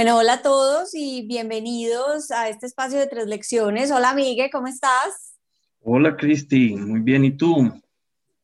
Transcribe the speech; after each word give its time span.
Bueno, 0.00 0.16
hola 0.16 0.32
a 0.32 0.40
todos 0.40 0.94
y 0.94 1.26
bienvenidos 1.26 2.30
a 2.30 2.48
este 2.48 2.64
espacio 2.64 2.98
de 2.98 3.06
tres 3.06 3.26
lecciones. 3.26 3.90
Hola, 3.90 4.14
Miguel, 4.14 4.48
¿cómo 4.50 4.66
estás? 4.66 5.36
Hola, 5.82 6.16
Cristi, 6.16 6.74
muy 6.74 7.00
bien, 7.00 7.22
¿y 7.26 7.36
tú? 7.36 7.70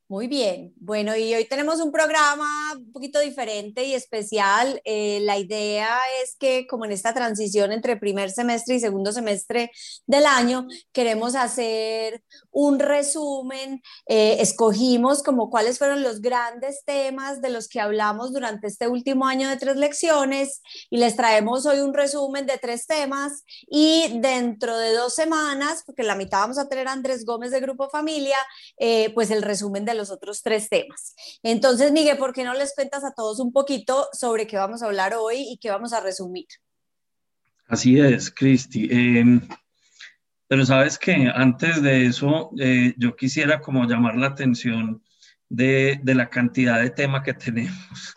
Muy 0.09 0.29
bien. 0.29 0.73
Bueno, 0.77 1.17
y 1.17 1.35
hoy 1.35 1.47
tenemos 1.49 1.81
un 1.81 1.91
programa 1.91 2.47
un 2.77 2.93
poquito 2.93 3.19
diferente 3.19 3.83
y 3.83 3.95
especial. 3.95 4.81
Eh, 4.85 5.19
la 5.23 5.37
idea 5.37 5.99
es 6.23 6.37
que 6.39 6.69
como 6.69 6.85
en 6.85 6.93
esta 6.93 7.13
transición 7.13 7.73
entre 7.73 7.97
primer 7.97 8.31
semestre 8.31 8.77
y 8.77 8.81
segundo 8.81 9.11
semestre 9.11 9.73
del 10.07 10.27
año, 10.27 10.69
queremos 10.93 11.35
hacer 11.35 12.23
un 12.53 12.79
resumen. 12.79 13.83
Eh, 14.07 14.37
escogimos 14.39 15.25
como 15.25 15.51
cuáles 15.51 15.79
fueron 15.79 16.05
los 16.05 16.21
grandes 16.21 16.85
temas 16.85 17.43
de 17.43 17.51
los 17.51 17.67
que 17.67 17.81
hablamos 17.81 18.33
durante 18.33 18.69
este 18.69 18.87
último 18.87 19.27
año 19.27 19.49
de 19.49 19.57
tres 19.57 19.75
lecciones 19.75 20.63
y 20.89 20.99
les 20.99 21.17
traemos 21.17 21.67
hoy 21.67 21.81
un 21.81 21.95
resumen 21.95 22.47
de 22.47 22.59
tres 22.59 22.87
temas 22.87 23.43
y 23.69 24.21
dentro 24.21 24.79
de 24.79 24.93
dos 24.93 25.17
semanas, 25.17 25.83
porque 25.85 26.05
la 26.05 26.15
mitad 26.15 26.43
vamos 26.43 26.59
a 26.59 26.69
tener 26.69 26.87
a 26.87 26.93
Andrés 26.93 27.25
Gómez 27.25 27.51
de 27.51 27.59
Grupo 27.59 27.91
Familia, 27.91 28.39
eh, 28.79 29.11
pues 29.13 29.33
el 29.33 29.43
resumen 29.43 29.85
de 29.85 29.96
los 29.97 30.11
otros 30.11 30.43
tres 30.43 30.69
temas. 30.69 31.15
Entonces, 31.43 31.93
Miguel, 31.93 32.19
¿por 32.19 32.33
qué 32.33 32.45
no 32.45 32.55
les 32.55 32.75
cuentas 32.75 33.05
a 33.05 33.13
todos 33.15 33.41
un 33.41 33.53
poquito 33.53 34.09
sobre 34.13 34.47
qué 34.47 34.57
vamos 34.57 34.83
a 34.83 34.87
hablar 34.87 35.15
hoy 35.15 35.39
y 35.39 35.59
qué 35.59 35.71
vamos 35.71 35.93
a 35.93 36.01
resumir? 36.01 36.47
Así 37.69 37.99
es, 37.99 38.31
Cristi. 38.31 38.89
Em, 38.91 39.41
pero 40.49 40.65
sabes 40.65 40.99
que 40.99 41.31
antes 41.35 41.83
de 41.83 42.07
eso, 42.07 42.51
eh, 42.59 42.95
yo 42.97 43.17
quisiera 43.17 43.61
como 43.61 43.85
llamar 43.87 44.17
la 44.17 44.29
atención 44.29 45.03
de, 45.49 46.01
de 46.03 46.15
la 46.15 46.31
cantidad 46.31 46.81
de 46.81 46.91
temas 46.91 47.23
que 47.23 47.35
tenemos. 47.35 48.15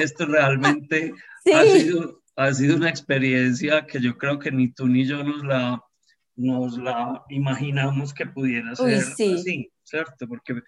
Esto 0.00 0.26
realmente 0.26 1.12
ha, 1.54 1.64
sido, 1.64 2.22
ha 2.36 2.52
sido 2.54 2.76
una 2.76 2.88
experiencia 2.88 3.86
que 3.86 4.00
yo 4.00 4.16
creo 4.16 4.38
que 4.38 4.52
ni 4.52 4.72
tú 4.72 4.86
ni 4.86 5.04
yo 5.04 5.24
nos 5.24 5.44
la, 5.44 5.82
nos 6.36 6.78
la 6.78 7.24
imaginamos 7.28 8.14
que 8.14 8.26
pudiera 8.26 8.74
ser 8.76 8.94
así, 8.94 9.70
¿cierto? 9.82 10.28
Porque 10.28 10.62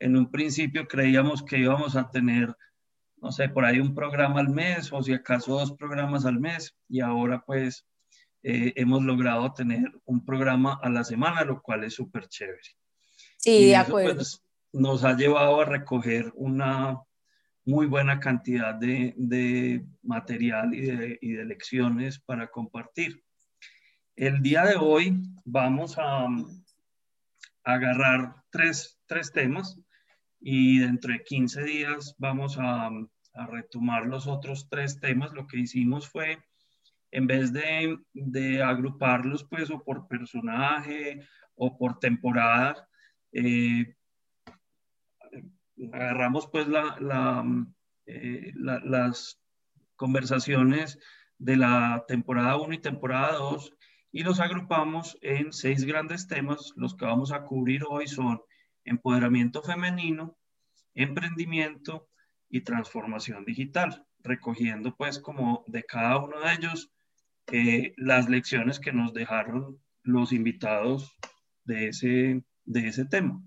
en 0.00 0.16
un 0.16 0.30
principio 0.30 0.86
creíamos 0.86 1.42
que 1.42 1.58
íbamos 1.58 1.96
a 1.96 2.10
tener, 2.10 2.54
no 3.16 3.32
sé, 3.32 3.48
por 3.48 3.64
ahí 3.64 3.80
un 3.80 3.94
programa 3.94 4.40
al 4.40 4.48
mes 4.48 4.92
o 4.92 5.02
si 5.02 5.12
acaso 5.12 5.58
dos 5.58 5.72
programas 5.72 6.24
al 6.24 6.38
mes 6.38 6.76
y 6.88 7.00
ahora 7.00 7.42
pues 7.44 7.86
eh, 8.42 8.72
hemos 8.76 9.02
logrado 9.02 9.52
tener 9.52 9.92
un 10.04 10.24
programa 10.24 10.78
a 10.82 10.88
la 10.88 11.04
semana, 11.04 11.44
lo 11.44 11.60
cual 11.60 11.84
es 11.84 11.94
súper 11.94 12.28
chévere. 12.28 12.60
Sí, 13.36 13.66
de 13.66 13.76
acuerdo. 13.76 14.16
Pues, 14.16 14.42
nos 14.72 15.04
ha 15.04 15.16
llevado 15.16 15.60
a 15.60 15.64
recoger 15.64 16.30
una 16.34 17.00
muy 17.64 17.86
buena 17.86 18.20
cantidad 18.20 18.74
de, 18.74 19.14
de 19.16 19.84
material 20.02 20.74
y 20.74 20.80
de, 20.82 21.18
y 21.20 21.32
de, 21.32 21.44
lecciones 21.44 22.18
para 22.18 22.48
compartir. 22.48 23.22
El 24.14 24.40
día 24.42 24.64
de 24.64 24.76
hoy 24.76 25.20
vamos 25.44 25.98
a, 25.98 26.24
a 26.24 26.28
agarrar 27.64 28.36
tres, 28.50 29.00
tres 29.06 29.32
temas 29.32 29.78
y 30.40 30.78
dentro 30.78 31.12
de 31.12 31.24
15 31.24 31.62
días 31.64 32.14
vamos 32.18 32.56
a, 32.58 32.90
retomar 33.52 34.04
los 34.06 34.26
otros 34.26 34.68
tres 34.68 34.98
temas. 34.98 35.32
Lo 35.32 35.46
que 35.46 35.60
hicimos 35.60 36.08
fue, 36.08 36.42
en 37.12 37.28
vez 37.28 37.52
de, 37.52 38.62
agruparlos 38.62 39.44
pues 39.44 39.70
o 39.70 39.84
por 39.84 40.08
personaje 40.08 41.20
o 41.54 41.78
por 41.78 42.00
temporada, 42.00 42.88
eh, 43.30 43.94
agarramos 45.92 46.48
pues 46.48 46.66
eh, 48.06 48.52
la, 48.56 48.80
las 48.80 49.40
conversaciones 49.94 50.98
de 51.38 51.56
la 51.56 52.04
temporada 52.08 52.56
1 52.56 52.74
y 52.74 52.78
temporada 52.78 53.34
2 53.34 53.72
y 54.10 54.24
los 54.24 54.40
agrupamos 54.40 55.16
en 55.20 55.52
seis 55.52 55.84
grandes 55.84 56.26
temas. 56.26 56.72
Los 56.74 56.96
que 56.96 57.04
vamos 57.04 57.30
a 57.30 57.44
cubrir 57.44 57.82
hoy 57.88 58.08
son 58.08 58.40
empoderamiento 58.88 59.62
femenino, 59.62 60.36
emprendimiento 60.94 62.08
y 62.48 62.62
transformación 62.62 63.44
digital, 63.44 64.06
recogiendo 64.20 64.96
pues 64.96 65.18
como 65.18 65.64
de 65.66 65.84
cada 65.84 66.18
uno 66.18 66.40
de 66.40 66.52
ellos 66.54 66.90
eh, 67.52 67.94
las 67.96 68.28
lecciones 68.28 68.80
que 68.80 68.92
nos 68.92 69.14
dejaron 69.14 69.80
los 70.02 70.32
invitados 70.32 71.16
de 71.64 71.88
ese, 71.88 72.42
de 72.64 72.88
ese 72.88 73.04
tema. 73.04 73.42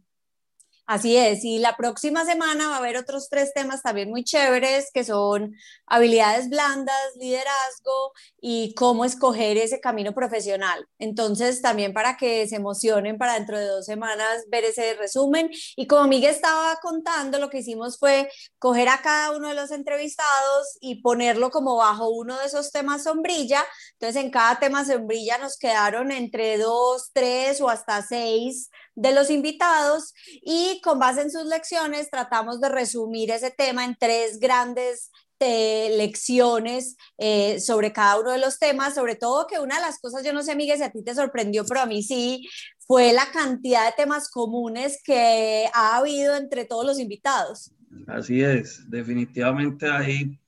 Así 0.91 1.15
es, 1.15 1.45
y 1.45 1.59
la 1.59 1.77
próxima 1.77 2.25
semana 2.25 2.67
va 2.67 2.75
a 2.75 2.79
haber 2.79 2.97
otros 2.97 3.29
tres 3.29 3.53
temas 3.53 3.81
también 3.81 4.09
muy 4.09 4.25
chéveres, 4.25 4.91
que 4.93 5.05
son 5.05 5.55
habilidades 5.85 6.49
blandas, 6.49 6.97
liderazgo 7.17 8.11
y 8.41 8.73
cómo 8.75 9.05
escoger 9.05 9.55
ese 9.55 9.79
camino 9.79 10.13
profesional. 10.13 10.85
Entonces, 10.99 11.61
también 11.61 11.93
para 11.93 12.17
que 12.17 12.45
se 12.45 12.57
emocionen 12.57 13.17
para 13.17 13.35
dentro 13.35 13.57
de 13.57 13.67
dos 13.67 13.85
semanas 13.85 14.43
ver 14.49 14.65
ese 14.65 14.95
resumen. 14.95 15.49
Y 15.77 15.87
como 15.87 16.09
Miguel 16.09 16.31
estaba 16.31 16.77
contando, 16.81 17.39
lo 17.39 17.49
que 17.49 17.59
hicimos 17.59 17.97
fue 17.97 18.29
coger 18.59 18.89
a 18.89 19.01
cada 19.01 19.31
uno 19.31 19.47
de 19.47 19.53
los 19.53 19.71
entrevistados 19.71 20.77
y 20.81 21.01
ponerlo 21.01 21.51
como 21.51 21.77
bajo 21.77 22.09
uno 22.09 22.37
de 22.37 22.47
esos 22.47 22.69
temas 22.73 23.03
sombrilla. 23.03 23.63
Entonces, 23.93 24.21
en 24.21 24.29
cada 24.29 24.59
tema 24.59 24.83
sombrilla 24.83 25.37
nos 25.37 25.57
quedaron 25.57 26.11
entre 26.11 26.57
dos, 26.57 27.11
tres 27.13 27.61
o 27.61 27.69
hasta 27.69 28.01
seis 28.01 28.69
de 28.95 29.13
los 29.13 29.29
invitados 29.29 30.13
y 30.41 30.81
con 30.81 30.99
base 30.99 31.21
en 31.21 31.31
sus 31.31 31.45
lecciones 31.45 32.09
tratamos 32.09 32.59
de 32.59 32.69
resumir 32.69 33.31
ese 33.31 33.51
tema 33.51 33.85
en 33.85 33.95
tres 33.99 34.39
grandes 34.39 35.11
eh, 35.43 35.95
lecciones 35.97 36.97
eh, 37.17 37.59
sobre 37.59 37.91
cada 37.91 38.19
uno 38.19 38.29
de 38.29 38.37
los 38.37 38.59
temas, 38.59 38.93
sobre 38.93 39.15
todo 39.15 39.47
que 39.47 39.59
una 39.59 39.77
de 39.77 39.81
las 39.81 39.99
cosas, 39.99 40.23
yo 40.23 40.33
no 40.33 40.43
sé, 40.43 40.55
Miguel, 40.55 40.77
si 40.77 40.83
a 40.83 40.91
ti 40.91 41.03
te 41.03 41.15
sorprendió, 41.15 41.65
pero 41.65 41.81
a 41.81 41.87
mí 41.87 42.03
sí, 42.03 42.47
fue 42.77 43.11
la 43.11 43.25
cantidad 43.31 43.87
de 43.87 43.93
temas 43.97 44.29
comunes 44.29 45.01
que 45.03 45.65
ha 45.73 45.97
habido 45.97 46.35
entre 46.35 46.65
todos 46.65 46.85
los 46.85 46.99
invitados. 46.99 47.71
Así 48.05 48.43
es, 48.43 48.87
definitivamente 48.91 49.89
hay 49.89 50.39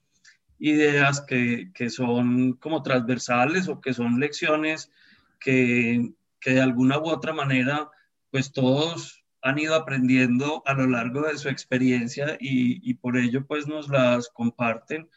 ideas 0.60 1.22
que, 1.22 1.72
que 1.74 1.90
son 1.90 2.54
como 2.54 2.84
transversales 2.84 3.68
o 3.68 3.82
que 3.82 3.96
son 3.96 4.20
lecciones 4.20 4.92
que, 5.40 6.14
que 6.40 6.54
de 6.54 6.62
alguna 6.62 7.00
u 7.00 7.10
otra 7.10 7.34
manera 7.34 7.90
pues 8.34 8.52
todos 8.52 9.24
han 9.44 9.60
ido 9.60 9.76
aprendiendo 9.76 10.64
a 10.66 10.74
lo 10.74 10.88
largo 10.88 11.22
de 11.22 11.38
su 11.38 11.50
experiencia 11.50 12.36
y, 12.40 12.96
por 12.96 13.16
ello 13.16 13.46
pues 13.46 13.68
nos 13.68 13.90
las 13.90 14.28
comparten 14.30 15.08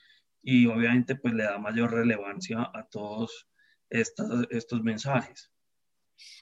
y 0.43 0.67
obviamente 0.67 1.17
pues 1.17 1.33
le 1.33 1.45
da 1.45 1.57
mayor 1.59 1.93
relevancia 1.93 2.71
a 2.75 2.87
todos 2.91 3.49
estos, 3.89 4.83
mensajes. 4.83 5.51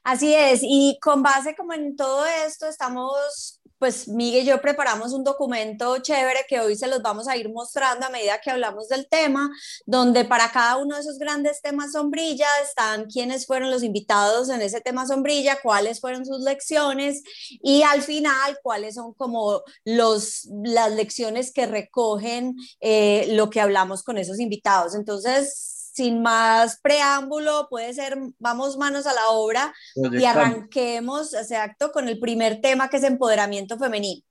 Así 0.02 0.34
es, 0.34 0.62
y 0.64 0.98
con 1.00 1.22
base 1.22 1.54
como 1.54 1.74
en 1.74 1.94
todo 1.94 2.26
esto 2.44 2.66
estamos 2.66 3.60
pues 3.78 4.08
Miguel 4.08 4.44
y 4.44 4.46
yo 4.46 4.60
preparamos 4.60 5.12
un 5.12 5.24
documento 5.24 5.98
chévere 5.98 6.40
que 6.48 6.60
hoy 6.60 6.76
se 6.76 6.86
los 6.86 7.02
vamos 7.02 7.28
a 7.28 7.36
ir 7.36 7.50
mostrando 7.50 8.06
a 8.06 8.10
medida 8.10 8.40
que 8.40 8.50
hablamos 8.50 8.88
del 8.88 9.08
tema, 9.08 9.50
donde 9.86 10.24
para 10.24 10.50
cada 10.50 10.76
uno 10.76 10.94
de 10.94 11.02
esos 11.02 11.18
grandes 11.18 11.60
temas 11.60 11.92
sombrilla 11.92 12.48
están 12.62 13.06
quiénes 13.06 13.46
fueron 13.46 13.70
los 13.70 13.82
invitados 13.82 14.48
en 14.48 14.62
ese 14.62 14.80
tema 14.80 15.06
sombrilla, 15.06 15.58
cuáles 15.62 16.00
fueron 16.00 16.26
sus 16.26 16.40
lecciones 16.40 17.22
y 17.48 17.82
al 17.82 18.02
final 18.02 18.58
cuáles 18.62 18.94
son 18.94 19.14
como 19.14 19.62
los, 19.84 20.48
las 20.64 20.92
lecciones 20.92 21.52
que 21.52 21.66
recogen 21.66 22.56
eh, 22.80 23.26
lo 23.30 23.50
que 23.50 23.60
hablamos 23.60 24.02
con 24.02 24.18
esos 24.18 24.40
invitados. 24.40 24.94
Entonces, 24.94 25.73
sin 25.94 26.22
más 26.22 26.80
preámbulo, 26.80 27.68
puede 27.70 27.94
ser, 27.94 28.18
vamos 28.38 28.76
manos 28.76 29.06
a 29.06 29.12
la 29.12 29.28
obra 29.28 29.72
y 29.94 30.24
arranquemos, 30.24 31.34
exacto, 31.34 31.92
con 31.92 32.08
el 32.08 32.18
primer 32.18 32.60
tema 32.60 32.90
que 32.90 32.96
es 32.96 33.04
empoderamiento 33.04 33.78
femenino. 33.78 34.22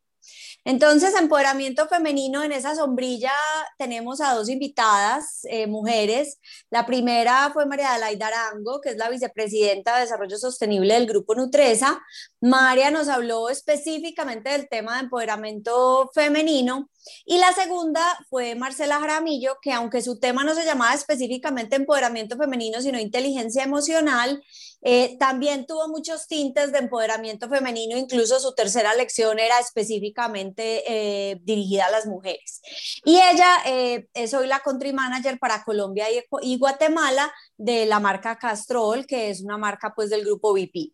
Entonces, 0.66 1.14
empoderamiento 1.16 1.88
femenino, 1.88 2.42
en 2.44 2.54
esa 2.54 2.74
sombrilla 2.76 3.34
tenemos 3.78 4.22
a 4.22 4.34
dos 4.34 4.48
invitadas, 4.48 5.40
eh, 5.44 5.68
mujeres. 5.68 6.40
La 6.70 6.86
primera 6.86 7.52
fue 7.54 7.66
María 7.66 7.94
Adelaida 7.94 8.28
Arango, 8.28 8.80
que 8.80 8.90
es 8.90 8.98
la 8.98 9.10
vicepresidenta 9.10 9.96
de 9.96 10.02
Desarrollo 10.02 10.38
Sostenible 10.38 10.94
del 10.94 11.08
Grupo 11.08 11.36
Nutresa. 11.36 12.02
María 12.40 12.92
nos 12.92 13.10
habló 13.10 13.50
específicamente 13.50 14.52
del 14.52 14.70
tema 14.70 14.96
de 14.96 15.04
empoderamiento 15.04 16.10
femenino. 16.14 16.90
Y 17.26 17.38
la 17.38 17.52
segunda 17.54 18.02
fue 18.30 18.56
Marcela 18.56 19.00
Jaramillo, 19.00 19.58
que 19.62 19.72
aunque 19.72 20.02
su 20.02 20.20
tema 20.20 20.44
no 20.44 20.56
se 20.56 20.66
llamaba 20.66 20.94
específicamente 20.94 21.76
empoderamiento 21.76 22.38
femenino, 22.38 22.82
sino 22.82 23.00
inteligencia 23.00 23.64
emocional, 23.64 24.44
eh, 24.82 25.18
también 25.18 25.66
tuvo 25.66 25.88
muchos 25.88 26.28
tintes 26.28 26.72
de 26.72 26.80
empoderamiento 26.80 27.48
femenino, 27.48 27.98
incluso 27.98 28.40
su 28.40 28.54
tercera 28.54 28.94
lección 28.94 29.40
era 29.40 29.60
específicamente 29.60 30.84
eh, 30.88 31.40
dirigida 31.42 31.86
a 31.86 31.92
las 31.92 32.06
mujeres. 32.06 32.62
Y 33.06 33.16
ella 33.16 33.50
eh, 33.66 34.08
es 34.14 34.34
hoy 34.34 34.48
la 34.48 34.60
country 34.60 34.92
manager 34.92 35.40
para 35.40 35.64
Colombia 35.64 36.12
y, 36.12 36.22
y, 36.42 36.58
Guatemala 36.58 37.34
de 37.58 37.86
la 37.86 38.00
marca 38.00 38.38
Castrol, 38.38 39.06
que 39.06 39.30
es 39.30 39.42
una 39.42 39.58
marca 39.58 39.94
pues 39.96 40.10
del 40.10 40.26
grupo 40.26 40.54
VP. 40.54 40.92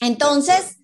Entonces, 0.00 0.78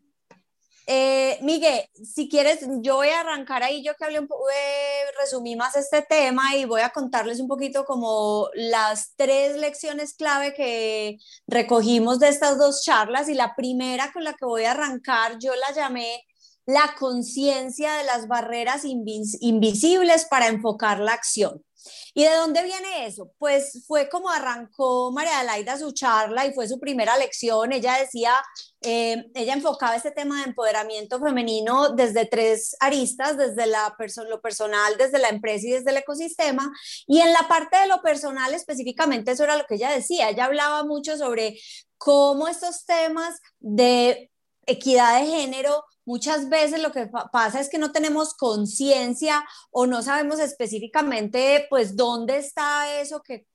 Eh, 0.87 1.39
Miguel, 1.41 1.89
si 1.95 2.29
quieres, 2.29 2.61
yo 2.81 2.97
voy 2.97 3.09
a 3.09 3.21
arrancar 3.21 3.63
ahí, 3.63 3.83
yo 3.83 3.95
que 3.97 4.05
hablé 4.05 4.21
un 4.21 4.29
poco, 4.29 4.45
eh, 4.51 5.11
resumí 5.19 5.57
más 5.57 5.77
este 5.77 6.03
tema 6.03 6.55
y 6.57 6.67
voy 6.67 6.83
a 6.83 6.91
contarles 6.91 7.41
un 7.41 7.49
poquito 7.49 7.87
como 7.87 8.51
las 8.55 9.15
tres 9.17 9.57
lecciones 9.57 10.15
clave 10.15 10.53
que 10.53 11.19
recogimos 11.47 12.19
de 12.19 12.29
estas 12.29 12.59
dos 12.59 12.83
charlas 12.83 13.29
y 13.31 13.35
la 13.35 13.55
primera 13.57 14.13
con 14.13 14.25
la 14.25 14.35
que 14.35 14.45
voy 14.45 14.65
a 14.65 14.73
arrancar, 14.73 15.39
yo 15.39 15.55
la 15.55 15.75
llamé 15.75 16.25
la 16.67 16.95
conciencia 16.99 17.95
de 17.95 18.05
las 18.05 18.29
barreras 18.29 18.85
invisibles 18.85 20.27
para 20.27 20.49
enfocar 20.49 21.01
la 21.01 21.13
acción. 21.13 21.63
¿Y 22.15 22.25
de 22.25 22.35
dónde 22.37 22.63
viene 22.63 23.07
eso? 23.07 23.33
Pues 23.39 23.85
fue 23.87 24.09
como 24.09 24.31
arrancó 24.31 25.13
María 25.13 25.43
Laida 25.43 25.77
su 25.77 25.93
charla 25.93 26.47
y 26.47 26.53
fue 26.53 26.69
su 26.69 26.79
primera 26.79 27.19
lección. 27.19 27.73
Ella 27.73 27.97
decía, 27.99 28.35
eh, 28.85 29.31
ella 29.35 29.55
enfocaba 29.55 29.97
este 29.97 30.11
tema 30.11 30.39
de 30.39 30.49
empoderamiento 30.49 31.21
femenino 31.21 31.91
desde 31.91 32.27
tres 32.27 32.77
aristas, 32.81 33.37
desde 33.37 33.67
la 33.67 33.97
lo 34.29 34.41
personal, 34.41 34.97
desde 34.99 35.19
la 35.19 35.29
empresa 35.29 35.67
y 35.67 35.71
desde 35.73 35.91
el 35.91 35.97
ecosistema. 35.97 36.71
Y 37.07 37.21
en 37.21 37.33
la 37.33 37.49
parte 37.49 37.79
de 37.79 37.87
lo 37.87 38.03
personal 38.03 38.55
específicamente, 38.55 39.33
eso 39.33 39.45
era 39.45 39.57
lo 39.57 39.65
que 39.67 39.75
ella 39.75 39.91
decía. 39.91 40.31
Ella 40.31 40.45
hablaba 40.45 40.85
mucho 40.85 41.17
sobre 41.17 41.59
cómo 41.97 42.49
estos 42.49 42.85
temas 42.85 43.41
de 43.61 44.31
equidad 44.67 45.21
de 45.21 45.27
género 45.27 45.85
Muchas 46.07 46.51
veces 46.51 46.83
lo 46.83 46.93
que 46.93 47.09
pasa 47.33 47.61
es 47.61 47.71
que 47.71 47.79
no 47.79 47.91
tenemos 47.91 48.35
conciencia 48.35 49.45
o 49.71 49.87
no 49.87 50.03
sabemos 50.03 50.39
específicamente 50.39 51.67
pues 51.71 51.97
dónde 51.97 52.37
está 52.37 53.01
eso 53.01 53.23
que, 53.23 53.47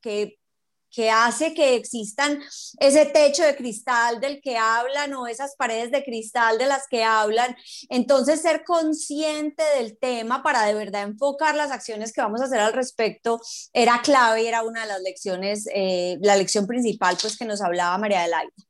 que, 0.91 1.09
hace 1.09 1.53
que 1.53 1.75
existan 1.75 2.39
ese 2.79 3.05
techo 3.05 3.43
de 3.43 3.55
cristal 3.55 4.19
del 4.19 4.41
que 4.41 4.57
hablan 4.57 5.13
o 5.13 5.27
esas 5.27 5.55
paredes 5.55 5.91
de 5.91 6.03
cristal 6.03 6.57
de 6.57 6.67
las 6.67 6.87
que 6.89 7.03
hablan. 7.03 7.55
Entonces 7.89 8.41
ser 8.41 8.63
consciente 8.63 9.63
del 9.77 9.97
tema 9.97 10.43
para 10.43 10.63
de 10.63 10.73
verdad 10.73 11.03
enfocar 11.03 11.55
las 11.55 11.71
acciones 11.71 12.13
que 12.13 12.21
vamos 12.21 12.41
a 12.41 12.45
hacer 12.45 12.59
al 12.59 12.73
respecto 12.73 13.39
era 13.73 14.01
clave 14.01 14.43
y 14.43 14.47
era 14.47 14.63
una 14.63 14.81
de 14.81 14.87
las 14.87 15.01
lecciones, 15.01 15.67
eh, 15.73 16.17
la 16.21 16.35
lección 16.35 16.67
principal 16.67 17.17
pues 17.21 17.37
que 17.37 17.45
nos 17.45 17.61
hablaba 17.61 17.97
María 17.97 18.21
del 18.21 18.33
Aire. 18.33 18.68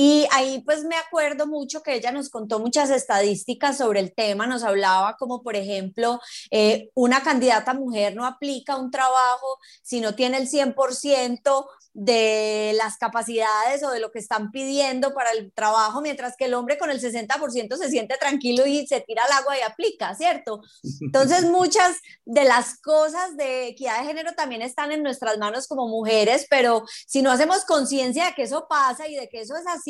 Y 0.00 0.28
ahí 0.30 0.62
pues 0.64 0.84
me 0.84 0.94
acuerdo 0.94 1.48
mucho 1.48 1.82
que 1.82 1.92
ella 1.92 2.12
nos 2.12 2.28
contó 2.30 2.60
muchas 2.60 2.88
estadísticas 2.90 3.78
sobre 3.78 3.98
el 3.98 4.14
tema, 4.14 4.46
nos 4.46 4.62
hablaba 4.62 5.16
como 5.16 5.42
por 5.42 5.56
ejemplo, 5.56 6.20
eh, 6.52 6.90
una 6.94 7.24
candidata 7.24 7.74
mujer 7.74 8.14
no 8.14 8.24
aplica 8.24 8.76
un 8.76 8.92
trabajo 8.92 9.58
si 9.82 10.00
no 10.00 10.14
tiene 10.14 10.36
el 10.36 10.48
100% 10.48 11.66
de 12.00 12.74
las 12.76 12.96
capacidades 12.96 13.82
o 13.82 13.90
de 13.90 13.98
lo 13.98 14.12
que 14.12 14.20
están 14.20 14.52
pidiendo 14.52 15.14
para 15.14 15.32
el 15.32 15.52
trabajo, 15.52 16.00
mientras 16.00 16.36
que 16.36 16.44
el 16.44 16.54
hombre 16.54 16.78
con 16.78 16.90
el 16.90 17.00
60% 17.00 17.76
se 17.76 17.90
siente 17.90 18.16
tranquilo 18.18 18.66
y 18.66 18.86
se 18.86 19.00
tira 19.00 19.24
al 19.24 19.32
agua 19.32 19.58
y 19.58 19.62
aplica, 19.62 20.14
¿cierto? 20.14 20.62
Entonces 21.00 21.44
muchas 21.50 21.96
de 22.24 22.44
las 22.44 22.78
cosas 22.80 23.36
de 23.36 23.68
equidad 23.68 23.98
de 23.98 24.06
género 24.06 24.32
también 24.34 24.62
están 24.62 24.92
en 24.92 25.02
nuestras 25.02 25.38
manos 25.38 25.66
como 25.66 25.88
mujeres, 25.88 26.46
pero 26.48 26.84
si 27.04 27.20
no 27.20 27.32
hacemos 27.32 27.64
conciencia 27.64 28.26
de 28.26 28.34
que 28.34 28.42
eso 28.42 28.66
pasa 28.68 29.08
y 29.08 29.16
de 29.16 29.28
que 29.28 29.40
eso 29.40 29.56
es 29.56 29.66
así, 29.66 29.87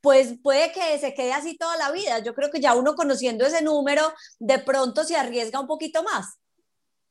pues 0.00 0.36
puede 0.42 0.72
que 0.72 0.98
se 0.98 1.14
quede 1.14 1.32
así 1.32 1.56
toda 1.56 1.76
la 1.76 1.92
vida. 1.92 2.18
Yo 2.22 2.34
creo 2.34 2.50
que 2.50 2.60
ya 2.60 2.74
uno 2.74 2.94
conociendo 2.94 3.46
ese 3.46 3.62
número, 3.62 4.02
de 4.38 4.58
pronto 4.58 5.04
se 5.04 5.16
arriesga 5.16 5.60
un 5.60 5.66
poquito 5.66 6.02
más. 6.02 6.38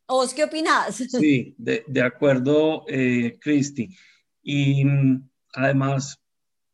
¿Vos 0.07 0.33
qué 0.33 0.43
opinas? 0.43 0.97
Sí, 0.97 1.55
de, 1.57 1.85
de 1.87 2.01
acuerdo, 2.01 2.83
eh, 2.89 3.39
Cristi. 3.39 3.95
Y 4.43 4.83
mm, 4.83 5.29
además, 5.53 6.19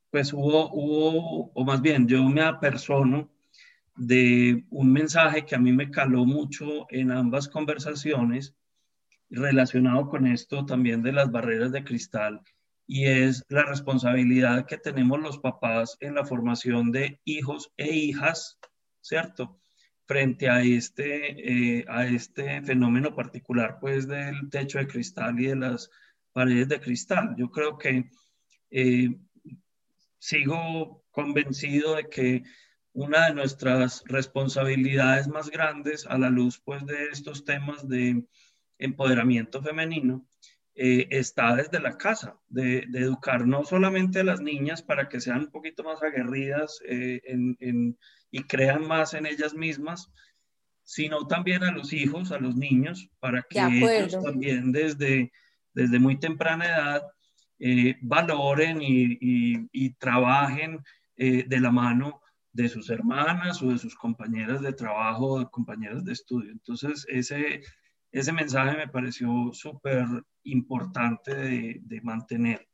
pues 0.10 0.34
hubo, 0.34 0.72
hubo, 0.74 1.52
o 1.54 1.64
más 1.64 1.82
bien, 1.82 2.08
yo 2.08 2.24
me 2.24 2.42
apersono 2.42 3.30
de 3.96 4.66
un 4.72 4.92
mensaje 4.92 5.46
que 5.46 5.56
a 5.56 5.60
mí 5.60 5.72
me 5.72 5.92
caló 5.92 6.26
mucho 6.26 6.88
en 6.90 7.12
ambas 7.12 7.48
conversaciones 7.48 8.56
relacionado 9.30 10.10
con 10.10 10.26
esto 10.26 10.66
también 10.66 11.04
de 11.04 11.12
las 11.12 11.30
barreras 11.30 11.72
de 11.72 11.84
cristal 11.84 12.42
y 12.88 13.06
es 13.06 13.46
la 13.50 13.64
responsabilidad 13.64 14.66
que 14.66 14.78
tenemos 14.78 15.20
los 15.20 15.38
papás 15.40 15.98
en 16.00 16.16
la 16.16 16.26
formación 16.26 16.92
de 16.92 17.20
hijos 17.26 17.74
e 17.76 17.94
hijas, 17.94 18.58
¿cierto? 19.02 19.60
Frente 20.06 20.50
a 20.50 20.62
este, 20.62 21.80
eh, 21.80 21.86
a 21.90 22.08
este 22.08 22.62
fenómeno 22.62 23.14
particular, 23.14 23.78
pues, 23.82 24.08
del 24.08 24.50
techo 24.50 24.80
de 24.80 24.88
cristal 24.88 25.38
y 25.38 25.48
de 25.48 25.58
las 25.58 25.90
paredes 26.32 26.70
de 26.70 26.80
cristal. 26.80 27.36
Yo 27.38 27.52
creo 27.52 27.78
que 27.78 28.10
eh, 28.72 29.10
sigo 30.18 31.04
convencido 31.12 31.96
de 31.96 32.08
que 32.08 32.44
una 32.94 33.28
de 33.28 33.34
nuestras 33.34 34.02
responsabilidades 34.06 35.28
más 35.28 35.50
grandes 35.50 36.06
a 36.08 36.18
la 36.18 36.30
luz 36.30 36.62
pues, 36.64 36.86
de 36.86 37.10
estos 37.12 37.44
temas 37.44 37.86
de 37.88 38.24
empoderamiento 38.80 39.62
femenino 39.62 40.26
eh, 40.78 41.08
está 41.10 41.56
desde 41.56 41.80
la 41.80 41.98
casa, 41.98 42.38
de, 42.48 42.88
educar 42.94 43.46
no 43.46 43.66
solamente 43.66 44.22
a 44.22 44.24
las 44.24 44.40
niñas 44.40 44.82
para 44.82 45.10
que 45.10 45.20
sean 45.20 45.40
un 45.40 45.52
poquito 45.52 45.84
más 45.84 46.02
aguerridas 46.02 46.80
eh, 46.88 47.22
y 48.32 48.44
crean 48.44 48.88
más 48.88 49.14
en 49.14 49.26
ellas 49.26 49.54
mismas, 49.54 50.12
sino 50.84 51.28
también 51.28 51.64
a 51.64 51.72
los 51.72 51.92
hijos, 51.92 52.32
a 52.32 52.40
los 52.40 52.56
niños, 52.56 53.10
para 53.20 53.42
que 53.42 53.60
ellos 53.60 54.24
también 54.24 54.72
desde 54.72 55.32
desde 55.78 56.00
muy 56.00 56.18
temprana 56.18 56.66
edad 56.66 57.04
eh, 57.60 57.98
valoren 58.02 58.80
y, 58.82 59.90
trabajen 60.00 60.84
eh, 61.16 61.46
de 61.48 61.60
la 61.60 61.72
mano 61.72 62.20
de 62.52 62.68
sus 62.68 62.90
hermanas 62.90 63.62
o 63.62 63.70
de 63.70 63.78
sus 63.78 63.96
compañeras 63.96 64.62
de 64.62 64.74
trabajo 64.74 65.34
o 65.34 65.40
de 65.40 65.46
compañeras 65.52 66.04
de 66.04 66.14
estudio. 66.14 66.52
Entonces, 66.52 67.06
ese, 67.10 67.62
ese 68.12 68.34
mensaje 68.34 68.78
me 68.78 68.88
pareció 68.88 69.28
súper 69.54 70.06
importante 70.44 71.36
de, 71.36 71.80
de 71.82 72.02
mantener. 72.02 72.68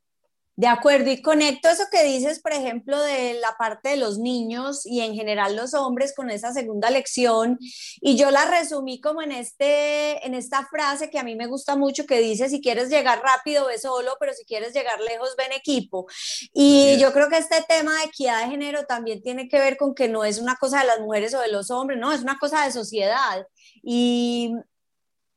De 0.56 0.68
acuerdo, 0.68 1.10
y 1.10 1.20
conecto 1.20 1.68
eso 1.68 1.86
que 1.92 2.04
dices, 2.04 2.40
por 2.40 2.54
ejemplo, 2.54 3.02
de 3.02 3.34
la 3.40 3.56
parte 3.58 3.90
de 3.90 3.98
los 3.98 4.20
niños 4.20 4.86
y 4.86 5.02
en 5.02 5.16
general 5.16 5.56
los 5.56 5.74
hombres 5.74 6.14
con 6.16 6.30
esa 6.30 6.54
segunda 6.54 6.92
lección, 6.92 7.58
y 7.60 8.18
yo 8.18 8.30
la 8.30 8.46
resumí 8.46 9.02
como 9.02 9.24
en, 9.24 9.32
este, 9.32 10.24
en 10.24 10.36
esta 10.36 10.68
frase 10.68 11.10
que 11.10 11.18
a 11.18 11.24
mí 11.24 11.36
me 11.36 11.48
gusta 11.48 11.76
mucho, 11.76 12.06
que 12.06 12.20
dice, 12.20 12.50
si 12.50 12.62
quieres 12.62 12.90
llegar 12.90 13.24
rápido, 13.24 13.66
ve 13.66 13.80
solo, 13.80 14.12
pero 14.20 14.34
si 14.34 14.46
quieres 14.46 14.76
llegar 14.76 15.02
lejos, 15.02 15.36
ven 15.36 15.54
equipo. 15.54 16.06
Y 16.54 17.00
yo 17.00 17.12
creo 17.14 17.30
que 17.30 17.38
este 17.38 17.66
tema 17.68 17.98
de 17.98 18.04
equidad 18.04 18.44
de 18.44 18.52
género 18.52 18.86
también 18.86 19.24
tiene 19.24 19.50
que 19.50 19.58
ver 19.58 19.76
con 19.76 19.96
que 19.96 20.08
no 20.08 20.24
es 20.24 20.38
una 20.38 20.56
cosa 20.58 20.82
de 20.82 20.86
las 20.86 21.00
mujeres 21.00 21.34
o 21.34 21.42
de 21.42 21.52
los 21.52 21.72
hombres, 21.72 21.98
no, 21.98 22.12
es 22.12 22.22
una 22.22 22.38
cosa 22.38 22.64
de 22.64 22.72
sociedad. 22.72 23.48
Y, 23.82 24.54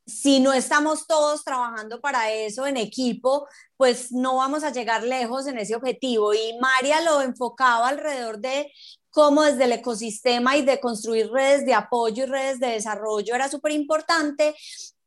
si 0.07 0.39
no 0.39 0.53
estamos 0.53 1.05
todos 1.05 1.43
trabajando 1.43 1.99
para 1.99 2.31
eso 2.31 2.65
en 2.65 2.77
equipo, 2.77 3.47
pues 3.75 4.11
no 4.13 4.37
vamos 4.37 4.63
a 4.63 4.71
llegar 4.71 5.03
lejos 5.03 5.47
en 5.47 5.59
ese 5.59 5.75
objetivo. 5.75 6.33
Y 6.33 6.57
María 6.59 7.01
lo 7.01 7.21
enfocaba 7.21 7.89
alrededor 7.89 8.39
de 8.39 8.71
cómo 9.09 9.43
desde 9.43 9.65
el 9.65 9.73
ecosistema 9.73 10.55
y 10.55 10.61
de 10.63 10.79
construir 10.79 11.29
redes 11.29 11.65
de 11.65 11.73
apoyo 11.73 12.23
y 12.23 12.27
redes 12.27 12.59
de 12.59 12.67
desarrollo 12.67 13.35
era 13.35 13.49
súper 13.49 13.73
importante. 13.73 14.55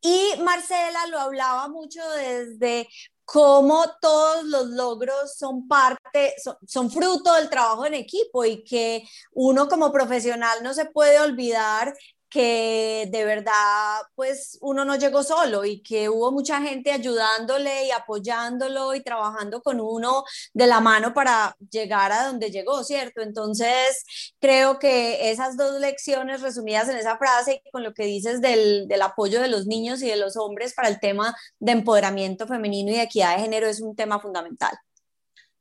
Y 0.03 0.35
Marcela 0.45 1.07
lo 1.07 1.19
hablaba 1.19 1.69
mucho 1.69 2.03
desde 2.11 2.87
cómo 3.25 3.85
todos 4.03 4.45
los 4.45 4.67
logros 4.69 5.35
son 5.37 5.67
parte, 5.67 6.35
son, 6.43 6.57
son, 6.67 6.91
fruto 6.91 7.33
del 7.35 7.49
trabajo 7.49 7.87
en 7.87 7.95
equipo 7.95 8.45
y 8.45 8.65
que 8.65 9.09
uno 9.33 9.69
como 9.69 9.93
profesional 9.93 10.63
no 10.63 10.75
se 10.75 10.87
puede 10.87 11.21
olvidar 11.21 11.95
que 12.31 13.09
de 13.11 13.25
verdad 13.25 13.99
pues 14.15 14.57
uno 14.63 14.85
no 14.85 14.97
llegó 14.97 15.25
solo 15.25 15.65
y 15.65 15.83
que 15.83 16.09
hubo 16.09 16.31
mucha 16.31 16.63
gente 16.63 16.93
ayudándole 16.93 17.87
y 17.87 17.91
apoyándolo 17.91 18.95
y 18.95 19.03
trabajando 19.03 19.61
con 19.63 19.81
uno 19.81 20.23
de 20.55 20.67
la 20.69 20.81
mano 20.81 21.13
para 21.13 21.57
llegar 21.71 22.13
a 22.13 22.27
donde 22.27 22.51
llegó, 22.51 22.85
¿cierto? 22.85 23.21
Entonces 23.21 24.05
creo 24.41 24.79
que 24.79 25.31
esas 25.31 25.57
dos 25.57 25.81
lecciones 25.81 26.41
resumidas 26.41 26.89
en 26.89 26.97
esa 26.97 27.19
frase 27.19 27.63
y 27.65 27.71
con 27.71 27.83
lo 27.83 27.93
que 27.93 28.05
dices 28.05 28.41
del, 28.41 28.87
del 28.87 29.03
apoyo 29.03 29.41
de 29.43 29.49
los 29.49 29.67
niños 29.67 30.01
y 30.03 30.09
de 30.09 30.17
los 30.17 30.37
hombres 30.37 30.73
para 30.75 30.89
el 30.89 31.01
tema 31.01 31.35
de 31.59 31.73
empoderamiento 31.73 32.47
femenino 32.47 32.93
y 32.93 32.95
de 32.95 33.03
equidad 33.03 33.37
de 33.37 33.43
género 33.43 33.67
es 33.67 33.81
un 33.81 33.97
tema 33.97 34.21
fundamental. 34.21 34.73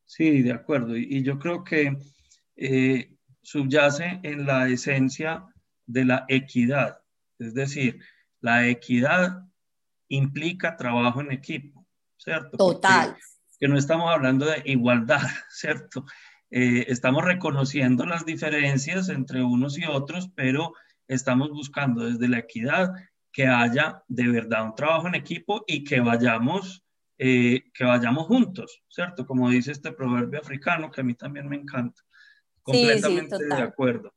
Sí, 0.06 0.42
de 0.44 0.54
acuerdo. 0.54 0.96
Y, 0.96 1.24
yo 1.24 1.40
creo 1.40 1.64
que 1.64 1.96
eh, 2.56 3.16
subyace 3.42 4.20
en 4.24 4.46
la 4.46 4.68
esencia 4.68 5.46
de 5.90 6.06
la 6.06 6.26
equidad. 6.28 7.00
Es 7.40 7.54
decir, 7.54 8.00
la 8.42 8.68
equidad 8.68 9.44
implica 10.08 10.78
trabajo 10.78 11.22
en 11.22 11.32
equipo, 11.32 11.86
¿cierto? 12.18 12.58
Total. 12.58 13.18
que 13.60 13.68
no 13.68 13.78
estamos 13.78 14.10
hablando 14.10 14.46
de 14.46 14.62
igualdad, 14.66 15.22
¿cierto? 15.50 16.06
Eh, 16.52 16.86
estamos 16.88 17.26
reconociendo 17.26 18.06
las 18.06 18.26
diferencias 18.26 19.10
entre 19.10 19.44
unos 19.44 19.78
y 19.78 19.86
otros, 19.86 20.30
pero 20.36 20.74
estamos 21.08 21.50
buscando 21.50 22.06
desde 22.06 22.30
la 22.30 22.40
equidad 22.40 22.94
que 23.32 23.48
haya 23.48 24.04
de 24.08 24.28
verdad 24.28 24.66
un 24.66 24.76
trabajo 24.76 25.08
en 25.08 25.16
equipo 25.16 25.64
y 25.68 25.84
que 25.84 26.00
vayamos, 26.00 26.84
eh, 27.18 27.64
que 27.74 27.84
vayamos 27.84 28.28
juntos, 28.28 28.84
¿cierto? 28.88 29.26
Como 29.26 29.50
dice 29.50 29.72
este 29.72 29.92
proverbio 29.92 30.40
africano 30.40 30.90
que 30.90 31.02
a 31.02 31.04
mí 31.04 31.16
también 31.16 31.50
me 31.50 31.58
encanta. 31.58 32.02
Completamente 32.62 33.38
de 33.38 33.62
acuerdo. 33.62 34.14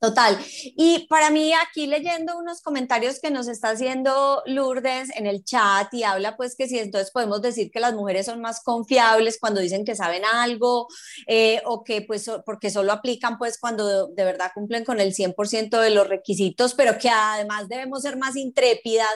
Total. 0.00 0.38
Y 0.76 1.08
para 1.08 1.30
mí 1.30 1.52
aquí 1.52 1.88
leyendo 1.88 2.38
unos 2.38 2.62
comentarios 2.62 3.18
que 3.18 3.32
nos 3.32 3.48
está 3.48 3.70
haciendo 3.70 4.44
Lourdes 4.46 5.10
en 5.16 5.26
el 5.26 5.42
chat 5.42 5.92
y 5.92 6.04
habla 6.04 6.36
pues 6.36 6.54
que 6.54 6.68
si 6.68 6.78
entonces 6.78 7.10
podemos 7.10 7.42
decir 7.42 7.72
que 7.72 7.80
las 7.80 7.94
mujeres 7.94 8.26
son 8.26 8.40
más 8.40 8.62
confiables 8.62 9.38
cuando 9.40 9.60
dicen 9.60 9.84
que 9.84 9.96
saben 9.96 10.22
algo 10.24 10.86
eh, 11.26 11.62
o 11.64 11.82
que 11.82 12.02
pues 12.02 12.30
porque 12.46 12.70
solo 12.70 12.92
aplican 12.92 13.38
pues 13.38 13.58
cuando 13.58 14.06
de 14.06 14.24
verdad 14.24 14.52
cumplen 14.54 14.84
con 14.84 15.00
el 15.00 15.14
100% 15.14 15.80
de 15.80 15.90
los 15.90 16.06
requisitos, 16.06 16.74
pero 16.74 16.96
que 16.96 17.10
además 17.10 17.68
debemos 17.68 18.02
ser 18.02 18.16
más 18.16 18.36
intrépidas. 18.36 19.08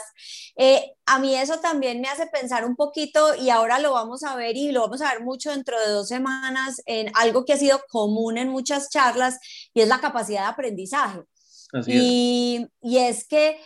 Eh, 0.56 0.94
a 1.06 1.18
mí 1.18 1.34
eso 1.34 1.58
también 1.60 2.00
me 2.00 2.08
hace 2.08 2.26
pensar 2.26 2.64
un 2.64 2.76
poquito 2.76 3.34
y 3.34 3.50
ahora 3.50 3.78
lo 3.80 3.92
vamos 3.92 4.22
a 4.22 4.36
ver 4.36 4.56
y 4.56 4.72
lo 4.72 4.82
vamos 4.82 5.02
a 5.02 5.12
ver 5.12 5.22
mucho 5.22 5.50
dentro 5.50 5.78
de 5.80 5.88
dos 5.88 6.08
semanas 6.08 6.80
en 6.86 7.10
algo 7.14 7.44
que 7.44 7.54
ha 7.54 7.56
sido 7.56 7.80
común 7.88 8.38
en 8.38 8.48
muchas 8.48 8.88
charlas 8.90 9.38
y 9.74 9.80
es 9.80 9.88
la 9.88 10.00
capacidad 10.00 10.42
de 10.42 10.46
aprendizaje. 10.48 11.20
y, 11.86 12.66
y 12.82 12.98
es 12.98 13.26
que 13.26 13.58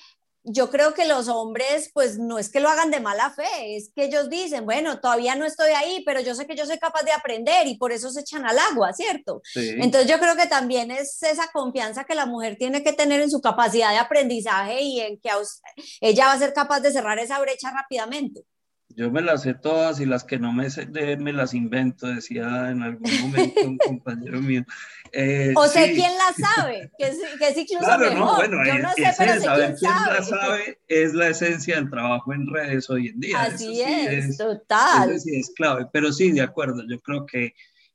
yo 0.49 0.71
creo 0.71 0.95
que 0.95 1.07
los 1.07 1.29
hombres, 1.29 1.91
pues 1.93 2.19
no 2.19 2.39
es 2.39 2.49
que 2.51 2.61
lo 2.61 2.69
hagan 2.69 2.93
de 2.93 3.01
mala 3.01 3.31
fe, 3.31 3.77
es 3.77 3.91
que 3.95 4.05
ellos 4.05 4.31
dicen, 4.31 4.65
bueno, 4.65 5.01
todavía 5.01 5.35
no 5.35 5.45
estoy 5.45 5.73
ahí, 5.73 6.03
pero 6.07 6.21
yo 6.21 6.37
sé 6.37 6.47
que 6.47 6.55
yo 6.55 6.65
soy 6.67 6.79
capaz 6.79 7.03
de 7.03 7.11
aprender 7.11 7.67
y 7.67 7.77
por 7.77 7.91
eso 7.91 8.11
se 8.11 8.21
echan 8.21 8.47
al 8.47 8.59
agua, 8.59 8.93
¿cierto? 8.93 9.43
Entonces 9.55 10.09
yo 10.09 10.21
creo 10.21 10.37
que 10.37 10.47
también 10.47 10.93
es 10.93 11.21
esa 11.23 11.49
confianza 11.53 12.05
que 12.05 12.15
la 12.15 12.27
mujer 12.27 12.57
tiene 12.59 12.85
que 12.85 12.93
tener 12.93 13.21
en 13.21 13.31
su 13.31 13.41
capacidad 13.41 13.91
de 13.91 13.99
aprendizaje 13.99 14.81
y 14.83 15.01
en 15.01 15.19
que 15.19 15.31
ella 16.01 16.27
va 16.27 16.33
a 16.33 16.39
ser 16.39 16.53
capaz 16.53 16.81
de 16.81 16.93
cerrar 16.93 17.19
esa 17.19 17.41
brecha 17.41 17.73
rápidamente. 17.73 18.45
Yo 18.97 19.11
me 19.11 19.21
las 19.21 19.43
sé 19.43 19.53
todas 19.53 20.01
y 20.01 20.07
las 20.07 20.25
que 20.25 20.39
no 20.39 20.55
me 20.55 20.71
sé 20.71 20.87
me 21.19 21.35
las 21.35 21.53
invento, 21.53 22.07
decía 22.07 22.71
en 22.71 22.83
algún 22.83 23.11
momento 23.21 23.61
un 23.67 23.77
compañero 23.87 24.41
mío. 24.41 24.65
Eh, 25.13 25.53
o 25.55 25.67
sé 25.67 25.93
quién 25.93 26.13
las 26.17 26.35
sabe, 26.35 26.91
que 26.99 27.09
es, 27.09 27.19
que 27.39 27.49
es 27.49 27.59
incluso 27.59 27.85
claro, 27.85 28.11
mejor. 28.11 28.19
No, 28.19 28.37
bueno, 28.37 28.65
Yo 28.65 28.79
no 28.79 28.93
sé, 28.95 29.13
pero 29.19 29.35
sé 29.35 29.41
saber 29.41 29.75
quién, 29.79 29.93
la 29.93 30.23
sabe 30.23 30.79
es 30.89 31.13
la 31.13 31.29
esencia 31.29 31.77
del 31.77 31.91
trabajo 31.91 32.33
en 32.33 32.47
redes 32.47 32.89
hoy 32.89 33.09
en 33.09 33.21
día. 33.21 33.43
Así 33.43 33.83
es, 33.83 34.39
total. 34.39 35.11
Eso 35.11 35.19
sí 35.21 35.37
es 35.41 35.53
clave, 35.55 35.87
pero 35.93 36.11
sí, 36.11 36.33
de 36.33 36.41
acuerdo, 36.41 36.83
yo 36.89 36.99
creo 37.01 37.27
que, 37.27 37.53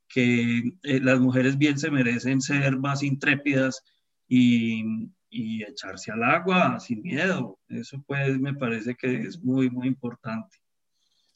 que 0.07 0.59
eh, 0.83 0.99
las 0.99 1.19
mujeres 1.19 1.57
bien 1.57 1.79
se 1.79 1.89
merecen 1.89 2.41
ser 2.41 2.77
más 2.77 3.01
intrépidas 3.01 3.83
y, 4.27 5.09
y 5.31 5.63
echarse 5.63 6.11
al 6.11 6.23
agua 6.23 6.79
sin 6.79 7.01
miedo. 7.01 7.57
Eso 7.69 8.03
pues 8.05 8.39
me 8.39 8.53
parece 8.53 8.93
que 8.93 9.21
es 9.21 9.41
muy, 9.41 9.71
muy 9.71 9.87
importante. 9.87 10.60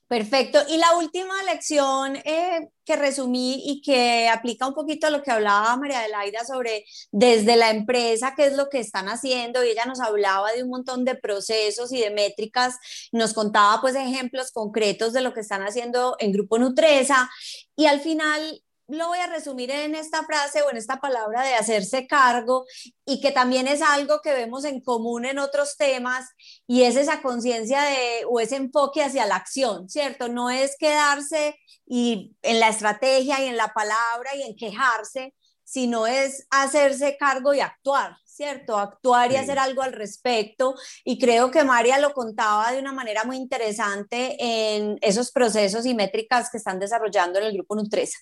Perfecto. 0.07 0.59
Y 0.69 0.77
la 0.77 0.95
última 0.97 1.41
lección 1.43 2.15
eh, 2.17 2.69
que 2.85 2.95
resumí 2.95 3.63
y 3.65 3.81
que 3.81 4.29
aplica 4.29 4.67
un 4.67 4.75
poquito 4.75 5.07
a 5.07 5.09
lo 5.09 5.23
que 5.23 5.31
hablaba 5.31 5.75
María 5.77 6.01
Adelaida 6.01 6.45
sobre 6.45 6.85
desde 7.11 7.55
la 7.55 7.71
empresa, 7.71 8.35
qué 8.37 8.45
es 8.45 8.55
lo 8.55 8.69
que 8.69 8.79
están 8.79 9.07
haciendo, 9.07 9.63
y 9.63 9.69
ella 9.69 9.85
nos 9.85 9.99
hablaba 9.99 10.51
de 10.51 10.61
un 10.61 10.69
montón 10.69 11.05
de 11.05 11.15
procesos 11.15 11.91
y 11.91 11.99
de 11.99 12.11
métricas, 12.11 12.77
nos 13.11 13.33
contaba 13.33 13.81
pues 13.81 13.95
ejemplos 13.95 14.51
concretos 14.51 15.11
de 15.11 15.21
lo 15.21 15.33
que 15.33 15.39
están 15.39 15.63
haciendo 15.63 16.15
en 16.19 16.33
Grupo 16.33 16.59
Nutresa, 16.59 17.27
y 17.75 17.87
al 17.87 17.99
final 17.99 18.61
lo 18.87 19.07
voy 19.07 19.19
a 19.19 19.27
resumir 19.27 19.71
en 19.71 19.95
esta 19.95 20.23
frase 20.23 20.61
o 20.61 20.69
en 20.69 20.77
esta 20.77 20.99
palabra 20.99 21.43
de 21.43 21.55
hacerse 21.55 22.07
cargo 22.07 22.65
y 23.05 23.19
que 23.19 23.31
también 23.31 23.67
es 23.67 23.81
algo 23.81 24.21
que 24.21 24.33
vemos 24.33 24.63
en 24.65 24.81
común 24.81 25.25
en 25.25 25.39
otros 25.39 25.75
temas 25.77 26.29
y 26.67 26.83
es 26.83 26.95
esa 26.95 27.21
conciencia 27.21 27.81
de 27.81 28.25
o 28.29 28.39
ese 28.39 28.57
enfoque 28.57 29.03
hacia 29.03 29.25
la 29.25 29.37
acción, 29.37 29.89
¿cierto? 29.89 30.27
No 30.27 30.49
es 30.49 30.75
quedarse 30.77 31.55
y 31.87 32.35
en 32.41 32.59
la 32.59 32.69
estrategia 32.69 33.43
y 33.43 33.47
en 33.47 33.57
la 33.57 33.73
palabra 33.73 34.35
y 34.35 34.43
en 34.43 34.55
quejarse, 34.55 35.33
sino 35.63 36.05
es 36.05 36.45
hacerse 36.51 37.17
cargo 37.17 37.53
y 37.55 37.61
actuar, 37.61 38.17
¿cierto? 38.23 38.77
Actuar 38.77 39.31
y 39.31 39.35
hacer 39.37 39.57
algo 39.57 39.81
al 39.81 39.93
respecto. 39.93 40.75
Y 41.03 41.17
creo 41.17 41.49
que 41.49 41.63
María 41.63 41.97
lo 41.99 42.13
contaba 42.13 42.71
de 42.71 42.79
una 42.79 42.93
manera 42.93 43.23
muy 43.23 43.37
interesante 43.37 44.35
en 44.39 44.99
esos 45.01 45.31
procesos 45.31 45.87
y 45.87 45.95
métricas 45.95 46.51
que 46.51 46.57
están 46.57 46.79
desarrollando 46.79 47.39
en 47.39 47.45
el 47.45 47.53
grupo 47.53 47.75
Nutresa. 47.75 48.19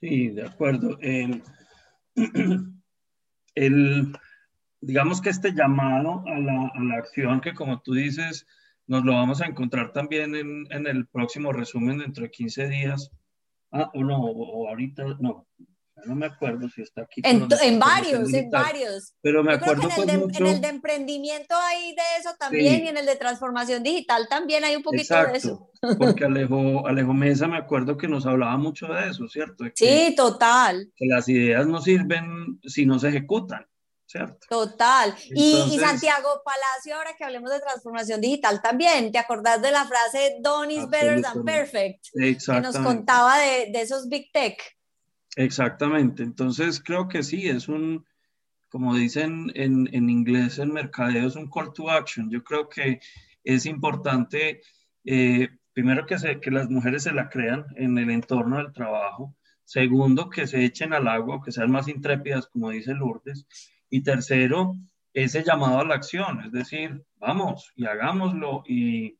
Sí, 0.00 0.28
de 0.28 0.46
acuerdo. 0.46 0.98
El, 3.54 4.12
digamos 4.80 5.20
que 5.20 5.30
este 5.30 5.52
llamado 5.52 6.22
a 6.26 6.38
la, 6.38 6.70
a 6.74 6.80
la, 6.80 6.94
acción, 6.96 7.40
que 7.40 7.54
como 7.54 7.80
tú 7.80 7.94
dices, 7.94 8.46
nos 8.86 9.04
lo 9.04 9.14
vamos 9.14 9.40
a 9.40 9.46
encontrar 9.46 9.92
también 9.92 10.36
en, 10.36 10.66
en 10.70 10.86
el 10.86 11.06
próximo 11.08 11.52
resumen 11.52 11.98
dentro 11.98 12.22
de 12.22 12.30
15 12.30 12.68
días. 12.68 13.10
Ah, 13.72 13.90
o 13.94 14.04
no, 14.04 14.20
o 14.20 14.68
ahorita, 14.68 15.04
no, 15.20 15.48
no 16.04 16.14
me 16.14 16.26
acuerdo 16.26 16.68
si 16.68 16.82
está 16.82 17.02
aquí. 17.02 17.20
En, 17.24 17.48
varios, 17.78 18.32
en 18.32 18.50
varios. 18.50 19.14
Pero 19.20 19.42
me 19.42 19.54
acuerdo 19.54 19.88
en, 19.96 20.00
el 20.00 20.06
de, 20.06 20.38
en 20.38 20.46
el 20.46 20.60
de 20.60 20.68
emprendimiento 20.68 21.54
hay 21.56 21.94
de 21.94 22.02
eso 22.18 22.30
también 22.38 22.84
y 22.84 22.88
en 22.88 22.96
el 22.96 23.06
de 23.06 23.16
transformación 23.16 23.82
digital 23.82 24.26
también 24.28 24.64
hay 24.64 24.76
un 24.76 24.82
poquito 24.82 25.14
de 25.14 25.38
eso. 25.38 25.70
Porque 25.98 26.24
Alejo, 26.24 26.86
Alejo 26.86 27.12
Mesa 27.12 27.48
me 27.48 27.58
acuerdo 27.58 27.96
que 27.96 28.08
nos 28.08 28.26
hablaba 28.26 28.56
mucho 28.56 28.86
de 28.86 29.08
eso, 29.10 29.28
¿cierto? 29.28 29.64
sí, 29.74 30.14
total. 30.16 30.92
Que 30.96 31.06
las 31.06 31.28
ideas 31.28 31.66
no 31.66 31.80
sirven 31.80 32.58
si 32.62 32.86
no 32.86 32.98
se 32.98 33.08
ejecutan. 33.08 33.66
¿Cierto? 34.10 34.46
Total. 34.48 35.14
y, 35.34 35.78
Santiago 35.78 36.40
Palacio, 36.42 36.96
ahora 36.96 37.14
que 37.14 37.24
hablemos 37.24 37.50
de 37.50 37.60
transformación 37.60 38.22
digital 38.22 38.62
también, 38.62 39.12
¿te 39.12 39.18
acordás 39.18 39.60
de 39.60 39.70
la 39.70 39.84
frase 39.84 40.38
Done 40.40 40.72
is 40.72 40.88
better 40.88 41.20
than 41.20 41.44
perfect? 41.44 42.06
Que 42.14 42.38
nos 42.62 42.78
contaba 42.78 43.36
de, 43.36 43.70
de 43.70 43.82
esos 43.82 44.08
big 44.08 44.32
tech. 44.32 44.58
Exactamente, 45.38 46.24
entonces 46.24 46.82
creo 46.84 47.06
que 47.06 47.22
sí, 47.22 47.46
es 47.48 47.68
un, 47.68 48.04
como 48.68 48.96
dicen 48.96 49.52
en, 49.54 49.88
en 49.94 50.10
inglés 50.10 50.58
en 50.58 50.72
mercadeo, 50.72 51.28
es 51.28 51.36
un 51.36 51.48
call 51.48 51.72
to 51.72 51.88
action. 51.90 52.28
Yo 52.28 52.42
creo 52.42 52.68
que 52.68 52.98
es 53.44 53.64
importante, 53.66 54.62
eh, 55.04 55.48
primero, 55.72 56.06
que, 56.06 56.18
se, 56.18 56.40
que 56.40 56.50
las 56.50 56.68
mujeres 56.70 57.04
se 57.04 57.12
la 57.12 57.28
crean 57.28 57.66
en 57.76 57.98
el 57.98 58.10
entorno 58.10 58.56
del 58.58 58.72
trabajo. 58.72 59.36
Segundo, 59.64 60.28
que 60.28 60.48
se 60.48 60.64
echen 60.64 60.92
al 60.92 61.06
agua, 61.06 61.40
que 61.44 61.52
sean 61.52 61.70
más 61.70 61.86
intrépidas, 61.86 62.48
como 62.48 62.70
dice 62.70 62.94
Lourdes. 62.94 63.46
Y 63.90 64.02
tercero, 64.02 64.74
ese 65.12 65.44
llamado 65.44 65.78
a 65.80 65.84
la 65.86 65.94
acción, 65.94 66.40
es 66.46 66.50
decir, 66.52 67.04
vamos 67.16 67.70
y 67.76 67.86
hagámoslo 67.86 68.64
y, 68.66 69.18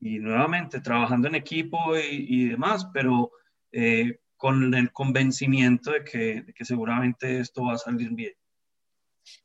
y 0.00 0.18
nuevamente 0.18 0.80
trabajando 0.80 1.28
en 1.28 1.36
equipo 1.36 1.96
y, 1.96 2.26
y 2.28 2.48
demás, 2.48 2.88
pero 2.92 3.30
eh, 3.70 4.18
con 4.42 4.74
el 4.74 4.92
convencimiento 4.92 5.92
de 5.92 6.02
que, 6.02 6.44
que 6.52 6.64
seguramente 6.64 7.38
esto 7.38 7.62
va 7.62 7.74
a 7.74 7.78
salir 7.78 8.10
bien. 8.10 8.32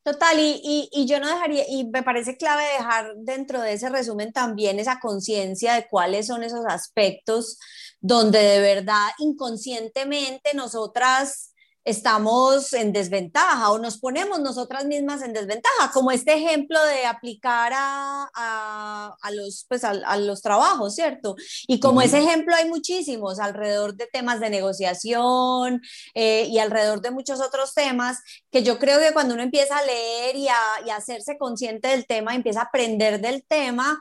Total, 0.02 0.40
y, 0.40 0.90
y, 0.92 1.06
yo 1.06 1.20
no 1.20 1.28
dejaría, 1.28 1.66
y 1.70 1.86
me 1.86 2.02
parece 2.02 2.36
clave 2.36 2.64
dejar 2.64 3.14
dentro 3.18 3.62
de 3.62 3.74
ese 3.74 3.90
resumen 3.90 4.34
también 4.34 4.80
esa 4.80 5.00
conciencia 5.00 5.76
de 5.76 5.88
cuáles 5.88 6.26
son 6.26 6.42
esos 6.42 6.66
aspectos 6.66 7.60
donde 8.00 8.40
de 8.40 8.60
verdad 8.60 9.08
inconscientemente 9.20 10.56
nosotras 10.56 11.54
estamos 11.88 12.74
en 12.74 12.92
desventaja 12.92 13.72
o 13.72 13.80
nos 13.80 13.98
ponemos 13.98 14.42
nosotras 14.42 14.84
mismas 14.84 15.22
en 15.22 15.32
desventaja, 15.32 15.90
como 15.94 16.12
este 16.12 16.34
ejemplo 16.34 16.78
de 16.84 17.06
aplicar 17.06 17.72
a, 17.74 19.16
a, 19.22 19.32
los, 19.32 19.66
pues 19.70 19.86
a, 19.86 20.18
los 20.18 20.42
trabajos, 20.42 20.96
¿cierto? 20.96 21.38
Y 21.66 21.80
como 21.80 22.02
ese 22.02 22.20
ejemplo 22.20 22.54
hay 22.54 22.68
muchísimos 22.68 23.40
alrededor 23.40 23.96
de 23.96 24.06
temas 24.08 24.42
de 24.42 24.50
negociación 24.50 25.82
eh, 26.14 26.48
y 26.50 26.60
alrededor 26.60 27.00
de 27.00 27.12
muchos 27.12 27.40
otros 27.40 27.74
temas 27.74 28.18
que 28.52 28.64
yo 28.64 28.80
creo 28.80 29.00
que 29.00 29.14
cuando 29.14 29.36
uno 29.36 29.44
empieza 29.44 29.78
a 29.78 29.86
leer 29.86 30.36
y 30.36 30.50
a, 30.50 30.58
y 30.86 30.90
a 30.90 30.98
hacerse 30.98 31.38
consciente 31.38 31.88
del 31.88 32.06
tema, 32.06 32.36
empieza 32.36 32.60
a 32.60 32.64
aprender 32.64 33.22
del 33.22 33.46
tema, 33.48 33.98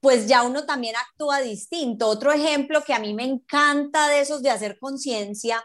pues 0.00 0.26
ya 0.26 0.42
uno 0.42 0.64
también 0.64 0.94
actúa 0.96 1.40
distinto. 1.40 2.08
Otro 2.08 2.32
ejemplo 2.32 2.82
que 2.84 2.94
a 2.94 2.98
mí 2.98 3.14
me 3.14 3.24
encanta 3.24 4.08
de 4.08 4.20
esos 4.20 4.42
de 4.42 4.50
hacer 4.50 4.78
conciencia, 4.78 5.64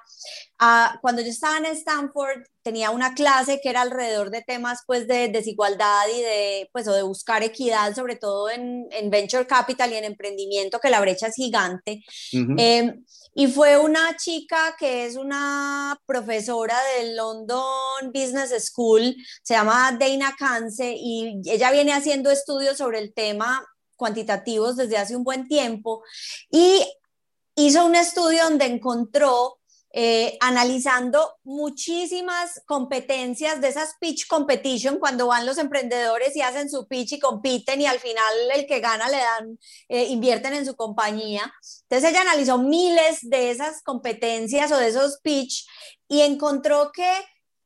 ah, 0.59 0.97
cuando 1.01 1.21
yo 1.21 1.29
estaba 1.29 1.57
en 1.57 1.65
Stanford 1.65 2.43
tenía 2.63 2.91
una 2.91 3.13
clase 3.13 3.59
que 3.61 3.69
era 3.69 3.81
alrededor 3.81 4.31
de 4.31 4.41
temas 4.41 4.79
pues 4.87 5.05
de 5.05 5.27
desigualdad 5.27 6.07
y 6.07 6.21
de 6.21 6.69
pues 6.71 6.87
o 6.87 6.93
de 6.93 7.03
buscar 7.03 7.43
equidad, 7.43 7.93
sobre 7.93 8.15
todo 8.15 8.49
en, 8.49 8.87
venture 9.09 9.45
capital 9.45 9.91
y 9.91 9.95
en 9.97 10.05
emprendimiento, 10.05 10.79
que 10.79 10.89
la 10.89 11.01
brecha 11.01 11.27
es 11.27 11.35
gigante. 11.35 12.03
Em, 12.31 13.03
y 13.35 13.47
fue 13.47 13.77
una 13.77 14.15
chica 14.15 14.75
que 14.79 15.05
es 15.05 15.17
una 15.17 15.99
profesora 16.05 16.77
del 16.97 17.15
London 17.15 18.11
Business 18.13 18.53
School, 18.65 19.15
se 19.43 19.53
llama 19.53 19.95
Dana 19.99 20.33
Kanse, 20.37 20.95
y 20.97 21.41
ella 21.45 21.71
viene 21.71 21.93
haciendo 21.93 22.31
estudios 22.31 22.77
sobre 22.77 22.99
el 22.99 23.13
tema 23.13 23.65
cuantitativos 24.03 24.75
desde 24.75 24.97
hace 24.97 25.15
un 25.15 25.23
buen 25.23 25.47
tiempo 25.47 26.03
y 26.51 26.85
hizo 27.55 27.85
un 27.85 27.95
estudio 27.95 28.43
donde 28.43 28.65
encontró 28.65 29.59
eh, 29.93 30.37
analizando 30.41 31.35
muchísimas 31.45 32.61
competencias 32.65 33.61
de 33.61 33.69
esas 33.69 33.95
pitch 34.01 34.27
competition, 34.27 34.99
cuando 34.99 35.27
van 35.27 35.45
los 35.45 35.57
emprendedores 35.57 36.35
y 36.35 36.41
hacen 36.41 36.69
su 36.69 36.85
pitch 36.85 37.13
y 37.13 37.19
compiten 37.19 37.79
y 37.79 37.85
al 37.85 37.99
final 37.99 38.33
el 38.53 38.65
que 38.65 38.81
gana 38.81 39.07
le 39.07 39.17
dan, 39.17 39.59
eh, 39.87 40.05
invierten 40.09 40.53
en 40.53 40.65
su 40.65 40.75
compañía. 40.75 41.53
Entonces 41.83 42.09
ella 42.09 42.21
analizó 42.21 42.57
miles 42.57 43.19
de 43.21 43.51
esas 43.51 43.81
competencias 43.83 44.69
o 44.73 44.77
de 44.77 44.89
esos 44.89 45.19
pitch 45.21 45.65
y 46.09 46.21
encontró 46.21 46.91
que 46.91 47.09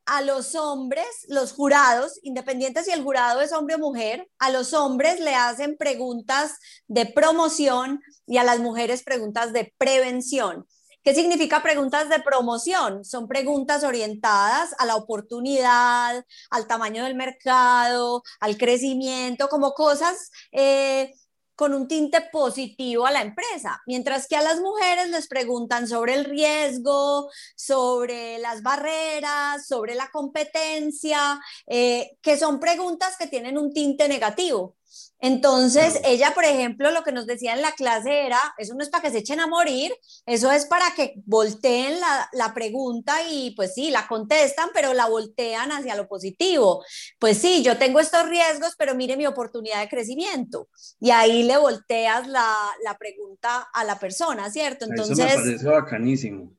a 0.08 0.22
los 0.22 0.54
hombres, 0.54 1.06
los 1.28 1.52
jurados, 1.52 2.18
independientes 2.22 2.86
si 2.86 2.92
el 2.92 3.02
jurado 3.02 3.42
es 3.42 3.52
hombre 3.52 3.74
o 3.74 3.78
mujer, 3.78 4.26
a 4.38 4.50
los 4.50 4.72
hombres 4.72 5.20
le 5.20 5.34
hacen 5.34 5.76
preguntas 5.76 6.54
de 6.86 7.04
promoción 7.06 8.00
y 8.26 8.38
a 8.38 8.44
las 8.44 8.58
mujeres 8.58 9.02
preguntas 9.02 9.52
de 9.52 9.74
prevención. 9.76 10.66
¿Qué 11.04 11.14
significa 11.14 11.62
preguntas 11.62 12.08
de 12.08 12.20
promoción? 12.20 13.04
Son 13.04 13.28
preguntas 13.28 13.84
orientadas 13.84 14.74
a 14.78 14.86
la 14.86 14.96
oportunidad, 14.96 16.24
al 16.50 16.66
tamaño 16.66 17.04
del 17.04 17.14
mercado, 17.14 18.22
al 18.40 18.56
crecimiento, 18.56 19.48
como 19.48 19.72
cosas 19.72 20.30
eh, 20.52 21.14
con 21.58 21.74
un 21.74 21.88
tinte 21.88 22.20
positivo 22.30 23.04
a 23.04 23.10
la 23.10 23.20
empresa, 23.20 23.82
mientras 23.84 24.28
que 24.28 24.36
a 24.36 24.42
las 24.42 24.60
mujeres 24.60 25.10
les 25.10 25.26
preguntan 25.26 25.88
sobre 25.88 26.14
el 26.14 26.24
riesgo, 26.24 27.28
sobre 27.56 28.38
las 28.38 28.62
barreras, 28.62 29.66
sobre 29.66 29.96
la 29.96 30.08
competencia, 30.12 31.40
eh, 31.66 32.16
que 32.22 32.38
son 32.38 32.60
preguntas 32.60 33.16
que 33.18 33.26
tienen 33.26 33.58
un 33.58 33.72
tinte 33.72 34.08
negativo. 34.08 34.77
Entonces, 35.20 36.00
ella, 36.04 36.32
por 36.34 36.44
ejemplo, 36.44 36.90
lo 36.92 37.02
que 37.02 37.10
nos 37.10 37.26
decía 37.26 37.52
en 37.52 37.62
la 37.62 37.72
clase 37.72 38.26
era, 38.26 38.38
eso 38.56 38.74
no 38.74 38.82
es 38.82 38.88
para 38.88 39.02
que 39.02 39.10
se 39.10 39.18
echen 39.18 39.40
a 39.40 39.48
morir, 39.48 39.92
eso 40.26 40.52
es 40.52 40.66
para 40.66 40.92
que 40.94 41.14
volteen 41.26 41.98
la, 41.98 42.28
la, 42.32 42.54
pregunta 42.54 43.14
y 43.28 43.50
pues 43.56 43.74
sí, 43.74 43.90
la 43.90 44.06
contestan, 44.06 44.70
pero 44.72 44.94
la 44.94 45.06
voltean 45.06 45.72
hacia 45.72 45.96
lo 45.96 46.06
positivo. 46.06 46.84
Pues 47.18 47.38
sí, 47.38 47.62
yo 47.62 47.78
tengo 47.78 47.98
estos 47.98 48.28
riesgos, 48.28 48.74
pero 48.78 48.94
mire 48.94 49.16
mi 49.16 49.26
oportunidad 49.26 49.80
de 49.80 49.88
crecimiento. 49.88 50.68
Y 51.00 51.10
ahí 51.10 51.42
le 51.42 51.56
volteas 51.56 52.28
la, 52.28 52.54
la 52.84 52.96
pregunta 52.96 53.68
a 53.72 53.84
la 53.84 53.98
persona, 53.98 54.50
¿cierto? 54.50 54.84
Entonces... 54.84 55.18
Eso 55.18 55.38
me 55.38 55.44
parece 55.44 55.66
bacanísimo. 55.66 56.58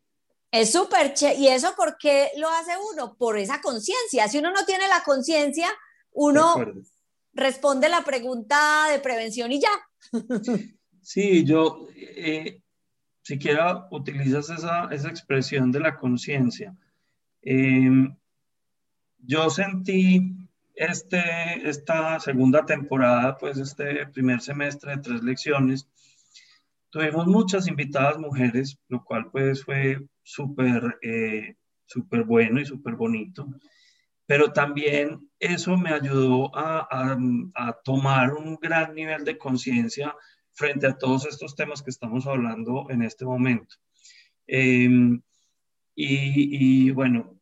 Es 0.52 0.72
súper 0.72 1.14
¿Y 1.38 1.48
eso 1.48 1.76
por 1.76 1.98
qué 1.98 2.32
lo 2.38 2.50
hace 2.50 2.72
uno? 2.92 3.16
Por 3.16 3.38
esa 3.38 3.62
conciencia. 3.62 4.28
Si 4.28 4.40
uno 4.40 4.52
no 4.52 4.66
tiene 4.66 4.88
la 4.88 5.04
conciencia, 5.04 5.70
uno 6.12 6.56
responde 7.34 7.90
la 7.90 8.04
pregunta 8.04 8.90
de 8.92 9.00
prevención 9.00 9.52
y 9.52 9.62
ya. 9.62 9.70
Sí, 11.02 11.46
yo, 11.46 11.88
eh, 11.96 12.62
siquiera 13.24 13.88
utilizas 13.90 14.50
esa, 14.50 14.90
esa, 14.92 15.10
expresión 15.10 15.72
de 15.72 15.80
la 15.80 15.96
conciencia. 15.96 16.76
Em, 17.42 18.16
yo 19.18 19.50
sentí 19.50 20.36
este, 20.76 21.68
esta 21.68 22.20
segunda 22.20 22.66
temporada, 22.66 23.38
pues 23.38 23.58
este 23.58 24.06
primer 24.08 24.42
semestre 24.42 24.98
de 24.98 25.02
tres 25.02 25.24
lecciones, 25.24 25.88
tuvimos 26.90 27.28
muchas 27.28 27.68
invitadas 27.68 28.20
mujeres, 28.20 28.78
lo 28.90 29.04
cual 29.04 29.32
pues 29.32 29.64
fue 29.64 30.06
súper, 30.22 31.00
eh, 31.02 31.56
súper 31.86 32.24
bueno 32.24 32.62
y 32.62 32.66
súper 32.66 32.96
bonito 32.96 33.48
pero 34.30 34.54
también 34.54 35.28
eso 35.40 35.76
me 35.76 35.90
ayudó 35.90 36.52
a, 36.54 37.18
tomar 37.84 38.36
un 38.36 38.58
gran 38.62 38.94
nivel 38.94 39.26
de 39.26 39.40
conciencia 39.40 40.14
frente 40.54 40.86
a 40.86 40.96
todos 40.96 41.26
estos 41.26 41.56
temas 41.56 41.82
que 41.82 41.90
estamos 41.90 42.28
hablando 42.28 42.86
en 42.92 43.02
este 43.02 43.26
momento. 43.26 43.78
Em, 44.46 45.20
y, 45.96 46.92
bueno, 46.92 47.40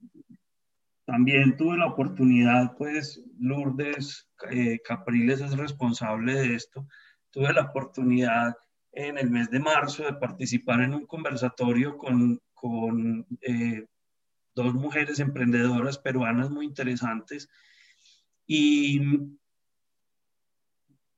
también 1.05 1.57
tuve 1.57 1.77
la 1.77 1.87
oportunidad, 1.87 2.77
pues 2.77 3.21
Lourdes 3.37 4.29
eh, 4.49 4.79
Capriles 4.81 5.41
es 5.41 5.57
responsable 5.57 6.35
de 6.35 6.55
esto, 6.55 6.87
tuve 7.31 7.51
la 7.51 7.63
oportunidad 7.63 8.55
en 8.93 9.17
el 9.17 9.29
mes 9.29 9.51
de 9.51 9.59
marzo 9.59 10.05
de 10.05 10.13
participar 10.13 10.79
en 10.79 10.93
un 10.93 11.05
conversatorio 11.05 11.97
con, 11.97 12.39
con 12.53 13.27
eh, 13.41 13.87
dos 14.57 14.73
mujeres 14.73 15.19
emprendedoras 15.19 15.97
peruanas 15.97 16.49
muy 16.49 16.65
interesantes. 16.65 17.49
Y 18.45 18.99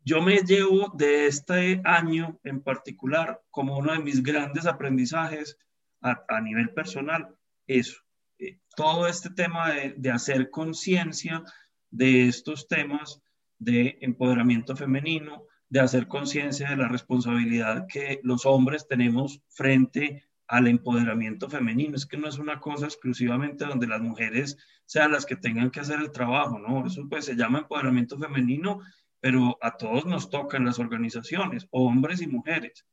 yo 0.03 0.21
me 0.21 0.37
llevo 0.41 0.91
de 0.95 1.27
este 1.27 1.81
año 1.85 2.39
en 2.43 2.61
particular 2.61 3.41
como 3.49 3.77
uno 3.77 3.93
de 3.93 3.99
mis 3.99 4.21
grandes 4.21 4.65
aprendizajes 4.65 5.57
a, 6.01 6.41
nivel 6.41 6.69
personal, 6.73 7.35
eso, 7.67 7.97
eh, 8.37 8.59
todo 8.75 9.07
este 9.07 9.29
tema 9.29 9.71
de, 9.73 9.93
de 9.97 10.11
hacer 10.11 10.49
conciencia 10.49 11.43
de 11.89 12.27
estos 12.27 12.67
temas 12.67 13.21
de 13.57 13.97
empoderamiento 14.01 14.75
femenino, 14.75 15.43
de 15.67 15.81
hacer 15.81 16.07
conciencia 16.07 16.69
de 16.69 16.77
la 16.77 16.87
responsabilidad 16.87 17.85
que 17.87 18.19
los 18.23 18.45
hombres 18.45 18.87
tenemos 18.87 19.41
frente 19.49 20.28
al 20.49 20.67
empoderamiento 20.67 21.47
femenino. 21.47 21.95
Es 21.95 22.07
que 22.07 22.17
no 22.17 22.27
es 22.27 22.39
una 22.39 22.59
cosa 22.59 22.85
exclusivamente 22.85 23.65
donde 23.65 23.87
las 23.87 24.01
mujeres 24.01 24.57
sean 24.85 25.11
las 25.11 25.25
que 25.25 25.35
tengan 25.35 25.69
que 25.69 25.79
hacer 25.79 25.99
el 25.99 26.11
trabajo, 26.11 26.57
¿no? 26.57 26.85
Eso 26.85 27.07
pues 27.07 27.25
se 27.25 27.35
llama 27.35 27.59
empoderamiento 27.59 28.17
femenino, 28.17 28.81
pero 29.19 29.57
a 29.61 29.77
todos 29.77 30.05
nos 30.05 30.29
toca 30.29 30.57
en 30.57 30.65
las 30.65 30.79
organizaciones, 30.79 31.67
hombres 31.69 32.21
y 32.21 32.27
mujeres. 32.27 32.83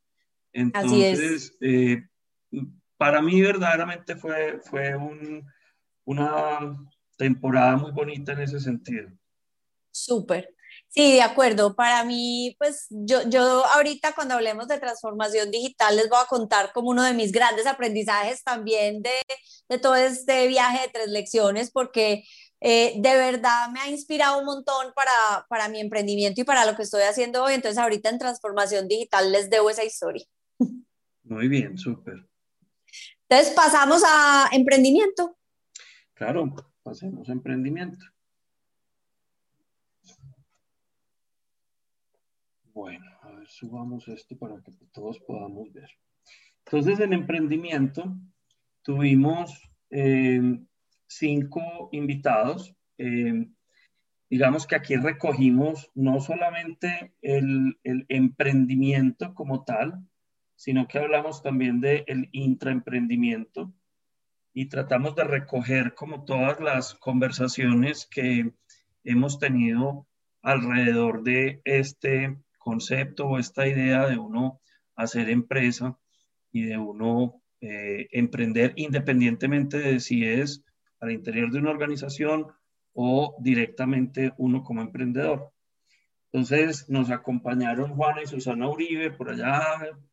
Entonces, 0.53 1.57
eh, 1.59 2.07
para 2.95 3.23
mí 3.23 3.41
verdaderamente 3.41 4.15
fue, 4.15 4.59
fue 4.63 4.95
una 6.05 6.77
temporada 7.17 7.75
muy 7.75 7.91
bonita 7.91 8.33
en 8.33 8.41
ese 8.41 8.59
sentido. 8.59 9.09
Súper. 9.89 10.53
Sí, 10.97 11.11
de 11.11 11.21
acuerdo. 11.21 11.75
Para 11.75 12.03
mí, 12.03 12.55
pues 12.57 12.87
yo, 12.89 13.21
yo 13.29 13.63
ahorita 13.67 14.13
cuando 14.15 14.33
hablemos 14.33 14.67
de 14.67 14.79
transformación 14.79 15.51
digital 15.51 15.95
les 15.95 16.09
voy 16.09 16.17
a 16.19 16.25
contar 16.25 16.73
como 16.73 16.89
uno 16.89 17.03
de 17.03 17.13
mis 17.13 17.31
grandes 17.31 17.67
aprendizajes 17.67 18.43
también 18.43 19.03
de, 19.03 19.11
de 19.69 19.77
todo 19.77 19.95
este 19.95 20.47
viaje 20.47 20.81
de 20.81 20.91
tres 20.91 21.09
lecciones, 21.09 21.69
porque 21.69 22.23
eh, 22.61 22.95
de 22.97 23.15
verdad 23.15 23.69
me 23.69 23.79
ha 23.79 23.89
inspirado 23.91 24.39
un 24.39 24.45
montón 24.45 24.91
para, 24.95 25.45
para 25.47 25.69
mi 25.69 25.79
emprendimiento 25.79 26.41
y 26.41 26.45
para 26.45 26.65
lo 26.65 26.75
que 26.75 26.81
estoy 26.81 27.03
haciendo 27.03 27.43
hoy. 27.43 27.53
Entonces 27.53 27.77
ahorita 27.77 28.09
en 28.09 28.17
transformación 28.17 28.87
digital 28.87 29.31
les 29.31 29.51
debo 29.51 29.69
esa 29.69 29.83
historia. 29.83 30.25
Muy 31.21 31.47
bien, 31.47 31.77
súper. 31.77 32.27
Entonces 33.29 33.53
pasamos 33.53 34.01
a 34.03 34.49
emprendimiento. 34.51 35.37
Claro, 36.15 36.55
pasemos 36.81 37.29
a 37.29 37.33
emprendimiento. 37.33 38.03
Bueno, 42.77 43.07
a 43.23 43.31
ver, 43.31 43.47
subamos 43.47 44.07
esto 44.07 44.37
para 44.37 44.61
que 44.61 44.71
todos 44.91 45.17
podamos 45.21 45.73
ver. 45.73 45.89
Entonces, 46.63 46.99
en 46.99 47.11
emprendimiento 47.11 48.15
tuvimos 48.83 49.67
eh, 49.89 50.59
cinco 51.07 51.89
invitados. 51.91 52.75
Eh, 52.99 53.49
digamos 54.29 54.67
que 54.67 54.75
aquí 54.75 54.95
recogimos 54.95 55.89
no 55.95 56.19
solamente 56.19 57.15
el, 57.23 57.79
emprendimiento 57.83 59.33
como 59.33 59.63
tal, 59.63 60.07
sino 60.55 60.87
que 60.87 60.99
hablamos 60.99 61.41
también 61.41 61.81
del 61.81 62.03
el 62.05 62.29
intraemprendimiento 62.31 63.73
y 64.53 64.67
tratamos 64.67 65.15
de 65.15 65.23
recoger 65.23 65.95
como 65.95 66.25
todas 66.25 66.59
las 66.59 66.93
conversaciones 66.93 68.05
que 68.05 68.53
hemos 69.03 69.39
tenido 69.39 70.05
alrededor 70.43 71.23
de 71.23 71.59
este 71.65 72.37
concepto 72.67 73.27
o 73.27 73.39
esta 73.39 73.65
idea 73.65 74.07
de 74.07 74.17
uno 74.17 74.59
hacer 74.93 75.29
empresa 75.29 75.97
y 76.51 76.63
de 76.63 76.77
uno 76.77 77.41
eh, 77.61 78.09
emprender 78.11 78.73
independientemente 78.75 79.77
de 79.77 80.01
si 80.01 80.25
es 80.25 80.65
al 80.99 81.11
interior 81.11 81.49
de 81.49 81.59
una 81.59 81.69
organización 81.69 82.47
o 82.91 83.37
directamente 83.39 84.33
uno 84.37 84.65
como 84.65 84.81
emprendedor. 84.81 85.53
Entonces 86.25 86.89
nos 86.89 87.09
acompañaron 87.09 87.95
Juana 87.95 88.23
y 88.23 88.27
Susana 88.27 88.67
Uribe 88.67 89.11
por 89.11 89.29
allá 89.29 89.63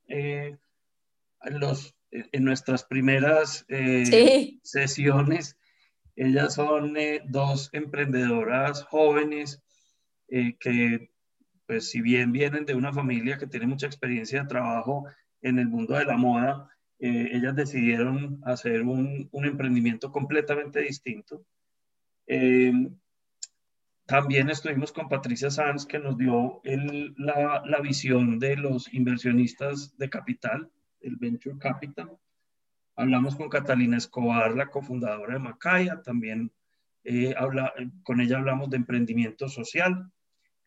eh, 0.06 0.56
en, 1.42 1.58
los, 1.58 1.96
en 2.12 2.44
nuestras 2.44 2.84
primeras 2.84 3.64
eh, 3.68 4.60
sesiones. 4.62 5.58
Ellas 6.14 6.54
son 6.54 6.94
dos 7.26 7.70
emprendedoras 7.72 8.84
jóvenes 8.84 9.60
que 10.28 11.13
pues 11.66 11.90
si 11.90 12.00
bien 12.00 12.32
vienen 12.32 12.66
de 12.66 12.74
una 12.74 12.92
familia 12.92 13.38
que 13.38 13.46
tiene 13.46 13.66
mucha 13.66 13.86
experiencia 13.86 14.42
de 14.42 14.48
trabajo 14.48 15.06
en 15.42 15.58
el 15.58 15.68
mundo 15.68 15.94
de 15.94 16.04
la 16.04 16.16
moda, 16.16 16.68
eh, 16.98 17.30
ellas 17.32 17.54
decidieron 17.54 18.40
hacer 18.44 18.82
un, 18.82 19.28
un 19.32 19.44
emprendimiento 19.44 20.10
completamente 20.10 20.80
distinto. 20.80 21.44
Eh, 22.26 22.72
también 24.06 24.50
estuvimos 24.50 24.92
con 24.92 25.08
Patricia 25.08 25.50
Sanz, 25.50 25.86
que 25.86 25.98
nos 25.98 26.18
dio 26.18 26.60
la, 27.16 27.62
la, 27.64 27.80
visión 27.80 28.38
de 28.38 28.56
los 28.56 28.92
inversionistas 28.92 29.96
de 29.96 30.10
capital, 30.10 30.70
el 31.00 31.16
Venture 31.16 31.58
Capital. 31.58 32.10
Hablamos 32.96 33.34
con 33.34 33.48
Catalina 33.48 33.96
Escobar, 33.96 34.54
la 34.54 34.66
cofundadora 34.66 35.34
de 35.34 35.40
Macaya, 35.40 36.02
también 36.02 36.52
eh, 37.02 37.34
habla, 37.36 37.72
con 38.02 38.20
ella 38.20 38.38
hablamos 38.38 38.68
de 38.68 38.76
emprendimiento 38.76 39.48
social. 39.48 40.10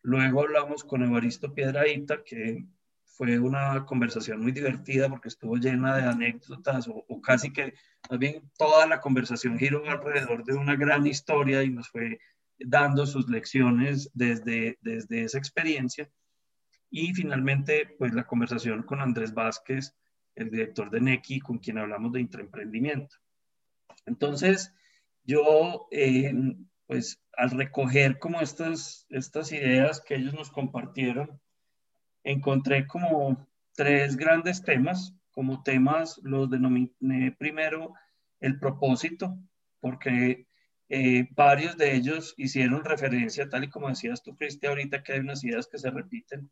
Luego 0.08 0.40
hablamos 0.40 0.84
con 0.84 1.02
Evaristo 1.02 1.52
Piedraíta, 1.52 2.24
que 2.24 2.64
fue 3.04 3.38
una 3.38 3.84
conversación 3.84 4.40
muy 4.40 4.52
divertida 4.52 5.10
porque 5.10 5.28
estuvo 5.28 5.58
llena 5.58 5.94
de 5.98 6.04
anécdotas 6.04 6.88
o, 6.88 7.20
casi 7.20 7.52
que 7.52 7.74
más 8.08 8.18
bien 8.18 8.50
toda 8.56 8.86
la 8.86 9.02
conversación 9.02 9.58
giró 9.58 9.84
alrededor 9.86 10.46
de 10.46 10.54
una 10.54 10.76
gran 10.76 11.06
historia 11.06 11.62
y 11.62 11.68
nos 11.68 11.90
fue 11.90 12.20
dando 12.58 13.04
sus 13.04 13.28
lecciones 13.28 14.10
desde, 14.14 14.78
desde 14.80 15.24
esa 15.24 15.36
experiencia. 15.36 16.08
Y 16.88 17.12
finalmente, 17.12 17.94
pues 17.98 18.14
la 18.14 18.26
conversación 18.26 18.84
con 18.84 19.02
Andrés 19.02 19.34
Vázquez, 19.34 19.94
el 20.36 20.50
director 20.50 20.88
de 20.88 21.02
NECI, 21.02 21.40
con 21.40 21.58
quien 21.58 21.76
hablamos 21.76 22.14
de 22.14 22.22
intraemprendimiento. 22.22 23.16
Entonces, 24.06 24.72
yo, 25.22 25.86
eh, 25.90 26.32
pues 26.88 27.22
al 27.36 27.50
recoger 27.50 28.18
como 28.18 28.40
estas, 28.40 29.06
estas 29.10 29.52
ideas 29.52 30.00
que 30.00 30.16
ellos 30.16 30.32
nos 30.32 30.50
compartieron, 30.50 31.38
encontré 32.24 32.86
como 32.86 33.46
tres 33.76 34.16
grandes 34.16 34.62
temas. 34.62 35.14
Como 35.30 35.62
temas 35.62 36.18
los 36.24 36.50
denominé 36.50 37.30
primero 37.38 37.92
el 38.40 38.58
propósito, 38.58 39.38
porque 39.78 40.48
eh, 40.88 41.28
varios 41.30 41.76
de 41.76 41.94
ellos 41.94 42.34
hicieron 42.38 42.84
referencia, 42.84 43.48
tal 43.48 43.64
y 43.64 43.70
como 43.70 43.88
decías 43.88 44.22
tú, 44.22 44.34
Cristi, 44.34 44.66
ahorita 44.66 45.04
que 45.04 45.12
hay 45.12 45.20
unas 45.20 45.44
ideas 45.44 45.68
que 45.68 45.78
se 45.78 45.90
repiten, 45.90 46.50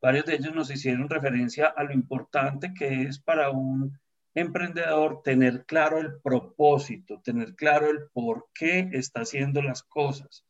varios 0.00 0.24
de 0.24 0.36
ellos 0.36 0.54
nos 0.54 0.70
hicieron 0.70 1.10
referencia 1.10 1.66
a 1.66 1.82
lo 1.82 1.92
importante 1.92 2.72
que 2.72 3.02
es 3.02 3.18
para 3.18 3.50
un 3.50 4.00
emprendedor 4.34 5.22
tener 5.22 5.64
claro 5.66 5.98
el 5.98 6.20
propósito, 6.20 7.20
tener 7.22 7.54
claro 7.54 7.90
el 7.90 8.08
por 8.12 8.48
qué 8.54 8.88
está 8.92 9.20
haciendo 9.22 9.62
las 9.62 9.82
cosas, 9.82 10.46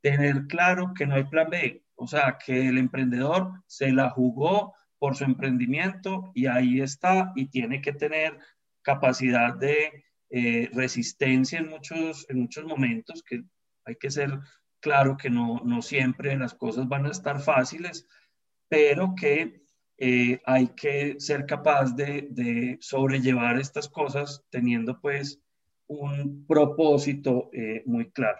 tener 0.00 0.46
claro 0.46 0.92
que 0.94 1.06
no 1.06 1.14
hay 1.14 1.24
plan 1.24 1.50
B, 1.50 1.84
o 1.94 2.06
sea, 2.06 2.38
que 2.44 2.68
el 2.68 2.78
emprendedor 2.78 3.62
se 3.66 3.92
la 3.92 4.10
jugó 4.10 4.74
por 4.98 5.16
su 5.16 5.24
emprendimiento 5.24 6.32
y 6.34 6.46
ahí 6.46 6.80
está 6.80 7.32
y 7.36 7.46
tiene 7.46 7.80
que 7.80 7.92
tener 7.92 8.38
capacidad 8.82 9.54
de 9.54 10.04
eh, 10.30 10.70
resistencia 10.72 11.58
en 11.58 11.68
muchos, 11.68 12.26
en 12.28 12.40
muchos 12.40 12.64
momentos, 12.64 13.22
que 13.22 13.42
hay 13.84 13.96
que 13.96 14.10
ser 14.10 14.38
claro 14.80 15.16
que 15.16 15.30
no, 15.30 15.60
no 15.64 15.82
siempre 15.82 16.36
las 16.36 16.54
cosas 16.54 16.88
van 16.88 17.06
a 17.06 17.10
estar 17.10 17.40
fáciles, 17.40 18.06
pero 18.68 19.14
que 19.14 19.62
eh, 20.02 20.40
hay 20.46 20.68
que 20.68 21.20
ser 21.20 21.44
capaz 21.44 21.94
de, 21.94 22.28
de, 22.30 22.78
sobrellevar 22.80 23.60
estas 23.60 23.86
cosas 23.86 24.42
teniendo 24.48 24.98
pues 24.98 25.38
un 25.88 26.46
propósito 26.46 27.50
eh, 27.52 27.82
muy 27.84 28.10
claro. 28.10 28.38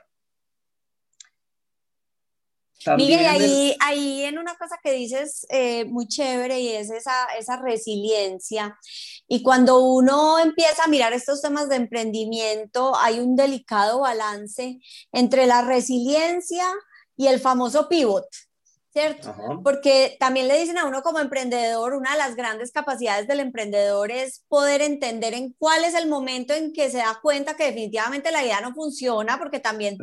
Miguel, 2.96 3.26
ahí, 3.26 3.76
ahí 3.80 4.22
en 4.22 4.38
una 4.38 4.56
cosa 4.56 4.78
que 4.82 4.92
dices 4.92 5.46
eh, 5.50 5.84
muy 5.84 6.08
chévere 6.08 6.60
y 6.60 6.68
es 6.70 6.90
esa, 6.90 7.26
esa 7.38 7.60
resiliencia. 7.60 8.78
Y 9.28 9.42
cuando 9.42 9.80
uno 9.80 10.38
empieza 10.38 10.84
a 10.84 10.88
mirar 10.88 11.12
estos 11.12 11.42
temas 11.42 11.68
de 11.68 11.76
emprendimiento, 11.76 12.96
hay 12.96 13.20
un 13.20 13.36
delicado 13.36 14.00
balance 14.00 14.78
entre 15.12 15.46
la 15.46 15.60
resiliencia 15.60 16.64
y 17.18 17.26
el 17.26 17.38
famoso 17.38 17.86
pivot. 17.86 18.26
¿Cierto? 18.92 19.34
Porque 19.62 20.16
también 20.18 20.48
le 20.48 20.58
dicen 20.58 20.78
a 20.78 20.84
uno 20.84 21.02
como 21.02 21.20
emprendedor, 21.20 21.94
una 21.94 22.12
de 22.12 22.18
las 22.18 22.34
grandes 22.34 22.72
capacidades 22.72 23.28
del 23.28 23.40
emprendedor 23.40 24.10
es 24.10 24.44
poder 24.48 24.82
entender 24.82 25.34
en 25.34 25.52
cuál 25.58 25.84
es 25.84 25.94
el 25.94 26.08
momento 26.08 26.54
en 26.54 26.72
que 26.72 26.90
se 26.90 26.98
da 26.98 27.18
cuenta 27.22 27.54
que 27.56 27.66
definitivamente 27.66 28.32
la 28.32 28.42
idea 28.42 28.60
no 28.60 28.74
funciona, 28.74 29.38
porque 29.38 29.60
también 29.60 29.96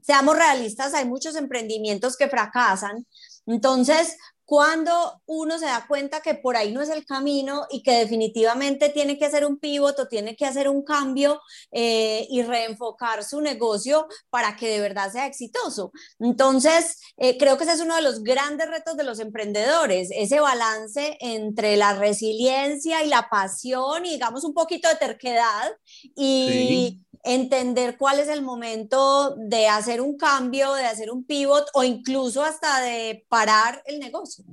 seamos 0.00 0.36
realistas, 0.36 0.94
hay 0.94 1.04
muchos 1.04 1.36
emprendimientos 1.36 2.16
que 2.16 2.28
fracasan. 2.28 3.06
Entonces, 3.46 4.16
cuando 4.52 5.22
uno 5.24 5.58
se 5.58 5.64
da 5.64 5.86
cuenta 5.88 6.20
que 6.20 6.34
por 6.34 6.58
ahí 6.58 6.72
no 6.72 6.82
es 6.82 6.90
el 6.90 7.06
camino 7.06 7.66
y 7.70 7.82
que 7.82 7.92
definitivamente 7.92 8.90
tiene 8.90 9.16
que 9.16 9.24
hacer 9.24 9.46
un 9.46 9.58
pivot 9.58 9.98
o 9.98 10.08
tiene 10.08 10.36
que 10.36 10.44
hacer 10.44 10.68
un 10.68 10.84
cambio 10.84 11.40
eh, 11.70 12.26
y 12.28 12.42
reenfocar 12.42 13.24
su 13.24 13.40
negocio 13.40 14.06
para 14.28 14.54
que 14.54 14.68
de 14.68 14.80
verdad 14.80 15.10
sea 15.10 15.24
exitoso. 15.24 15.90
Entonces, 16.18 16.98
eh, 17.16 17.38
creo 17.38 17.56
que 17.56 17.64
ese 17.64 17.72
es 17.72 17.80
uno 17.80 17.96
de 17.96 18.02
los 18.02 18.22
grandes 18.22 18.68
retos 18.68 18.94
de 18.98 19.04
los 19.04 19.20
emprendedores, 19.20 20.10
ese 20.12 20.38
balance 20.38 21.16
entre 21.20 21.78
la 21.78 21.94
resiliencia 21.94 23.02
y 23.02 23.08
la 23.08 23.30
pasión 23.30 24.04
y 24.04 24.10
digamos 24.10 24.44
un 24.44 24.52
poquito 24.52 24.86
de 24.86 24.96
terquedad 24.96 25.72
y 26.14 27.00
entender 27.22 27.96
cuál 27.96 28.18
es 28.18 28.28
el 28.28 28.42
momento 28.42 29.36
de 29.36 29.68
hacer 29.68 30.00
un 30.00 30.16
cambio, 30.16 30.74
de 30.74 30.86
hacer 30.86 31.10
un 31.10 31.24
pivot 31.24 31.66
o 31.74 31.84
incluso 31.84 32.42
hasta 32.42 32.80
de 32.80 33.24
parar 33.28 33.82
el 33.86 34.00
negocio. 34.00 34.44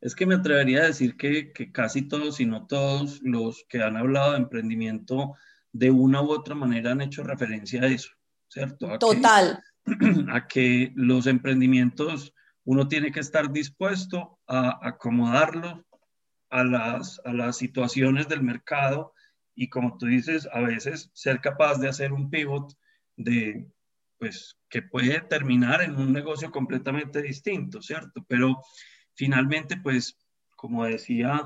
Es 0.00 0.14
que 0.14 0.26
me 0.26 0.34
atrevería 0.34 0.82
a 0.82 0.86
decir 0.86 1.16
que, 1.16 1.52
casi 1.70 2.02
todos, 2.02 2.36
si 2.36 2.46
no 2.46 2.66
todos, 2.66 3.20
los 3.22 3.64
que 3.68 3.82
han 3.82 3.96
hablado 3.96 4.32
de 4.32 4.38
emprendimiento 4.38 5.34
de 5.70 5.90
una 5.90 6.22
u 6.22 6.32
otra 6.32 6.54
manera 6.54 6.92
han 6.92 7.02
hecho 7.02 7.22
referencia 7.22 7.82
a 7.82 7.86
eso, 7.86 8.10
¿cierto? 8.48 8.98
Total. 8.98 9.62
a 10.32 10.46
que 10.46 10.92
los 10.96 11.26
emprendimientos 11.26 12.34
uno 12.64 12.88
tiene 12.88 13.12
que 13.12 13.20
estar 13.20 13.52
dispuesto 13.52 14.38
a 14.46 14.78
acomodarlo 14.86 15.84
a 16.50 16.64
las, 16.64 17.20
a 17.24 17.32
las 17.32 17.56
situaciones 17.56 18.28
del 18.28 18.42
mercado 18.42 19.11
y 19.54 19.68
como 19.68 19.98
tú 19.98 20.06
dices, 20.06 20.48
a 20.52 20.60
veces 20.60 21.10
ser 21.14 21.40
capaz 21.40 21.78
de 21.78 21.88
hacer 21.88 22.12
un 22.12 22.30
pivot 22.30 22.76
de, 23.16 23.66
pues, 24.18 24.58
que 24.68 24.82
puede 24.82 25.20
terminar 25.20 25.82
en 25.82 25.96
un 25.96 26.12
negocio 26.12 26.50
completamente 26.50 27.20
distinto, 27.20 27.82
¿cierto? 27.82 28.24
Pero 28.28 28.62
finalmente, 29.14 29.76
pues, 29.76 30.18
como 30.56 30.84
decía 30.84 31.42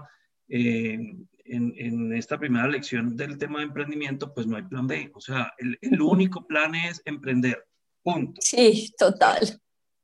eh, 0.48 0.98
en, 1.44 1.74
en, 1.76 2.12
esta 2.12 2.38
primera 2.38 2.68
lección 2.68 3.16
del 3.16 3.38
tema 3.38 3.58
de 3.58 3.66
emprendimiento, 3.66 4.32
pues 4.34 4.46
no 4.46 4.56
hay 4.56 4.62
plan 4.62 4.86
B, 4.86 5.10
o 5.14 5.20
sea, 5.20 5.52
el, 5.58 5.78
el 5.80 6.00
único 6.00 6.46
plan 6.46 6.74
es 6.74 7.02
emprender, 7.04 7.66
punto. 8.02 8.40
Sí, 8.40 8.94
total. 8.98 9.60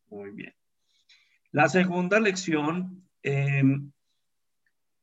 Muy 0.08 0.30
bien. 0.30 0.54
La 1.52 1.68
segunda 1.68 2.18
lección, 2.18 3.06
eh, 3.22 3.62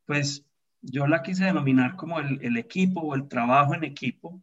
pues 0.06 0.44
yo 0.82 1.08
la 1.08 1.22
quise 1.22 1.46
denominar 1.46 1.96
como 1.96 2.20
el, 2.20 2.58
equipo 2.58 3.02
o 3.02 3.16
el 3.16 3.28
trabajo 3.28 3.74
en 3.76 3.84
equipo, 3.84 4.42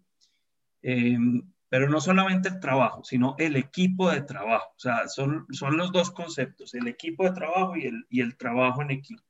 em, 0.83 1.42
pero 1.68 1.88
no 1.88 2.01
solamente 2.01 2.49
el 2.49 2.61
trabajo, 2.61 3.03
sino 3.05 3.35
el 3.38 3.57
equipo 3.57 4.11
de 4.11 4.22
trabajo. 4.22 4.72
O 4.77 4.79
sea, 4.79 5.09
son, 5.09 5.46
son 5.51 5.77
los 5.77 5.92
dos 5.92 6.11
conceptos, 6.11 6.75
el 6.75 6.88
equipo 6.88 7.25
de 7.25 7.33
trabajo 7.33 7.77
y 7.77 7.87
el, 7.87 8.07
y 8.09 8.20
el 8.20 8.37
trabajo 8.37 8.83
en 8.83 8.90
equipo. 8.90 9.22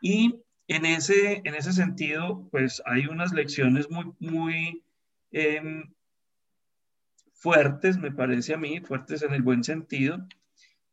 Y 0.00 0.40
en 0.68 0.84
ese, 0.86 1.42
en 1.44 1.54
ese 1.54 1.72
sentido, 1.72 2.48
pues 2.50 2.82
hay 2.86 3.06
unas 3.06 3.32
lecciones 3.32 3.90
muy, 3.90 4.12
muy 4.20 4.84
em, 5.32 5.92
fuertes, 7.32 7.98
me 7.98 8.12
parece 8.12 8.54
a 8.54 8.58
mí, 8.58 8.80
fuertes 8.80 9.22
en 9.22 9.32
el 9.32 9.42
buen 9.42 9.64
sentido, 9.64 10.26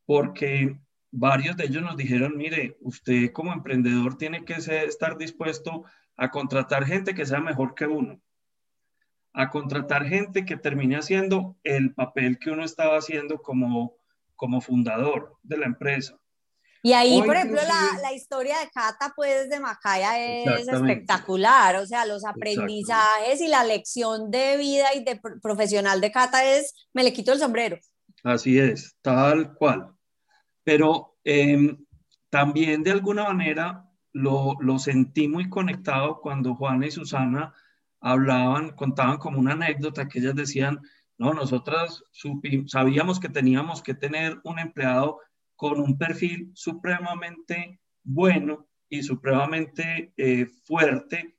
porque 0.05 0.79
varios 1.15 1.55
de 1.55 1.65
ellos 1.65 1.81
nos 1.81 1.95
dijeron, 1.95 2.35
mire, 2.35 2.77
usted 2.81 3.31
como 3.31 3.53
emprendedor 3.53 4.17
tiene 4.17 4.43
que 4.43 4.55
estar 4.55 5.17
dispuesto 5.17 5.85
a 6.17 6.29
contratar 6.29 6.85
gente 6.85 7.15
que 7.15 7.25
sea 7.25 7.39
mejor 7.39 7.73
que 7.73 7.87
uno, 7.87 8.21
a 9.33 9.49
contratar 9.49 10.05
gente 10.05 10.45
que 10.45 10.57
termine 10.57 10.97
haciendo 10.97 11.57
el 11.63 11.93
papel 11.93 12.37
que 12.37 12.51
uno 12.51 12.63
estaba 12.63 12.97
haciendo 12.97 13.41
como, 13.41 13.95
como 14.35 14.61
fundador 14.61 15.37
de 15.41 15.57
la 15.57 15.65
empresa. 15.65 16.17
Y 16.83 16.93
ahí, 16.93 17.19
por 17.23 17.35
ejemplo, 17.35 17.61
la, 17.63 17.99
la, 17.99 18.13
historia 18.13 18.59
de 18.59 18.69
Cata, 18.69 19.11
pues, 19.15 19.49
de 19.49 19.59
Macaya 19.59 20.19
es 20.19 20.67
espectacular. 20.67 21.77
O 21.77 21.87
sea, 21.87 22.05
los 22.05 22.23
aprendizajes 22.23 23.41
y 23.41 23.47
la 23.47 23.63
lección 23.63 24.29
de 24.29 24.55
vida 24.57 24.93
y 24.93 25.03
de 25.03 25.19
profesional 25.41 25.99
de 25.99 26.11
Cata 26.11 26.45
es, 26.45 26.75
me 26.93 27.03
le 27.03 27.11
quito 27.11 27.33
el 27.33 27.39
sombrero. 27.39 27.79
Así 28.23 28.59
es, 28.59 28.95
tal 29.01 29.55
cual 29.55 29.94
pero 30.65 31.15
em, 31.23 31.85
también 32.29 32.83
de 32.83 32.91
alguna 32.91 33.23
manera 33.23 33.89
lo, 34.11 34.55
lo, 34.59 34.77
sentí 34.79 35.29
muy 35.29 35.47
conectado 35.47 36.19
cuando 36.19 36.55
Juana 36.55 36.87
y 36.87 36.91
Susana 36.91 37.53
hablaban, 38.01 38.71
contaban 38.71 39.17
como 39.17 39.39
una 39.39 39.53
anécdota 39.53 40.09
que 40.09 40.19
ellas 40.19 40.35
decían, 40.35 40.81
no, 41.17 41.33
nosotras 41.33 42.03
sabíamos 42.67 43.21
que 43.21 43.29
teníamos 43.29 43.81
que 43.81 43.93
tener 43.93 44.41
un 44.43 44.59
empleado 44.59 45.19
con 45.55 45.79
un 45.79 45.97
perfil 45.97 46.51
supremamente 46.53 47.79
bueno 48.03 48.67
y 48.89 49.03
supremamente 49.03 50.13
eh, 50.17 50.47
fuerte 50.65 51.37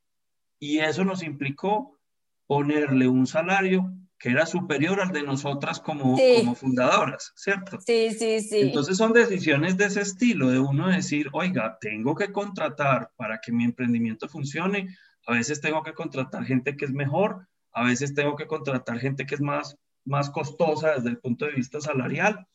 y 0.59 0.79
eso 0.79 1.05
nos 1.05 1.23
implicó 1.23 1.99
ponerle 2.47 3.09
un 3.09 3.27
salario 3.27 3.93
que 4.18 4.31
era 4.31 4.46
superior 4.46 5.00
al 5.00 5.12
de 5.12 5.22
nosotras 5.22 5.81
como, 5.81 6.18
como 6.38 6.55
fundadoras, 6.55 7.33
¿cierto? 7.37 7.79
Sí, 7.81 8.11
sí, 8.12 8.40
sí. 8.40 8.61
Entonces 8.61 8.96
son 8.96 9.12
decisiones 9.12 9.76
de 9.76 9.87
ese 9.87 10.00
estilo, 10.00 10.48
de 10.48 10.59
uno 10.59 10.88
decir, 10.88 11.29
oiga, 11.33 11.76
tengo 11.81 12.14
que 12.14 12.33
contratar 12.33 13.11
para 13.16 13.40
que 13.40 13.52
mi 13.52 13.64
emprendimiento 13.64 14.29
funcione, 14.29 14.88
a 15.26 15.35
veces 15.35 15.61
tengo 15.61 15.83
que 15.83 15.92
contratar 15.92 16.44
gente 16.44 16.76
que 16.76 16.87
es 16.87 16.92
mejor, 16.92 17.46
a 17.72 17.85
veces 17.85 18.14
tengo 18.14 18.37
que 18.37 18.46
contratar 18.46 18.98
gente 18.98 19.26
que 19.26 19.35
es 19.35 19.40
más, 19.40 19.76
más 20.05 20.31
costosa 20.31 20.94
desde 20.94 21.11
el 21.11 21.18
punto 21.18 21.44
de 21.44 21.52
vista 21.52 21.81
salarial, 21.81 22.46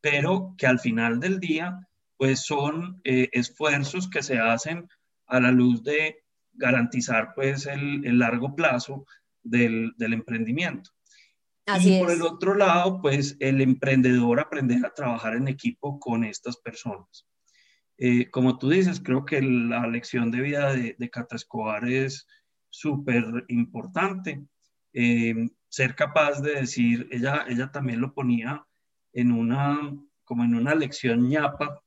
pero 0.00 0.54
que 0.58 0.66
al 0.66 0.78
final 0.78 1.18
del 1.18 1.40
día 1.40 1.80
pues 2.16 2.40
son 2.40 3.00
eh, 3.04 3.28
esfuerzos 3.32 4.08
que 4.08 4.22
se 4.22 4.38
hacen 4.38 4.88
a 5.26 5.40
la 5.40 5.50
luz 5.50 5.82
de 5.82 6.24
garantizar 6.52 7.32
pues 7.34 7.66
el, 7.66 8.18
largo 8.18 8.54
plazo 8.54 9.06
del, 9.42 9.94
emprendimiento. 9.98 10.90
Y 11.80 11.98
por 11.98 12.10
el 12.10 12.22
otro 12.22 12.54
lado, 12.54 13.00
pues 13.00 13.36
el 13.40 13.60
emprendedor 13.60 14.38
aprender 14.38 14.84
a 14.86 14.94
trabajar 14.94 15.34
en 15.34 15.48
equipo 15.48 15.98
con 15.98 16.24
estas 16.24 16.56
personas. 16.58 17.26
Eh, 17.98 18.30
como 18.30 18.58
tú 18.58 18.70
dices, 18.70 19.00
creo 19.00 19.24
que 19.24 19.42
la 19.42 19.86
lección 19.86 20.30
de 20.30 20.40
vida 20.40 20.72
de, 20.72 20.94
de 20.98 21.10
Cata 21.10 21.36
Escobar 21.36 21.88
es 21.88 22.26
súper 22.70 23.24
importante. 23.48 24.44
Eh, 24.92 25.48
ser 25.68 25.94
capaz 25.94 26.40
de 26.40 26.60
decir, 26.60 27.08
ella, 27.10 27.44
ella 27.48 27.70
también 27.72 28.00
lo 28.00 28.14
ponía 28.14 28.64
en 29.12 29.32
una, 29.32 29.94
como 30.24 30.44
en 30.44 30.54
una 30.54 30.74
lección 30.74 31.28
ñapa, 31.28 31.82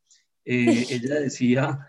eh, 0.45 0.85
ella 0.89 1.19
decía, 1.19 1.79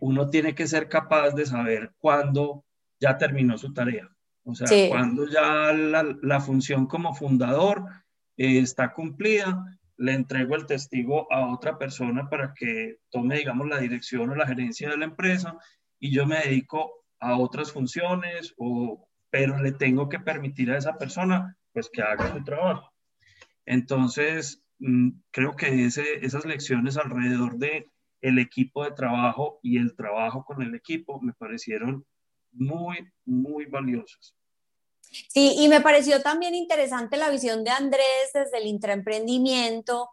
uno 0.00 0.28
tiene 0.28 0.54
que 0.54 0.66
ser 0.66 0.88
capaz 0.88 1.30
de 1.30 1.46
saber 1.46 1.94
cuándo 1.98 2.64
ya 2.98 3.16
terminó 3.16 3.56
su 3.56 3.72
tarea. 3.72 4.10
O 4.44 4.54
sea, 4.54 4.88
cuando 4.88 5.26
ya 5.28 5.72
la, 5.72 6.40
función 6.40 6.86
como 6.86 7.14
fundador 7.14 7.84
está 8.36 8.92
cumplida, 8.92 9.78
le 9.96 10.14
entrego 10.14 10.56
el 10.56 10.66
testigo 10.66 11.32
a 11.32 11.52
otra 11.52 11.78
persona 11.78 12.28
para 12.28 12.52
que 12.54 12.98
tome, 13.10 13.38
digamos, 13.38 13.68
la 13.68 13.78
dirección 13.78 14.30
o 14.30 14.34
la 14.34 14.46
gerencia 14.46 14.90
de 14.90 14.96
la 14.96 15.04
empresa 15.04 15.56
y 16.00 16.10
yo 16.10 16.26
me 16.26 16.40
dedico 16.40 17.04
a 17.20 17.36
otras 17.38 17.70
funciones 17.70 18.52
o 18.56 19.08
pero 19.30 19.62
le 19.62 19.72
tengo 19.72 20.08
que 20.08 20.18
permitir 20.18 20.70
a 20.70 20.76
esa 20.76 20.98
persona 20.98 21.56
pues 21.72 21.88
que 21.90 22.02
haga 22.02 22.30
su 22.30 22.44
trabajo. 22.44 22.92
Entonces, 23.64 24.62
mm, 24.78 25.10
creo 25.30 25.56
que 25.56 25.86
ese, 25.86 26.24
esas 26.24 26.44
lecciones 26.44 26.98
alrededor 26.98 27.56
de 27.56 27.86
el 28.20 28.38
equipo 28.38 28.84
de 28.84 28.90
trabajo 28.90 29.58
y 29.62 29.78
el 29.78 29.94
trabajo 29.94 30.44
con 30.44 30.62
el 30.62 30.74
equipo 30.74 31.20
me 31.20 31.32
parecieron 31.32 32.04
muy, 32.52 32.98
muy 33.24 33.66
valiosas. 33.66 34.34
Sí, 35.28 35.56
y 35.58 35.68
me 35.68 35.80
pareció 35.80 36.22
también 36.22 36.54
interesante 36.54 37.16
la 37.16 37.28
visión 37.28 37.64
de 37.64 37.70
Andrés 37.70 38.30
desde 38.32 38.58
el 38.58 38.66
intraemprendimiento, 38.66 40.08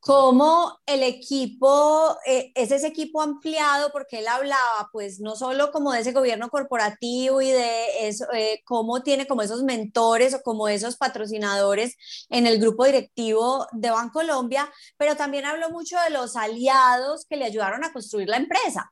cómo 0.00 0.78
el 0.86 1.02
equipo, 1.02 2.16
eh, 2.24 2.52
es 2.54 2.70
ese 2.70 2.86
equipo 2.86 3.20
ampliado, 3.20 3.90
porque 3.92 4.20
él 4.20 4.28
hablaba, 4.28 4.88
pues 4.90 5.20
no 5.20 5.36
solo 5.36 5.70
como 5.70 5.92
de 5.92 6.00
ese 6.00 6.12
gobierno 6.12 6.48
corporativo 6.48 7.42
y 7.42 7.50
de 7.50 8.08
eso, 8.08 8.24
eh, 8.32 8.62
cómo 8.64 9.02
tiene 9.02 9.26
como 9.26 9.42
esos 9.42 9.64
mentores 9.64 10.34
o 10.34 10.42
como 10.42 10.68
esos 10.68 10.96
patrocinadores 10.96 11.96
en 12.30 12.46
el 12.46 12.58
grupo 12.58 12.86
directivo 12.86 13.66
de 13.72 13.90
Bancolombia, 13.90 14.72
pero 14.96 15.16
también 15.16 15.44
habló 15.44 15.70
mucho 15.70 15.98
de 16.00 16.10
los 16.10 16.36
aliados 16.36 17.26
que 17.28 17.36
le 17.36 17.44
ayudaron 17.44 17.84
a 17.84 17.92
construir 17.92 18.28
la 18.28 18.38
empresa. 18.38 18.90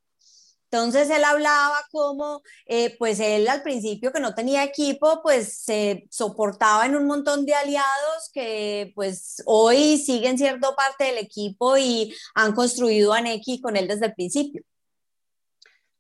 Entonces 0.77 1.09
él 1.09 1.25
hablaba 1.25 1.79
como, 1.91 2.43
eh, 2.67 2.95
pues 2.99 3.19
él 3.19 3.49
al 3.49 3.63
principio 3.63 4.13
que 4.13 4.21
no 4.21 4.35
tenía 4.35 4.63
equipo, 4.63 5.23
pues 5.23 5.65
se 5.65 6.07
soportaba 6.11 6.85
en 6.85 6.97
un 6.97 7.07
montón 7.07 7.47
de 7.47 7.55
aliados 7.55 8.31
que 8.35 8.93
pues 8.95 9.43
hoy 9.47 9.97
siguen 9.97 10.37
siendo 10.37 10.77
parte 10.77 11.05
del 11.05 11.17
equipo 11.17 11.79
y 11.79 12.15
han 12.35 12.53
construido 12.53 13.15
Aneki 13.15 13.63
con 13.63 13.75
él 13.79 13.89
desde 13.89 14.07
el 14.07 14.15
principio. 14.15 14.63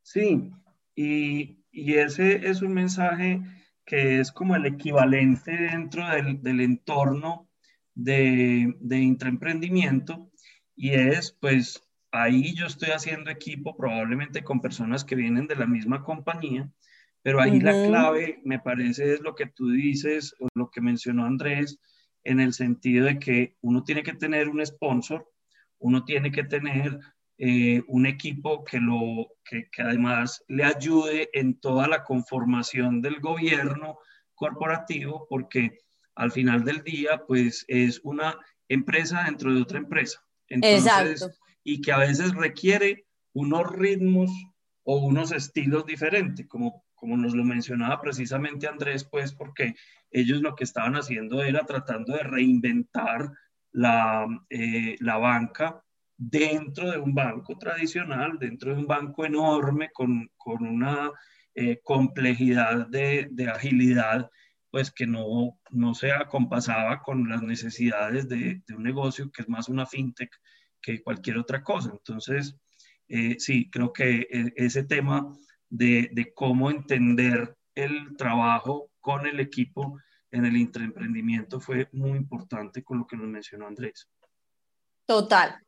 Sí, 0.02 0.50
y, 0.94 1.56
ese 1.72 2.46
es 2.46 2.60
un 2.60 2.74
mensaje 2.74 3.40
que 3.86 4.20
es 4.20 4.30
como 4.30 4.56
el 4.56 4.66
equivalente 4.66 5.52
dentro 5.52 6.06
del, 6.06 6.60
entorno 6.60 7.48
de, 7.94 8.74
de 8.80 8.98
intraemprendimiento 8.98 10.30
y 10.74 10.90
es 10.90 11.32
pues 11.32 11.85
ahí 12.12 12.54
yo 12.54 12.66
estoy 12.66 12.90
haciendo 12.90 13.30
equipo 13.30 13.76
probablemente 13.76 14.42
con 14.42 14.60
personas 14.60 15.04
que 15.04 15.14
vienen 15.14 15.46
de 15.46 15.56
la 15.56 15.66
misma 15.66 16.02
compañía, 16.02 16.70
pero 17.22 17.40
ahí 17.40 17.60
la 17.60 17.72
clave 17.72 18.40
me 18.44 18.60
parece 18.60 19.14
es 19.14 19.20
lo 19.20 19.34
que 19.34 19.46
tú 19.46 19.70
dices 19.70 20.34
o 20.40 20.48
lo 20.54 20.70
que 20.70 20.80
mencionó 20.80 21.24
Andrés 21.24 21.78
en 22.22 22.40
el 22.40 22.52
sentido 22.52 23.06
de 23.06 23.18
que 23.18 23.56
uno 23.60 23.82
tiene 23.82 24.02
que 24.02 24.12
tener 24.12 24.48
un 24.48 24.64
sponsor, 24.64 25.28
uno 25.78 26.04
tiene 26.04 26.30
que 26.30 26.44
tener 26.44 26.98
eh, 27.38 27.82
un 27.88 28.06
equipo 28.06 28.64
que, 28.64 28.78
lo, 28.78 29.28
que, 29.44 29.68
que 29.70 29.82
además 29.82 30.44
le 30.48 30.64
ayude 30.64 31.28
en 31.32 31.58
toda 31.60 31.88
la 31.88 32.04
conformación 32.04 33.02
del 33.02 33.20
gobierno 33.20 33.98
corporativo, 34.34 35.26
porque 35.28 35.78
al 36.14 36.32
final 36.32 36.64
del 36.64 36.82
día, 36.82 37.22
pues 37.26 37.64
es 37.68 38.00
una 38.04 38.38
empresa 38.68 39.24
dentro 39.24 39.52
de 39.52 39.62
otra 39.62 39.78
empresa. 39.78 40.24
Entonces, 40.48 40.86
Exacto 40.86 41.45
y 41.66 41.80
que 41.80 41.90
a 41.90 41.98
veces 41.98 42.32
requiere 42.32 43.06
unos 43.32 43.68
ritmos 43.72 44.30
o 44.84 44.98
unos 44.98 45.32
estilos 45.32 45.84
diferentes, 45.84 46.46
como, 46.46 46.84
como 46.94 47.16
nos 47.16 47.34
lo 47.34 47.42
mencionaba 47.42 48.00
precisamente 48.00 48.68
Andrés, 48.68 49.02
pues 49.02 49.34
porque 49.34 49.74
ellos 50.12 50.40
lo 50.42 50.54
que 50.54 50.62
estaban 50.62 50.94
haciendo 50.94 51.42
era 51.42 51.66
tratando 51.66 52.14
de 52.14 52.22
reinventar 52.22 53.32
la, 53.72 54.26
eh, 54.48 54.94
la 55.00 55.16
banca 55.18 55.82
dentro 56.16 56.92
de 56.92 56.98
un 56.98 57.14
banco 57.14 57.58
tradicional, 57.58 58.38
dentro 58.38 58.72
de 58.72 58.78
un 58.78 58.86
banco 58.86 59.24
enorme 59.24 59.90
con, 59.92 60.30
con 60.36 60.64
una 60.64 61.10
eh, 61.56 61.80
complejidad 61.82 62.86
de, 62.86 63.26
de, 63.32 63.50
agilidad, 63.50 64.30
pues 64.70 64.92
que 64.92 65.08
no, 65.08 65.58
no 65.70 65.94
se 65.94 66.12
acompasaba 66.12 67.02
con 67.02 67.28
las 67.28 67.42
necesidades 67.42 68.28
de, 68.28 68.62
de, 68.64 68.74
un 68.76 68.84
negocio 68.84 69.32
que 69.32 69.42
es 69.42 69.48
más 69.48 69.68
una 69.68 69.84
fintech 69.84 70.30
que 70.86 71.02
cualquier 71.02 71.38
otra 71.38 71.64
cosa. 71.64 71.90
Entonces, 71.90 72.56
eh, 73.08 73.36
sí, 73.40 73.68
creo 73.70 73.92
que 73.92 74.28
e, 74.30 74.52
ese 74.54 74.84
tema 74.84 75.36
de, 75.68 76.10
de, 76.12 76.32
cómo 76.32 76.70
entender 76.70 77.56
el 77.74 78.16
trabajo 78.16 78.92
con 79.00 79.26
el 79.26 79.40
equipo 79.40 79.98
en 80.30 80.44
el 80.44 80.56
intraemprendimiento 80.56 81.58
fue 81.58 81.88
muy 81.90 82.16
importante 82.16 82.84
con 82.84 82.98
lo 82.98 83.06
que 83.06 83.16
nos 83.16 83.26
mencionó 83.26 83.66
Andrés. 83.66 84.08
Total. 85.06 85.60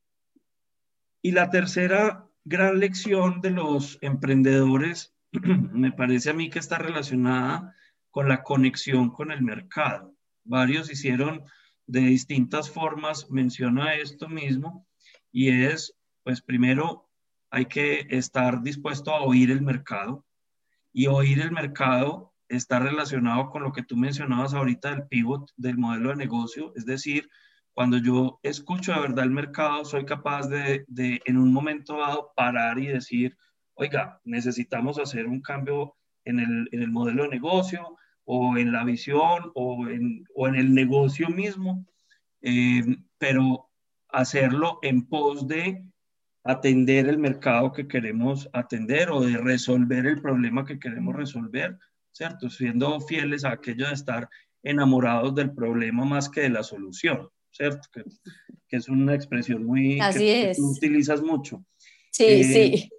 Y 1.21 1.33
la 1.33 1.51
tercera 1.51 2.25
gran 2.45 2.79
lección 2.79 3.41
de 3.41 3.51
los 3.51 3.99
emprendedores, 4.01 5.17
me 5.33 5.91
parece 5.91 6.31
a 6.31 6.35
mí 6.35 6.49
que 6.49 6.61
está 6.61 6.79
relacionada 6.79 7.75
con 8.13 8.29
la 8.29 8.45
conexión 8.45 9.11
con 9.11 9.33
el 9.33 9.43
mercado. 9.43 10.15
Varios 10.45 10.93
hicieron 10.93 11.43
de 11.89 12.01
distintas 12.01 12.71
formas 12.71 13.31
menciona 13.31 13.95
esto 13.95 14.29
mismo, 14.29 14.88
y 15.33 15.65
es, 15.65 15.95
pues 16.23 16.43
primero 16.43 17.09
hay 17.51 17.67
que 17.67 18.07
estar 18.11 18.63
dispuesto 18.63 19.15
a 19.15 19.23
oír 19.23 19.51
el 19.51 19.63
mercado 19.63 20.25
y 20.93 21.07
oír 21.07 21.41
el 21.41 21.53
mercado 21.53 22.35
está 22.49 22.79
relacionado 22.79 23.51
con 23.51 23.63
lo 23.63 23.73
que 23.73 23.83
tú 23.83 23.97
mencionabas 23.97 24.55
ahorita 24.55 24.91
del 24.91 25.07
pivot 25.09 25.51
del 25.57 25.79
modelo 25.79 26.11
de 26.11 26.17
negocio, 26.17 26.73
es 26.77 26.87
decir, 26.87 27.29
cuando 27.73 27.99
yo 27.99 28.41
escucho 28.43 28.93
de 28.93 29.01
verdad 29.01 29.25
el 29.25 29.31
mercado, 29.31 29.85
soy 29.85 30.05
capaz 30.05 30.49
de, 30.49 30.85
de 30.89 31.21
en 31.27 31.37
un 31.37 31.53
momento 31.53 31.99
dado 31.99 32.33
parar 32.35 32.79
y 32.79 32.87
decir, 32.87 33.37
oiga, 33.75 34.21
necesitamos 34.25 34.99
hacer 34.99 35.27
un 35.27 35.41
cambio 35.41 35.95
en 36.25 36.41
el, 36.41 36.69
en 36.73 36.83
el 36.83 36.91
modelo 36.91 37.23
de 37.23 37.29
negocio 37.29 37.97
o 38.25 38.57
en 38.57 38.73
la 38.73 38.85
visión 38.85 39.53
o 39.55 39.87
en, 39.87 40.25
o 40.35 40.49
en 40.49 40.57
el 40.57 40.75
negocio 40.75 41.29
mismo, 41.29 41.87
eh, 42.43 42.83
pero 43.17 43.68
hacerlo 44.11 44.79
en 44.83 45.07
pos 45.07 45.47
de 45.47 45.85
atender 46.45 47.09
el 47.09 47.19
mercado 47.19 47.73
que 47.73 47.87
queremos 47.87 48.49
atender 48.53 49.11
o 49.11 49.21
de 49.21 49.37
resolver 49.37 50.07
el 50.07 50.21
problema 50.21 50.65
que 50.65 50.79
queremos 50.79 51.15
resolver, 51.15 51.79
¿cierto? 52.11 52.49
Siendo 52.49 53.01
fieles 53.01 53.45
a 53.45 53.53
aquello 53.53 53.87
de 53.87 53.95
estar 53.95 54.29
enamorados 54.63 55.35
del 55.35 55.53
problema 55.53 56.05
más 56.05 56.29
que 56.29 56.43
de 56.43 56.51
la 56.51 56.63
solución, 56.63 57.29
¿cierto? 57.51 57.89
Que, 57.93 58.05
es 58.71 58.89
una 58.89 59.15
expresión 59.15 59.65
muy 59.65 59.99
que, 60.17 60.53
tú 60.57 60.73
utilizas 60.73 61.23
mucho. 61.23 61.65
Sí, 62.11 62.25
eh, 62.25 62.45
sí. 62.45 62.91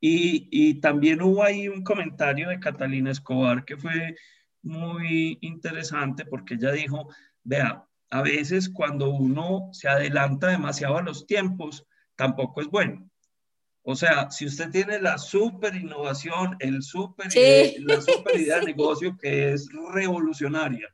Y, 0.00 0.48
y 0.50 0.80
también 0.80 1.20
hubo 1.22 1.42
ahí 1.42 1.68
un 1.68 1.82
comentario 1.82 2.48
de 2.48 2.60
Catalina 2.60 3.10
Escobar 3.10 3.64
que 3.64 3.76
fue 3.76 4.14
muy 4.62 5.38
interesante 5.40 6.24
porque 6.24 6.54
ella 6.54 6.72
dijo, 6.72 7.08
vea, 7.42 7.87
a 8.10 8.22
veces 8.22 8.70
cuando 8.70 9.10
uno 9.10 9.68
se 9.72 9.88
adelanta 9.88 10.48
demasiado 10.48 10.98
a 10.98 11.02
los 11.02 11.26
tiempos, 11.26 11.86
tampoco 12.16 12.60
es 12.60 12.68
bueno. 12.68 13.08
O 13.82 13.96
sea, 13.96 14.30
si 14.30 14.46
usted 14.46 14.70
tiene 14.70 15.00
la 15.00 15.18
super 15.18 15.74
innovación, 15.74 16.56
el 16.60 16.82
super 16.82 17.26
la 17.80 18.00
super 18.00 18.36
idea 18.40 18.60
de 18.60 18.66
negocio 18.66 19.16
que 19.16 19.52
es 19.52 19.68
revolucionaria, 19.92 20.88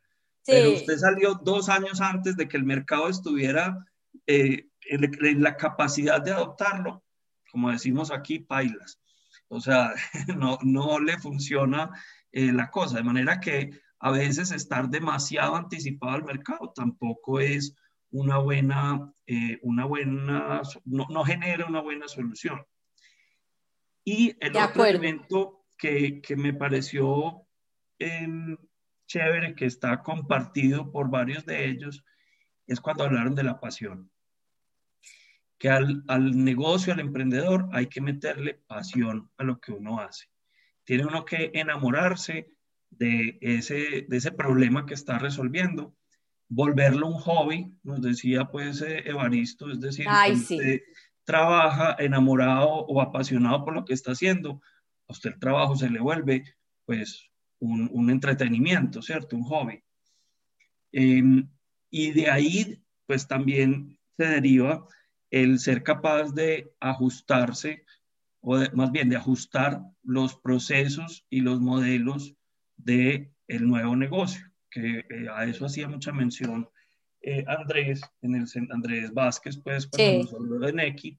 pero 0.46 0.72
usted 0.72 0.96
salió 0.98 1.34
dos 1.34 1.68
años 1.68 2.00
antes 2.00 2.36
de 2.36 2.46
que 2.46 2.56
el 2.56 2.64
mercado 2.64 3.08
estuviera 3.08 3.84
eh, 4.26 4.68
en, 4.82 5.42
la 5.42 5.56
capacidad 5.56 6.20
de 6.20 6.32
adoptarlo, 6.32 7.02
como 7.50 7.70
decimos 7.70 8.10
aquí, 8.10 8.40
pailas. 8.40 9.00
O 9.48 9.60
sea, 9.60 9.92
no, 10.36 10.58
no 10.62 11.00
le 11.00 11.18
funciona 11.18 11.90
eh, 12.32 12.52
la 12.52 12.70
cosa. 12.70 12.98
De 12.98 13.04
manera 13.04 13.40
que 13.40 13.70
a 14.04 14.10
veces 14.10 14.52
estar 14.52 14.90
demasiado 14.90 15.56
anticipado 15.56 16.12
al 16.12 16.24
mercado 16.24 16.74
tampoco 16.76 17.40
es 17.40 17.74
una 18.10 18.36
buena, 18.36 19.10
eh, 19.26 19.58
una 19.62 19.86
buena 19.86 20.60
no, 20.84 21.24
genera 21.24 21.64
una 21.64 21.80
buena 21.80 22.06
solución. 22.06 22.62
Y 24.04 24.36
el 24.44 24.54
otro 24.58 24.84
elemento 24.84 25.64
que, 25.78 26.20
que, 26.20 26.36
me 26.36 26.52
pareció 26.52 27.46
em, 27.98 28.58
chévere, 29.06 29.54
que 29.54 29.64
está 29.64 30.02
compartido 30.02 30.92
por 30.92 31.08
varios 31.08 31.46
de 31.46 31.66
ellos, 31.66 32.04
es 32.66 32.82
cuando 32.82 33.04
hablaron 33.04 33.34
de 33.34 33.44
la 33.44 33.58
pasión. 33.58 34.10
Que 35.56 35.70
al, 35.70 36.04
al 36.08 36.44
negocio, 36.44 36.92
al 36.92 37.00
emprendedor, 37.00 37.70
hay 37.72 37.86
que 37.86 38.02
meterle 38.02 38.60
pasión 38.66 39.30
a 39.38 39.44
lo 39.44 39.58
que 39.60 39.72
uno 39.72 39.98
hace. 39.98 40.26
Tiene 40.84 41.06
uno 41.06 41.24
que 41.24 41.52
enamorarse 41.54 42.53
de 42.98 43.38
ese, 43.40 44.06
de 44.08 44.16
ese 44.16 44.32
problema 44.32 44.86
que 44.86 44.94
está 44.94 45.18
resolviendo, 45.18 45.94
volverlo 46.48 47.08
un 47.08 47.18
hobby, 47.18 47.74
nos 47.82 48.00
decía 48.00 48.46
pues 48.46 48.82
eh, 48.82 49.02
Evaristo, 49.06 49.70
es 49.70 49.80
decir, 49.80 50.06
usted 50.32 50.82
trabaja 51.24 51.96
enamorado 51.98 52.68
o 52.68 53.00
apasionado 53.00 53.64
por 53.64 53.74
lo 53.74 53.84
que 53.84 53.94
está 53.94 54.12
haciendo, 54.12 54.60
a 55.08 55.12
usted 55.12 55.32
el 55.32 55.38
trabajo 55.38 55.76
se 55.76 55.90
le 55.90 56.00
vuelve 56.00 56.44
pues 56.84 57.30
un, 57.58 57.88
un 57.92 58.10
entretenimiento, 58.10 59.02
¿cierto? 59.02 59.36
Un 59.36 59.44
hobby. 59.44 59.82
Em, 60.92 61.48
y 61.90 62.12
de 62.12 62.30
ahí 62.30 62.82
pues 63.06 63.26
también 63.26 63.98
se 64.16 64.26
deriva 64.26 64.86
el 65.30 65.58
ser 65.58 65.82
capaz 65.82 66.32
de 66.32 66.72
ajustarse, 66.78 67.84
o 68.40 68.58
más 68.74 68.92
bien 68.92 69.08
de 69.08 69.16
ajustar 69.16 69.82
los 70.02 70.36
procesos 70.36 71.26
y 71.30 71.40
los 71.40 71.60
modelos 71.60 72.36
de 72.76 73.32
el 73.48 73.66
nuevo 73.66 73.96
negocio, 73.96 74.50
que 74.70 75.00
eh, 75.00 75.28
a 75.32 75.44
eso 75.44 75.66
hacía 75.66 75.88
mucha 75.88 76.12
mención 76.12 76.68
eh, 77.26 77.44
Andrés, 77.46 78.02
en 78.20 78.34
el, 78.34 78.46
Andrés 78.70 79.12
Vázquez, 79.12 79.56
pues, 79.56 79.86
cuando 79.86 80.24
nos 80.24 80.34
habló 80.34 80.58
de 80.58 80.72
Neki, 80.74 81.18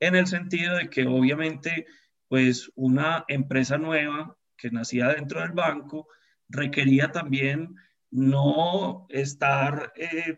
en 0.00 0.14
el 0.14 0.26
sentido 0.26 0.76
de 0.76 0.90
que 0.90 1.06
obviamente, 1.06 1.86
pues, 2.28 2.70
una 2.74 3.24
empresa 3.28 3.78
nueva 3.78 4.36
que 4.58 4.70
nacía 4.70 5.08
dentro 5.08 5.40
del 5.40 5.52
banco 5.52 6.08
requería 6.50 7.12
también 7.12 7.76
no 8.10 9.06
estar, 9.08 9.92
eh, 9.96 10.36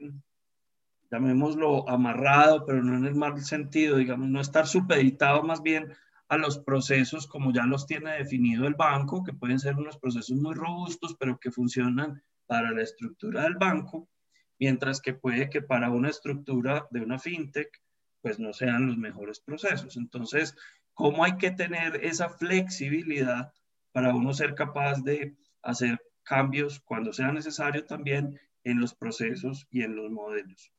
llamémoslo, 1.11 1.89
amarrado, 1.89 2.65
pero 2.65 2.83
no 2.83 2.97
en 2.97 3.07
el 3.07 3.15
mal 3.17 3.41
sentido, 3.43 3.97
digamos, 3.97 4.29
no 4.29 4.41
estar 4.41 4.69
supeditado 4.69 5.43
más 5.43 5.61
bien 5.61 5.93
a 6.31 6.37
los 6.37 6.59
procesos 6.59 7.27
como 7.27 7.53
ya 7.53 7.65
los 7.65 7.87
tiene 7.87 8.13
definido 8.13 8.69
el 8.69 8.75
banco, 8.75 9.25
que 9.25 9.33
pueden 9.33 9.59
ser 9.59 9.75
unos 9.75 9.99
procesos 9.99 10.37
muy 10.37 10.55
robustos, 10.55 11.17
pero 11.19 11.41
que 11.41 11.51
funcionan 11.51 12.23
para 12.47 12.71
la 12.71 12.83
estructura 12.83 13.43
del 13.43 13.57
banco, 13.57 14.09
mientras 14.57 15.01
que 15.01 15.13
puede 15.13 15.51
que 15.51 15.61
para 15.61 15.91
una 15.91 16.09
estructura 16.09 16.87
de 16.93 17.01
una 17.01 17.19
fintech, 17.19 17.83
pues 18.23 18.39
no 18.39 18.53
sean 18.53 18.87
los 18.87 18.97
mejores 18.97 19.41
procesos. 19.41 19.97
Entonces, 19.97 20.55
¿cómo 20.95 21.25
hay 21.25 21.37
que 21.37 21.51
tener 21.51 21.97
esa 22.05 22.29
flexibilidad 22.29 23.53
para 23.91 24.15
uno 24.15 24.33
ser 24.33 24.55
capaz 24.55 25.03
de 25.03 25.35
hacer 25.63 26.01
cambios 26.23 26.79
cuando 26.79 27.13
sea 27.13 27.33
necesario 27.33 27.85
también 27.87 28.39
en 28.63 28.79
los 28.79 28.95
procesos 28.95 29.67
y 29.69 29.83
en 29.83 29.97
los 29.97 30.13
modelos? 30.13 30.71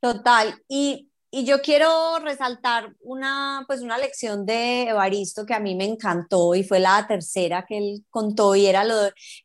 Total. 0.00 0.62
Y 0.68 1.09
y 1.30 1.44
yo 1.44 1.62
quiero 1.62 2.18
resaltar 2.18 2.94
una, 3.00 3.64
pues 3.66 3.82
una 3.82 3.98
lección 3.98 4.44
de 4.44 4.88
Evaristo 4.88 5.46
que 5.46 5.54
a 5.54 5.60
mí 5.60 5.76
me 5.76 5.84
encantó 5.84 6.54
y 6.54 6.64
fue 6.64 6.80
la 6.80 7.06
tercera 7.06 7.64
que 7.66 7.78
él 7.78 8.04
contó 8.10 8.56
y 8.56 8.66
era 8.66 8.84
lo 8.84 8.94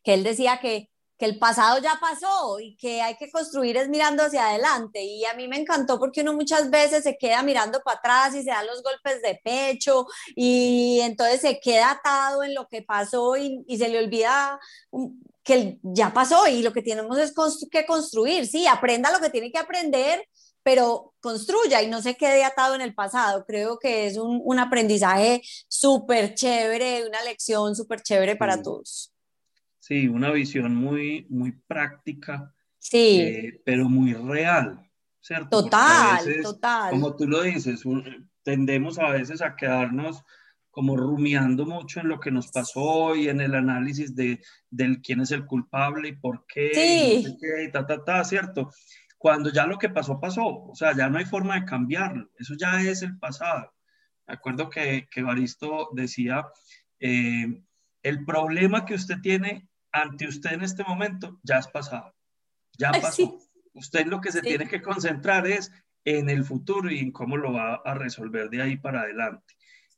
que 0.03 0.15
él 0.15 0.23
decía 0.23 0.59
que, 0.59 0.89
que 1.17 1.25
el 1.25 1.37
pasado 1.37 1.79
ya 1.79 1.99
pasó 2.01 2.59
y 2.59 2.75
que 2.75 3.01
hay 3.03 3.15
que 3.17 3.29
construir 3.29 3.77
es 3.77 3.87
mirando 3.87 4.23
hacia 4.23 4.47
adelante. 4.47 5.03
Y 5.03 5.25
a 5.25 5.35
mí 5.35 5.47
me 5.47 5.57
encantó 5.57 5.99
porque 5.99 6.21
uno 6.21 6.33
muchas 6.33 6.71
veces 6.71 7.03
se 7.03 7.17
queda 7.17 7.43
mirando 7.43 7.79
para 7.81 7.99
atrás 7.99 8.35
y 8.35 8.43
se 8.43 8.49
da 8.49 8.63
los 8.63 8.81
golpes 8.81 9.21
de 9.21 9.39
pecho 9.43 10.07
y 10.35 11.01
entonces 11.01 11.41
se 11.41 11.59
queda 11.59 11.91
atado 11.91 12.43
en 12.43 12.55
lo 12.55 12.67
que 12.67 12.81
pasó 12.81 13.37
y, 13.37 13.63
y 13.67 13.77
se 13.77 13.89
le 13.89 13.99
olvida 13.99 14.59
que 15.43 15.77
ya 15.83 16.11
pasó 16.11 16.47
y 16.47 16.63
lo 16.63 16.73
que 16.73 16.81
tenemos 16.81 17.19
es 17.19 17.31
que 17.71 17.85
construir, 17.85 18.47
sí, 18.47 18.65
aprenda 18.65 19.11
lo 19.11 19.19
que 19.19 19.29
tiene 19.29 19.51
que 19.51 19.59
aprender 19.59 20.27
pero 20.65 21.13
construya 21.19 21.83
y 21.83 21.87
no 21.87 22.01
se 22.01 22.15
quede 22.17 22.43
atado 22.43 22.73
en 22.73 22.81
el 22.81 22.95
pasado. 22.95 23.45
Creo 23.45 23.77
que 23.77 24.07
es 24.07 24.17
un, 24.17 24.41
un 24.43 24.57
aprendizaje 24.57 25.43
súper 25.67 26.33
chévere, 26.33 27.07
una 27.07 27.21
lección 27.21 27.75
súper 27.75 28.01
chévere 28.01 28.35
para 28.35 28.63
todos. 28.63 29.13
Sí, 29.77 30.07
una 30.07 30.31
visión 30.31 30.75
muy, 30.75 31.27
muy 31.29 31.51
práctica, 31.51 32.51
sí. 32.79 33.19
Eh, 33.21 33.61
pero 33.63 33.87
muy 33.87 34.15
real, 34.15 34.89
¿cierto? 35.21 35.61
Total, 35.61 36.25
total. 36.41 36.89
Como 36.89 37.15
tú 37.15 37.27
lo 37.27 37.43
dices, 37.43 37.83
tendemos 38.41 38.97
a 38.97 39.11
veces 39.11 39.43
a 39.43 39.55
quedarnos 39.55 40.23
como 40.71 40.97
rumiando 40.97 41.67
mucho 41.67 41.99
en 41.99 42.07
lo 42.07 42.19
que 42.19 42.31
nos 42.31 42.47
pasó 42.47 43.15
y 43.15 43.29
en 43.29 43.39
el 43.39 43.53
análisis 43.53 44.15
de, 44.15 44.41
del 44.71 44.99
quién 45.03 45.21
es 45.21 45.29
el 45.29 45.45
culpable 45.45 46.09
y 46.09 46.15
por 46.15 46.47
qué, 46.47 46.71
sí. 46.73 47.13
y, 47.19 47.23
no 47.23 47.29
sé 47.29 47.37
qué, 47.39 47.63
y 47.65 47.71
ta, 47.71 47.85
ta, 47.85 48.03
ta, 48.03 48.23
¿cierto? 48.23 48.71
Cuando 49.25 49.51
ya 49.51 49.65
lo 49.65 49.79
que 49.79 49.89
pasó, 49.89 50.19
pasó. 50.19 50.45
O 50.45 50.75
sea, 50.75 50.95
ya 50.95 51.09
no 51.09 51.17
hay 51.17 51.25
forma 51.25 51.59
de 51.59 51.65
cambiarlo. 51.65 52.29
Eso 52.37 52.53
ya 52.55 52.79
es 52.79 53.01
el 53.01 53.17
pasado. 53.17 53.73
Me 54.27 54.35
acuerdo 54.35 54.69
que, 54.69 55.07
que 55.09 55.23
Baristo 55.23 55.89
decía, 55.93 56.45
eh, 56.99 57.59
el 58.03 58.23
problema 58.23 58.85
que 58.85 58.93
usted 58.93 59.15
tiene 59.23 59.67
ante 59.91 60.27
usted 60.27 60.51
en 60.51 60.61
este 60.61 60.83
momento 60.83 61.39
ya 61.41 61.57
es 61.57 61.67
pasado. 61.69 62.13
Ya 62.77 62.91
pasó. 62.91 63.39
Usted 63.73 64.05
lo 64.05 64.21
que 64.21 64.31
se 64.31 64.43
tiene 64.43 64.67
que 64.67 64.83
concentrar 64.83 65.47
es 65.47 65.71
en 66.03 66.29
el 66.29 66.43
futuro 66.43 66.91
y 66.91 66.99
en 66.99 67.11
cómo 67.11 67.35
lo 67.35 67.51
va 67.51 67.81
a 67.83 67.95
resolver 67.95 68.51
de 68.51 68.61
ahí 68.61 68.77
para 68.77 69.01
adelante. 69.01 69.55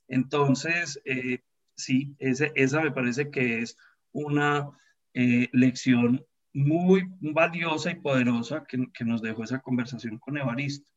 Entonces, 0.08 1.02
eh, 1.04 1.42
sí, 1.76 2.16
ese, 2.20 2.54
esa 2.56 2.80
me 2.80 2.92
parece 2.92 3.30
que 3.30 3.60
es 3.60 3.76
una 4.14 4.70
eh, 5.14 5.50
lección 5.52 6.26
muy 6.58 7.08
valiosa 7.20 7.92
y 7.92 7.96
poderosa 7.96 8.66
que, 8.68 8.88
que, 8.92 9.06
nos 9.06 9.22
dejó 9.22 9.44
esa 9.44 9.60
conversación 9.60 10.18
con 10.18 10.40
Evaristo. 10.40 10.92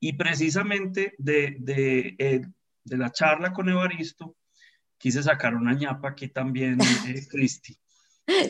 Y 0.00 0.14
precisamente 0.14 1.14
de, 1.18 1.56
de, 1.60 2.16
eh, 2.18 2.40
de, 2.82 2.96
la 2.96 3.12
charla 3.12 3.52
con 3.52 3.68
Evaristo, 3.68 4.36
quise 4.98 5.22
sacar 5.22 5.54
una 5.54 5.72
ñapa 5.72 6.08
aquí 6.08 6.26
también, 6.28 6.80
eh, 7.06 7.24
Cristi. 7.30 7.78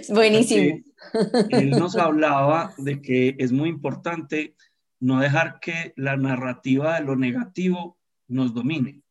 Buenísimo. 0.09 0.79
Él 1.51 1.71
nos 1.71 1.97
hablaba 1.97 2.73
de 2.79 3.03
que 3.03 3.37
es 3.39 3.53
muy 3.53 3.69
importante 3.69 4.57
no 5.01 5.21
dejar 5.21 5.61
que 5.61 5.93
la 5.97 6.17
narrativa 6.17 6.99
de 6.99 7.05
lo 7.05 7.15
negativo 7.15 7.99
nos 8.27 8.55
domine 8.55 9.03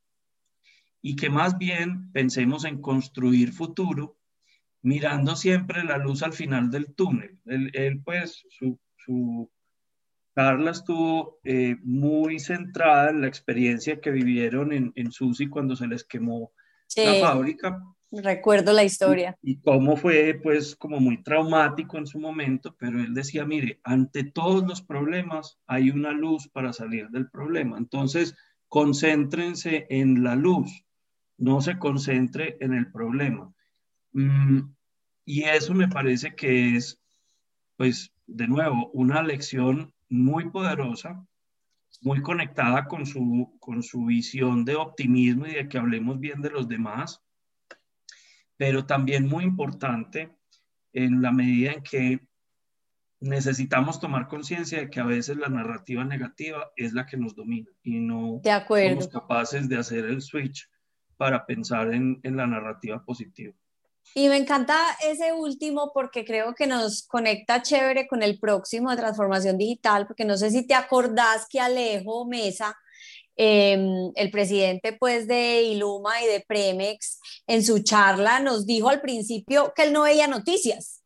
y 1.04 1.16
que 1.16 1.30
más 1.30 1.60
bien 1.60 2.12
pensemos 2.12 2.66
en 2.66 2.82
construir 2.82 3.54
futuro 3.54 4.17
mirando 4.88 5.36
siempre 5.36 5.84
la 5.84 5.98
luz 5.98 6.24
al 6.24 6.32
final 6.32 6.72
del 6.72 6.96
túnel. 6.96 7.38
Él, 7.46 8.02
pues, 8.06 8.46
su, 8.50 8.80
su, 8.96 9.52
Carla 10.34 10.72
estuvo 10.72 11.40
eh, 11.44 11.76
muy 11.84 12.40
centrada 12.40 13.10
en 13.10 13.20
la 13.20 13.28
experiencia 13.28 14.00
que 14.00 14.12
vivieron 14.12 14.72
en, 14.72 14.94
en 14.96 15.12
Susi 15.12 15.50
cuando 15.50 15.76
se 15.76 15.88
les 15.88 16.06
quemó 16.06 16.54
la 16.96 17.16
fábrica. 17.16 17.84
Recuerdo 18.12 18.72
la 18.72 18.86
historia. 18.86 19.38
Y, 19.42 19.54
y, 19.54 19.60
cómo 19.60 19.98
fue, 19.98 20.40
pues, 20.42 20.74
como 20.78 21.02
muy 21.02 21.22
traumático 21.22 21.98
en 21.98 22.08
su 22.08 22.20
momento, 22.20 22.74
pero 22.80 23.02
él 23.02 23.14
decía, 23.14 23.46
mire, 23.46 23.82
ante 23.84 24.24
todos 24.24 24.66
los 24.66 24.82
problemas 24.82 25.60
hay 25.68 25.90
una 25.90 26.14
luz 26.14 26.48
para 26.48 26.72
salir 26.72 27.10
del 27.10 27.30
problema. 27.30 27.78
Entonces, 27.78 28.38
concéntrense 28.70 29.86
en 29.90 30.24
la 30.24 30.38
luz, 30.38 30.86
no 31.38 31.60
se 31.60 31.78
concentre 31.78 32.56
en 32.62 32.74
el 32.74 32.90
problema. 32.90 33.54
Mm, 34.14 34.77
y 35.28 35.44
eso 35.44 35.74
me 35.74 35.90
parece 35.90 36.34
que 36.36 36.78
es, 36.78 37.02
pues, 37.76 38.14
de 38.28 38.48
nuevo, 38.48 38.90
una 38.94 39.22
lección 39.22 39.94
muy 40.08 40.50
poderosa, 40.50 41.28
muy 42.00 42.22
conectada 42.22 42.86
con 42.86 43.06
su, 43.06 43.58
con 43.60 43.84
su 43.84 44.06
visión 44.06 44.64
de 44.64 44.78
optimismo 44.78 45.46
y 45.46 45.52
de 45.52 45.68
que 45.68 45.78
hablemos 45.78 46.18
bien 46.22 46.42
de 46.42 46.50
los 46.50 46.70
demás, 46.70 47.22
pero 48.56 48.86
también 48.86 49.28
muy 49.28 49.44
importante 49.44 50.34
en 50.94 51.22
la 51.22 51.34
medida 51.34 51.74
en 51.74 51.84
que 51.84 52.26
necesitamos 53.20 54.00
tomar 54.00 54.30
conciencia 54.30 54.80
de 54.80 54.90
que 54.90 55.02
a 55.02 55.06
veces 55.06 55.36
la 55.36 55.50
narrativa 55.50 56.06
negativa 56.06 56.72
es 56.78 56.94
la 56.94 57.06
que 57.06 57.18
nos 57.18 57.36
domina 57.36 57.70
y 57.84 58.00
no 58.00 58.40
somos 58.44 59.10
capaces 59.10 59.68
de 59.68 59.76
hacer 59.76 60.06
el 60.06 60.22
switch 60.22 60.70
para 61.18 61.46
pensar 61.46 61.94
en, 61.94 62.22
en 62.24 62.38
la 62.38 62.48
narrativa 62.48 63.04
positiva. 63.04 63.54
Y 64.14 64.30
me 64.30 64.38
encanta 64.38 64.78
ese 65.04 65.34
último 65.34 65.92
porque 65.94 66.26
creo 66.26 66.56
que 66.56 66.66
nos 66.68 67.04
conecta 67.04 67.62
chévere 67.62 68.08
con 68.08 68.24
el 68.24 68.40
próximo 68.40 68.90
de 68.90 68.98
transformación 68.98 69.58
digital, 69.58 70.08
porque 70.08 70.26
no 70.26 70.38
sé 70.38 70.50
si 70.52 70.66
te 70.66 70.74
acordás 70.74 71.46
que 71.50 71.60
Alejo 71.60 72.26
Mesa, 72.26 72.76
em, 73.36 74.12
el 74.16 74.32
presidente 74.32 74.94
pues 74.94 75.28
de 75.28 75.62
Iluma 75.64 76.22
y 76.24 76.28
de 76.28 76.44
Premex, 76.48 77.20
en 77.46 77.64
su 77.64 77.84
charla 77.84 78.40
nos 78.40 78.66
dijo 78.66 78.90
al 78.90 79.02
principio 79.02 79.74
que 79.76 79.84
él 79.84 79.94
no 79.94 80.04
veía 80.04 80.28
noticias. 80.28 80.97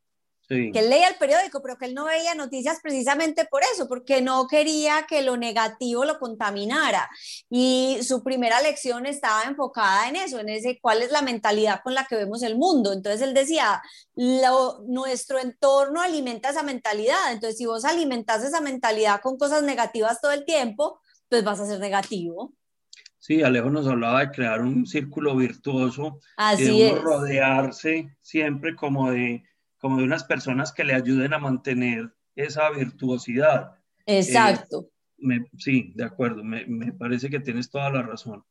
Que 0.52 0.80
él 0.80 0.90
leía 0.90 1.08
el 1.08 1.16
periódico, 1.16 1.62
pero 1.62 1.78
que 1.78 1.86
él 1.86 1.94
no 1.94 2.06
veía 2.06 2.36
noticias 2.36 2.80
precisamente 2.84 3.46
por 3.46 3.62
eso, 3.74 3.88
porque 3.88 4.22
no 4.22 4.48
quería 4.48 5.06
que 5.08 5.22
lo 5.22 5.38
negativo 5.38 6.04
lo 6.04 6.20
contaminara. 6.20 7.10
Y 7.50 8.00
su 8.04 8.22
primera 8.22 8.62
lección 8.62 9.06
estaba 9.06 9.44
enfocada 9.44 10.10
en 10.10 10.18
eso, 10.18 10.40
en 10.40 10.50
ese 10.50 10.78
cuál 10.82 11.02
es 11.02 11.12
la 11.12 11.22
mentalidad 11.22 11.82
con 11.82 11.94
la 11.94 12.06
que 12.06 12.18
vemos 12.18 12.44
el 12.44 12.58
mundo. 12.58 12.92
Entonces 12.92 13.22
él 13.22 13.34
decía, 13.34 13.82
nuestro 14.16 15.40
entorno 15.40 16.02
alimenta 16.02 16.50
esa 16.50 16.64
mentalidad. 16.64 17.32
Entonces 17.32 17.58
si 17.58 17.66
vos 17.66 17.86
alimentas 17.86 18.44
esa 18.44 18.60
mentalidad 18.60 19.22
con 19.22 19.38
cosas 19.38 19.64
negativas 19.64 20.20
todo 20.20 20.34
el 20.34 20.44
tiempo, 20.44 21.00
pues 21.30 21.46
vas 21.46 21.62
a 21.62 21.66
ser 21.66 21.80
negativo. 21.80 22.54
Sí, 23.20 23.44
Alejo 23.44 23.70
nos 23.70 23.88
hablaba 23.88 24.22
de 24.22 24.32
crear 24.32 24.62
un 24.62 24.88
círculo 24.88 25.36
virtuoso, 25.36 26.20
Así 26.36 26.82
de 26.82 26.96
rodearse 26.96 28.18
siempre 28.20 28.76
como 28.76 29.12
de 29.12 29.44
como 29.82 29.98
de 29.98 30.04
unas 30.04 30.24
personas 30.24 30.72
que 30.72 30.84
le 30.84 30.94
ayuden 30.94 31.34
a 31.34 31.40
mantener 31.40 32.14
esa 32.36 32.70
virtuosidad. 32.70 33.80
Exacto. 34.06 34.90
Eh, 35.20 35.46
sí, 35.58 35.92
de 35.96 36.06
acuerdo, 36.06 36.44
me, 36.44 36.66
me, 36.68 36.94
parece 36.94 37.30
que 37.30 37.40
tienes 37.40 37.70
toda 37.70 37.90
la 37.90 38.04
razón. 38.04 38.46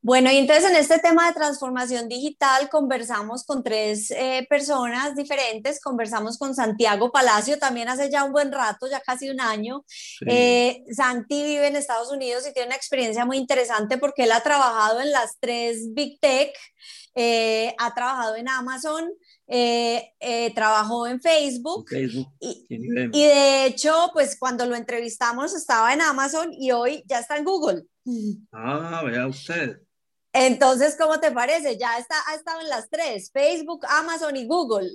Bueno, 0.00 0.30
y 0.30 0.38
entonces 0.38 0.70
en 0.70 0.76
este 0.76 0.98
tema 1.00 1.26
de 1.26 1.34
transformación 1.34 2.08
digital 2.08 2.70
conversamos 2.70 3.44
con 3.44 3.62
tres 3.62 4.10
eh, 4.10 4.46
personas 4.48 5.14
diferentes, 5.14 5.80
conversamos 5.80 6.38
con 6.38 6.54
Santiago 6.54 7.12
Palacio 7.12 7.58
también 7.58 7.88
hace 7.88 8.08
ya 8.08 8.24
un 8.24 8.32
buen 8.32 8.52
rato, 8.52 8.86
ya 8.88 9.00
casi 9.00 9.28
un 9.28 9.40
año. 9.40 9.84
Eh, 10.26 10.82
Santi 10.90 11.42
vive 11.42 11.66
en 11.66 11.76
Estados 11.76 12.10
Unidos 12.10 12.46
y 12.48 12.54
tiene 12.54 12.68
una 12.68 12.76
experiencia 12.76 13.26
muy 13.26 13.36
interesante 13.36 13.98
porque 13.98 14.24
él 14.24 14.32
ha 14.32 14.42
trabajado 14.42 15.00
en 15.00 15.12
las 15.12 15.38
tres 15.40 15.92
Big 15.92 16.18
Tech, 16.20 16.54
ha 17.78 17.94
trabajado 17.94 18.36
en 18.36 18.48
Amazon, 18.48 19.10
eh, 19.48 20.12
eh, 20.18 20.52
trabajó 20.54 21.06
en 21.06 21.20
Facebook, 21.20 21.88
Y, 22.40 22.78
de 22.78 23.66
hecho, 23.66 24.10
pues 24.12 24.36
cuando 24.38 24.66
lo 24.66 24.74
entrevistamos 24.74 25.54
estaba 25.54 25.92
en 25.92 26.00
Amazon 26.00 26.52
y 26.52 26.72
hoy 26.72 27.04
ya 27.06 27.20
está 27.20 27.36
en 27.36 27.44
Google. 27.44 27.84
Ah, 28.52 29.02
vea 29.04 29.26
usted. 29.26 29.80
Entonces, 30.32 30.96
¿cómo 30.98 31.18
te 31.18 31.30
parece? 31.30 31.78
Ya 31.78 31.98
está, 31.98 32.16
ha 32.28 32.34
estado 32.34 32.60
en 32.60 32.68
las 32.68 32.90
tres, 32.90 33.30
Facebook, 33.32 33.86
Amazon 33.88 34.36
y 34.36 34.46
Google. 34.46 34.90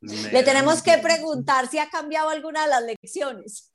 Le 0.00 0.42
tenemos 0.42 0.82
que 0.82 0.98
preguntar 0.98 1.68
si 1.68 1.78
ha 1.78 1.88
cambiado 1.88 2.28
alguna 2.28 2.64
de 2.64 2.68
las 2.68 2.82
lecciones. 2.82 3.72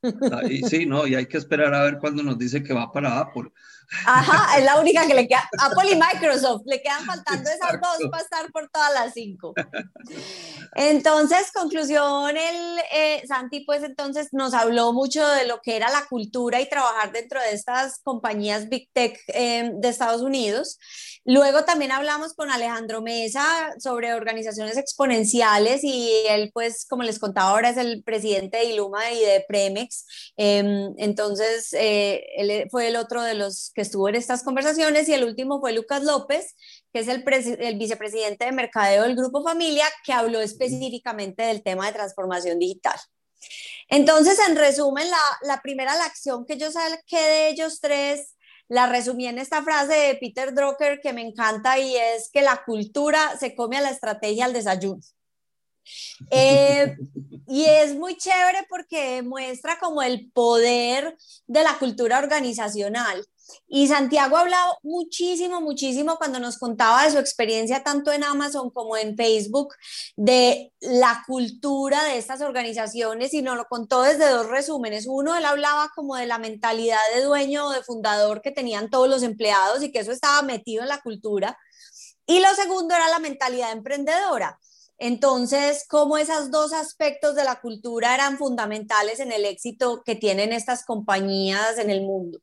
sí, 0.69 0.86
no, 0.86 1.07
y 1.07 1.15
hay 1.15 1.26
que 1.26 1.38
esperar 1.38 1.74
a 1.74 1.84
ver 1.84 1.97
cuándo 1.97 2.24
nos 2.24 2.38
dice 2.38 2.63
que 2.63 2.74
va 2.74 2.91
para 2.91 3.19
Apple. 3.19 3.51
Ajá, 4.05 4.57
es 4.57 4.65
la 4.65 4.79
única 4.79 5.05
que 5.05 5.13
le 5.13 5.27
queda. 5.27 5.49
Apple 5.59 5.91
y 5.91 5.95
Microsoft, 5.95 6.61
le 6.65 6.81
quedan 6.81 7.05
faltando 7.05 7.49
esas 7.49 7.79
dos 7.81 8.09
para 8.09 8.23
estar 8.23 8.51
por 8.51 8.69
todas 8.69 8.93
las 8.93 9.13
cinco. 9.13 9.53
Entonces, 10.75 11.51
conclusión, 11.53 12.37
el 12.37 12.79
eh, 12.93 13.23
Santi, 13.27 13.61
pues 13.65 13.83
entonces 13.83 14.29
nos 14.31 14.53
habló 14.53 14.93
mucho 14.93 15.27
de 15.27 15.45
lo 15.45 15.61
que 15.61 15.75
era 15.75 15.89
la 15.89 16.05
cultura 16.09 16.61
y 16.61 16.69
trabajar 16.69 17.11
dentro 17.11 17.41
de 17.41 17.51
estas 17.51 17.99
compañías 18.03 18.69
Big 18.69 18.89
Tech 18.93 19.19
eh, 19.27 19.71
de 19.73 19.89
Estados 19.89 20.21
Unidos. 20.21 20.79
Luego 21.25 21.65
también 21.65 21.91
hablamos 21.91 22.33
con 22.33 22.49
Alejandro 22.49 23.01
Mesa 23.01 23.45
sobre 23.79 24.13
organizaciones 24.13 24.77
exponenciales 24.77 25.83
y 25.83 26.11
él, 26.29 26.51
pues, 26.53 26.85
como 26.87 27.03
les 27.03 27.19
contaba 27.19 27.49
ahora, 27.51 27.69
es 27.69 27.77
el 27.77 28.03
presidente 28.03 28.57
de 28.57 28.65
Iluma 28.65 29.11
y 29.11 29.19
de 29.19 29.45
Premex. 29.47 30.05
Em, 30.37 30.93
entonces, 30.97 31.73
eh, 31.73 32.25
él 32.37 32.67
fue 32.71 32.87
el 32.87 32.95
otro 32.95 33.21
de 33.21 33.35
los 33.35 33.71
que 33.75 33.80
estuvo 33.82 34.09
en 34.09 34.15
estas 34.15 34.43
conversaciones 34.43 35.07
y 35.09 35.13
el 35.13 35.23
último 35.23 35.59
fue 35.59 35.73
Lucas 35.73 36.03
López, 36.03 36.55
que 36.93 36.99
es 36.99 37.07
el, 37.07 37.23
el 37.59 37.77
vicepresidente 37.77 38.45
de 38.45 38.51
Mercadeo 38.51 39.03
del 39.03 39.15
Grupo 39.15 39.43
Familia, 39.43 39.86
que 40.05 40.13
habló 40.13 40.39
específicamente 40.41 41.43
del 41.43 41.63
tema 41.63 41.88
de 41.88 41.93
transformación 41.93 42.59
digital. 42.59 42.99
Entonces, 43.88 44.39
en 44.47 44.55
resumen, 44.55 45.09
la, 45.09 45.21
la 45.43 45.61
primera 45.61 45.95
la 45.95 46.05
acción 46.05 46.45
que 46.45 46.57
yo 46.57 46.71
saqué 46.71 47.17
de 47.17 47.49
ellos 47.49 47.79
tres 47.82 48.36
la 48.71 48.88
resumí 48.88 49.27
en 49.27 49.38
esta 49.38 49.61
frase 49.63 49.93
de 49.93 50.15
Peter 50.15 50.53
Drucker 50.53 51.01
que 51.01 51.11
me 51.11 51.21
encanta 51.21 51.77
y 51.77 51.93
es 51.97 52.29
que 52.32 52.41
la 52.41 52.63
cultura 52.63 53.38
se 53.38 53.53
come 53.53 53.75
a 53.75 53.82
la 53.82 53.89
estrategia 53.89 54.45
al 54.45 54.53
desayuno. 54.53 55.01
Eh, 56.29 56.95
y 57.47 57.65
es 57.65 57.95
muy 57.95 58.15
chévere 58.15 58.65
porque 58.69 59.23
muestra 59.23 59.77
como 59.77 60.01
el 60.01 60.32
poder 60.32 61.17
de 61.47 61.63
la 61.63 61.77
cultura 61.79 62.19
organizacional. 62.19 63.25
Y 63.68 63.88
Santiago 63.88 64.38
ha 64.38 64.41
hablado 64.41 64.78
muchísimo, 64.84 65.62
muchísimo 65.62 66.18
cuando 66.18 66.39
nos 66.39 66.58
contaba 66.58 67.04
de 67.04 67.12
su 67.12 67.18
experiencia 67.18 67.84
tanto 67.84 68.12
en 68.12 68.24
Amazon 68.24 68.70
como 68.70 68.97
en 68.97 69.16
Facebook, 69.16 69.76
de 70.16 70.74
la 70.80 71.24
cultura 71.26 72.04
de 72.04 72.18
estas 72.18 72.41
organizaciones 72.41 73.34
y 73.34 73.41
nos 73.41 73.58
lo 73.58 73.66
contó 73.66 74.02
desde 74.02 74.30
dos 74.30 74.47
resúmenes. 74.47 75.06
Uno, 75.08 75.36
él 75.36 75.45
hablaba 75.45 75.91
como 75.95 76.16
de 76.16 76.26
la 76.26 76.38
mentalidad 76.38 76.99
de 77.16 77.24
dueño 77.24 77.68
o 77.68 77.72
de 77.72 77.84
fundador 77.84 78.41
que 78.41 78.52
tenían 78.52 78.89
todos 78.89 79.10
los 79.10 79.24
empleados 79.24 79.84
y 79.84 79.91
que 79.91 79.99
eso 79.99 80.12
estaba 80.12 80.41
metido 80.41 80.84
en 80.84 80.89
la 80.89 81.02
cultura. 81.02 81.58
Y 82.26 82.39
lo 82.39 82.54
segundo 82.56 82.95
era 82.95 83.10
la 83.10 83.20
mentalidad 83.20 83.72
emprendedora. 83.72 84.60
Entonces, 84.97 85.86
cómo 85.89 86.18
esos 86.18 86.52
dos 86.52 86.74
aspectos 86.74 87.36
de 87.36 87.43
la 87.43 87.60
cultura 87.60 88.14
eran 88.14 88.38
fundamentales 88.38 89.20
en 89.20 89.32
el 89.32 89.45
éxito 89.45 90.04
que 90.06 90.16
tienen 90.16 90.54
estas 90.54 90.86
compañías 90.86 91.80
en 91.80 91.89
el 91.89 92.02
mundo. 92.02 92.39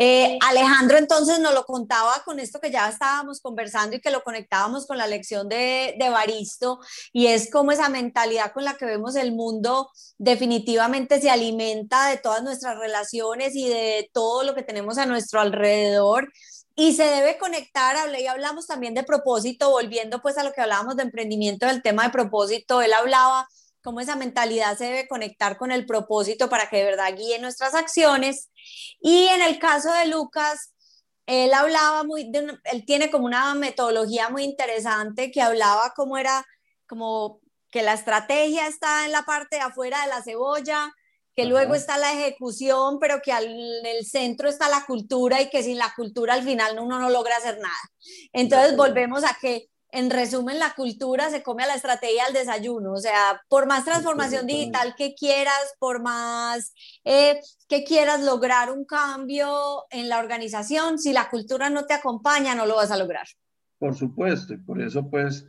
Eh, 0.00 0.38
Alejandro 0.48 0.96
entonces 0.96 1.40
nos 1.40 1.52
lo 1.54 1.64
contaba 1.64 2.22
con 2.24 2.38
esto 2.38 2.60
que 2.60 2.70
ya 2.70 2.88
estábamos 2.88 3.40
conversando 3.40 3.96
y 3.96 4.00
que 4.00 4.12
lo 4.12 4.22
conectábamos 4.22 4.86
con 4.86 4.96
la 4.96 5.08
lección 5.08 5.48
de, 5.48 5.96
de 5.98 6.08
Baristo 6.08 6.78
y 7.12 7.26
es 7.26 7.50
como 7.50 7.72
esa 7.72 7.88
mentalidad 7.88 8.52
con 8.52 8.62
la 8.62 8.74
que 8.74 8.86
vemos 8.86 9.16
el 9.16 9.32
mundo 9.32 9.90
definitivamente 10.16 11.20
se 11.20 11.30
alimenta 11.30 12.08
de 12.10 12.16
todas 12.16 12.44
nuestras 12.44 12.78
relaciones 12.78 13.56
y 13.56 13.68
de 13.68 14.08
todo 14.12 14.44
lo 14.44 14.54
que 14.54 14.62
tenemos 14.62 14.98
a 14.98 15.06
nuestro 15.06 15.40
alrededor 15.40 16.28
y 16.76 16.92
se 16.92 17.02
debe 17.02 17.38
conectar, 17.38 17.96
hablé 17.96 18.22
y 18.22 18.28
hablamos 18.28 18.68
también 18.68 18.94
de 18.94 19.02
propósito, 19.02 19.70
volviendo 19.70 20.22
pues 20.22 20.38
a 20.38 20.44
lo 20.44 20.52
que 20.52 20.60
hablábamos 20.60 20.94
de 20.94 21.02
emprendimiento, 21.02 21.66
del 21.66 21.82
tema 21.82 22.04
de 22.04 22.10
propósito, 22.10 22.82
él 22.82 22.92
hablaba 22.92 23.48
cómo 23.82 24.00
esa 24.00 24.16
mentalidad 24.16 24.76
se 24.76 24.84
debe 24.84 25.08
conectar 25.08 25.56
con 25.56 25.72
el 25.72 25.86
propósito 25.86 26.48
para 26.48 26.68
que 26.68 26.78
de 26.78 26.84
verdad 26.84 27.14
guíe 27.16 27.38
nuestras 27.38 27.74
acciones. 27.74 28.50
Y 29.00 29.26
en 29.28 29.42
el 29.42 29.58
caso 29.58 29.92
de 29.92 30.06
Lucas, 30.06 30.74
él 31.26 31.52
hablaba 31.52 32.04
muy, 32.04 32.30
él 32.64 32.84
tiene 32.86 33.10
como 33.10 33.26
una 33.26 33.54
metodología 33.54 34.30
muy 34.30 34.44
interesante 34.44 35.30
que 35.30 35.42
hablaba 35.42 35.92
cómo 35.94 36.16
era, 36.16 36.44
como 36.86 37.40
que 37.70 37.82
la 37.82 37.92
estrategia 37.92 38.66
está 38.66 39.04
en 39.04 39.12
la 39.12 39.22
parte 39.22 39.56
de 39.56 39.62
afuera 39.62 40.00
de 40.02 40.08
la 40.08 40.22
cebolla, 40.22 40.90
que 41.36 41.44
luego 41.44 41.74
está 41.74 41.98
la 41.98 42.12
ejecución, 42.12 42.98
pero 42.98 43.20
que 43.22 43.30
en 43.30 43.86
el 43.86 44.04
centro 44.06 44.48
está 44.48 44.68
la 44.68 44.84
cultura 44.86 45.40
y 45.40 45.50
que 45.50 45.62
sin 45.62 45.78
la 45.78 45.92
cultura 45.94 46.34
al 46.34 46.42
final 46.42 46.78
uno 46.80 46.98
no 46.98 47.10
logra 47.10 47.36
hacer 47.36 47.58
nada. 47.58 47.78
Entonces 48.32 48.76
volvemos 48.76 49.22
a 49.22 49.36
que 49.40 49.68
en 49.90 50.10
resumen, 50.10 50.58
la 50.58 50.74
cultura 50.74 51.30
se 51.30 51.42
come 51.42 51.62
a 51.62 51.66
la 51.66 51.74
estrategia 51.74 52.24
del 52.26 52.34
desayuno. 52.34 52.92
O 52.92 52.98
sea, 52.98 53.42
por 53.48 53.66
más 53.66 53.84
transformación 53.84 54.46
digital 54.46 54.94
que 54.96 55.14
quieras, 55.14 55.74
por 55.78 56.02
más 56.02 56.74
eh, 57.04 57.40
que 57.68 57.84
quieras 57.84 58.22
lograr 58.22 58.70
un 58.70 58.84
cambio 58.84 59.86
en 59.90 60.08
la 60.08 60.18
organización, 60.18 60.98
si 60.98 61.12
la 61.12 61.30
cultura 61.30 61.70
no 61.70 61.86
te 61.86 61.94
acompaña, 61.94 62.54
no 62.54 62.66
lo 62.66 62.76
vas 62.76 62.90
a 62.90 62.98
lograr. 62.98 63.26
Por 63.78 63.96
supuesto, 63.96 64.54
y 64.54 64.58
por 64.58 64.82
eso 64.82 65.08
pues 65.08 65.46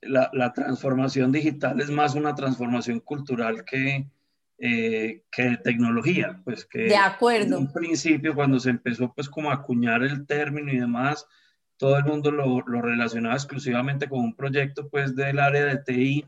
la, 0.00 0.52
transformación 0.52 1.30
digital 1.30 1.80
es 1.80 1.90
más 1.90 2.14
una 2.14 2.34
transformación 2.34 3.00
cultural 3.00 3.64
que, 3.64 4.08
eh, 4.58 5.24
que 5.30 5.42
de 5.42 5.56
tecnología. 5.58 6.40
Pues 6.44 6.64
que 6.64 6.84
de 6.84 6.96
acuerdo. 6.96 7.58
En 7.58 7.62
un 7.62 7.72
principio, 7.72 8.34
cuando 8.34 8.58
se 8.58 8.70
empezó 8.70 9.12
pues 9.14 9.28
como 9.28 9.50
a 9.50 9.54
acuñar 9.54 10.02
el 10.02 10.26
término 10.26 10.72
y 10.72 10.78
demás, 10.78 11.26
todo 11.78 11.96
el 11.96 12.04
mundo 12.04 12.30
lo, 12.30 12.60
lo, 12.66 12.82
relacionaba 12.82 13.34
exclusivamente 13.34 14.08
con 14.08 14.20
un 14.20 14.34
proyecto 14.34 14.88
pues 14.88 15.14
del 15.16 15.38
área 15.38 15.64
de 15.64 15.78
TI 15.78 16.26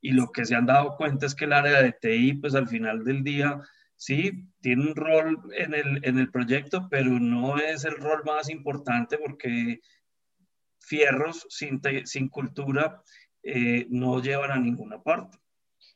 y 0.00 0.12
lo 0.12 0.30
que 0.30 0.44
se 0.44 0.54
han 0.54 0.66
dado 0.66 0.96
cuenta 0.96 1.26
es 1.26 1.34
que 1.34 1.46
el 1.46 1.52
área 1.52 1.82
de 1.82 1.92
TI 1.92 2.34
pues 2.34 2.54
al 2.54 2.68
final 2.68 3.04
del 3.04 3.24
día 3.24 3.60
sí 3.96 4.46
tiene 4.60 4.82
un 4.82 4.94
rol 4.94 5.40
en 5.54 5.74
el, 5.74 6.04
en 6.04 6.18
el 6.18 6.30
proyecto, 6.30 6.86
pero 6.90 7.10
no 7.18 7.58
es 7.58 7.84
el 7.84 7.96
rol 7.96 8.22
más 8.24 8.50
importante 8.50 9.18
porque 9.18 9.80
fierros 10.78 11.46
sin, 11.48 11.80
sin 12.04 12.28
cultura 12.28 13.02
eh, 13.42 13.86
no 13.90 14.20
llevan 14.20 14.50
a 14.50 14.58
ninguna 14.58 15.02
parte. 15.02 15.38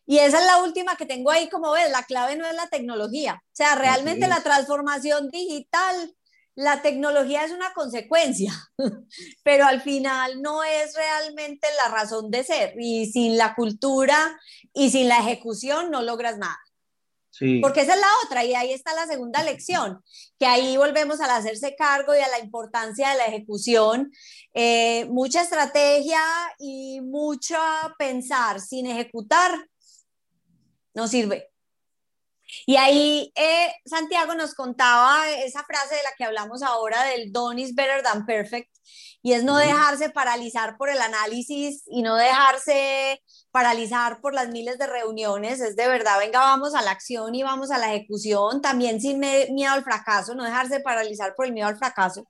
Y 0.07 0.19
esa 0.19 0.41
es 0.41 0.47
la 0.47 0.63
última 0.63 0.97
que 0.97 1.07
tengo 1.07 1.31
ahí, 1.31 1.49
como 1.49 1.73
ves, 1.73 1.91
la 1.91 2.03
clave 2.03 2.35
no 2.35 2.45
es 2.47 2.55
la 2.55 2.69
tecnología. 2.69 3.43
O 3.45 3.51
sea, 3.53 3.77
realmente 3.77 4.27
la 4.27 4.43
transformación 4.43 5.31
digital 5.31 6.17
la 6.55 6.83
tecnología 6.83 7.45
es 7.45 7.53
una 7.53 7.73
consecuencia, 7.73 8.53
pero 9.45 9.67
al 9.67 9.81
final 9.81 10.43
no 10.43 10.63
es 10.65 10.95
realmente 10.95 11.67
la 11.85 11.95
razón 11.95 12.31
de 12.31 12.45
ser. 12.45 12.75
Y 12.79 13.07
sin 13.07 13.37
la 13.37 13.55
cultura 13.55 14.39
y 14.73 14.91
sin 14.91 15.09
la 15.09 15.19
ejecución 15.19 15.91
no 15.91 16.03
logras 16.03 16.39
nada. 16.39 16.59
Porque 17.63 17.81
esa 17.81 17.95
es 17.95 18.01
la 18.01 18.07
otra, 18.27 18.45
y 18.45 18.55
ahí 18.55 18.73
está 18.73 18.93
la 18.93 19.07
segunda 19.07 19.43
lección, 19.43 20.03
que 20.39 20.45
ahí 20.45 20.77
volvemos 20.77 21.21
al 21.21 21.31
hacerse 21.31 21.75
cargo 21.75 22.15
y 22.15 22.19
a 22.19 22.29
la 22.29 22.39
importancia 22.39 23.09
de 23.09 23.17
la 23.17 23.27
ejecución. 23.27 24.13
Eh, 24.53 25.07
mucha 25.07 25.41
estrategia 25.41 26.21
y 26.59 27.01
mucho 27.01 27.57
pensar 27.99 28.61
sin 28.61 28.87
ejecutar 28.87 29.53
no 30.93 31.09
sirve. 31.09 31.50
Y 32.67 32.77
ahí 32.77 33.33
eh, 33.35 33.73
Santiago 33.85 34.35
nos 34.35 34.55
contaba 34.55 35.29
esa 35.31 35.65
frase 35.65 35.95
de 35.97 36.03
la 36.03 36.11
que 36.17 36.25
hablamos 36.25 36.63
ahora 36.63 37.05
del 37.05 37.33
done 37.33 37.61
is 37.61 37.75
better 37.75 38.03
than 38.03 38.27
perfect, 38.27 38.71
y 39.23 39.33
es 39.33 39.45
no 39.45 39.57
dejarse 39.59 40.11
paralizar 40.11 40.77
por 40.79 40.89
el 40.89 41.01
análisis 41.01 41.85
y 41.87 42.03
no 42.03 42.17
dejarse 42.17 43.23
paralizar 43.51 44.21
por 44.21 44.33
las 44.35 44.49
miles 44.49 44.79
de 44.79 44.87
reuniones, 44.87 45.61
es 45.61 45.77
de 45.77 45.89
verdad, 45.89 46.19
venga, 46.19 46.41
vamos 46.41 46.75
a 46.75 46.83
la 46.83 46.93
acción 46.93 47.35
y 47.35 47.43
vamos 47.43 47.71
a 47.71 47.79
la 47.79 47.95
ejecución, 47.95 48.63
también 48.63 49.01
sin 49.01 49.19
miedo 49.19 49.73
al 49.73 49.85
fracaso, 49.85 50.35
no 50.35 50.45
dejarse 50.45 50.81
paralizar 50.81 51.35
por 51.35 51.47
el 51.47 51.53
miedo 51.53 51.69
al 51.69 51.77
fracaso. 51.77 52.27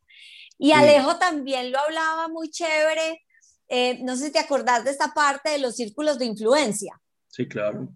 Y 0.59 0.73
Alejo 0.73 1.17
también 1.17 1.71
lo 1.71 1.79
hablaba 1.79 2.29
muy 2.29 2.51
chévere, 2.51 3.23
eh, 3.69 3.99
no 4.03 4.17
sé 4.17 4.27
si 4.27 4.33
te 4.33 4.41
acordás 4.41 4.85
de 4.85 4.91
esta 4.91 5.15
parte 5.15 5.51
de 5.51 5.59
los 5.59 5.77
círculos 5.77 6.19
de 6.19 6.25
influencia. 6.25 7.01
Sí, 7.29 7.47
claro. 7.47 7.89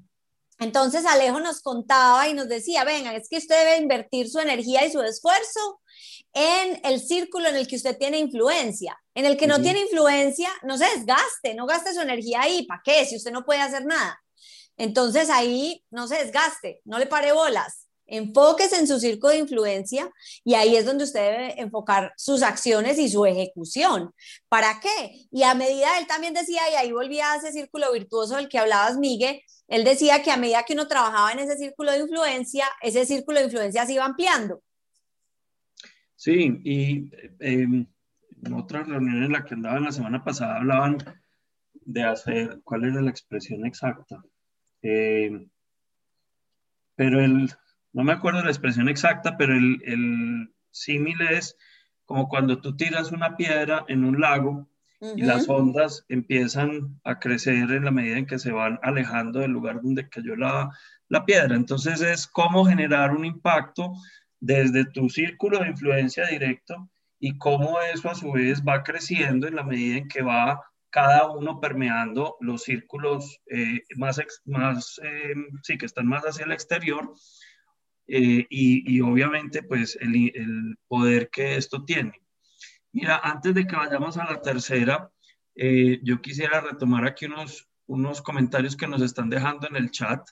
Entonces 0.59 1.05
Alejo 1.05 1.41
nos 1.41 1.61
contaba 1.61 2.29
y 2.29 2.35
nos 2.35 2.49
decía, 2.49 2.85
venga, 2.85 3.15
es 3.15 3.29
que 3.29 3.39
usted 3.39 3.59
debe 3.59 3.79
invertir 3.79 4.29
su 4.29 4.39
energía 4.39 4.85
y 4.85 4.93
su 4.93 5.03
esfuerzo 5.03 5.81
en 6.33 6.81
el 6.85 7.01
círculo 7.01 7.49
en 7.49 7.57
el 7.57 7.67
que 7.67 7.77
usted 7.77 7.97
tiene 7.97 8.19
influencia. 8.19 8.97
En 9.15 9.25
el 9.25 9.37
que 9.37 9.47
no 9.47 9.61
tiene 9.61 9.81
influencia, 9.81 10.51
no 10.63 10.77
se 10.77 10.87
desgaste, 10.87 11.55
no 11.55 11.67
gaste 11.67 11.95
su 11.95 12.01
energía 12.01 12.43
ahí. 12.43 12.67
¿Para 12.67 12.83
qué? 12.85 13.05
Si 13.05 13.17
usted 13.17 13.31
no 13.31 13.45
puede 13.45 13.61
hacer 13.61 13.85
nada. 13.85 14.21
Entonces 14.77 15.31
ahí 15.31 15.85
no 15.91 16.09
se 16.09 16.17
desgaste, 16.17 16.81
no 16.85 16.99
le 16.99 17.07
pare 17.07 17.33
bolas. 17.33 17.84
Enfóquese 18.07 18.79
en 18.79 18.87
su 18.87 19.01
círculo 19.01 19.33
de 19.33 19.39
influencia 19.39 20.11
y 20.45 20.55
ahí 20.55 20.77
es 20.77 20.85
donde 20.85 21.05
usted 21.05 21.21
debe 21.21 21.61
enfocar 21.61 22.13
sus 22.17 22.43
acciones 22.43 22.99
y 22.99 23.09
su 23.09 23.25
ejecución. 23.25 24.13
¿Para 24.49 24.81
qué? 24.81 25.27
Y 25.31 25.43
a 25.43 25.55
medida, 25.55 25.99
él 25.99 26.07
también 26.07 26.35
decía, 26.35 26.63
y 26.71 26.75
ahí 26.75 26.93
volvía 26.93 27.33
a 27.33 27.37
ese 27.37 27.53
círculo 27.53 27.93
virtuoso 27.93 28.37
del 28.37 28.49
que 28.49 28.59
hablabas, 28.59 28.99
Miguel, 28.99 29.41
él 29.69 29.85
decía 29.85 30.23
que 30.23 30.31
a 30.31 30.37
medida 30.37 30.65
que 30.65 30.75
uno 30.75 30.87
trabajaba 30.87 31.33
en 31.33 31.39
ese 31.39 31.57
círculo 31.57 31.93
de 31.93 32.01
influencia, 32.01 32.67
ese 32.83 33.07
círculo 33.07 33.39
de 33.39 33.47
influencia 33.47 33.87
se 33.87 33.95
iba 33.95 34.05
ampliando. 34.05 34.63
Sí, 36.17 36.61
y 36.65 37.11
em, 37.41 37.87
en 38.45 38.53
otras 38.55 38.89
reuniones 38.89 39.27
en 39.27 39.33
la 39.33 39.45
que 39.45 39.55
andaban 39.55 39.85
la 39.85 39.93
semana 39.93 40.23
pasada 40.23 40.57
hablaban 40.57 40.99
de 41.73 42.03
hacer, 42.03 42.61
¿cuál 42.63 42.85
era 42.85 43.01
la 43.01 43.11
expresión 43.11 43.67
exacta? 43.67 44.23
Em, 44.83 45.49
pero 46.95 47.21
el, 47.21 47.51
no 47.95 48.05
me 48.05 48.13
acuerdo 48.13 48.43
la 48.43 48.51
expresión 48.51 48.89
exacta, 48.89 49.37
pero 49.39 49.55
el, 49.55 49.81
el 49.85 50.55
símil 50.71 51.21
es 51.31 51.57
como 52.05 52.29
cuando 52.29 52.61
tú 52.61 52.77
tiras 52.77 53.13
una 53.13 53.37
piedra 53.37 53.85
en 53.89 54.05
un 54.05 54.21
lago 54.21 54.69
y 55.17 55.23
las 55.23 55.49
ondas 55.49 56.05
empiezan 56.09 57.01
a 57.05 57.19
crecer 57.19 57.71
en 57.71 57.85
la 57.85 57.91
medida 57.91 58.17
en 58.17 58.27
que 58.27 58.39
se 58.39 58.53
van 58.53 58.79
alejando 58.83 59.41
del 59.41 59.51
lugar 59.51 59.83
donde 59.83 60.09
cayó 60.09 60.35
la, 60.35 60.71
la 61.09 61.25
piedra. 61.27 61.57
Entonces 61.57 62.01
es 62.01 62.27
cómo 62.27 62.65
generar 62.65 63.13
un 63.13 63.25
impacto 63.25 63.93
desde 64.41 64.85
tu 64.87 65.11
círculo 65.11 65.59
de 65.59 65.69
influencia 65.69 66.27
directo 66.27 66.91
y 67.19 67.37
cómo 67.37 67.81
eso 67.81 68.11
a 68.11 68.15
su 68.15 68.33
vez 68.33 68.63
va 68.63 68.83
creciendo 68.83 69.47
en 69.47 69.57
la 69.57 69.63
medida 69.63 69.99
en 69.99 70.09
que 70.09 70.23
va 70.23 70.63
cada 70.91 71.31
uno 71.31 71.61
permeando 71.61 72.37
los 72.41 72.63
círculos 72.63 73.41
eh, 73.47 73.83
más, 73.97 74.21
más 74.45 75.01
em, 75.03 75.47
sí, 75.63 75.77
que 75.77 75.87
están 75.87 76.07
más 76.07 76.23
hacia 76.23 76.45
el 76.45 76.53
exterior 76.53 77.15
eh, 78.07 78.47
y, 78.49 78.97
y, 78.97 79.01
obviamente 79.01 79.63
pues 79.63 79.97
el, 80.01 80.15
el, 80.35 80.77
poder 80.89 81.31
que 81.31 81.57
esto 81.57 81.85
tiene. 81.85 82.13
Mira, 82.93 83.21
antes 83.23 83.55
de 83.55 83.67
que 83.67 83.77
vayamos 83.77 84.17
a 84.19 84.31
la 84.31 84.41
tercera, 84.41 85.11
eh, 85.55 86.01
yo 86.03 86.21
quisiera 86.21 86.61
retomar 86.61 87.07
aquí 87.07 87.27
unos, 87.27 87.69
unos 87.87 88.23
comentarios 88.23 88.77
que 88.77 88.87
nos 88.87 89.03
están 89.03 89.31
dejando 89.31 89.67
en 89.69 89.77
el 89.77 89.91
chat. 89.91 90.29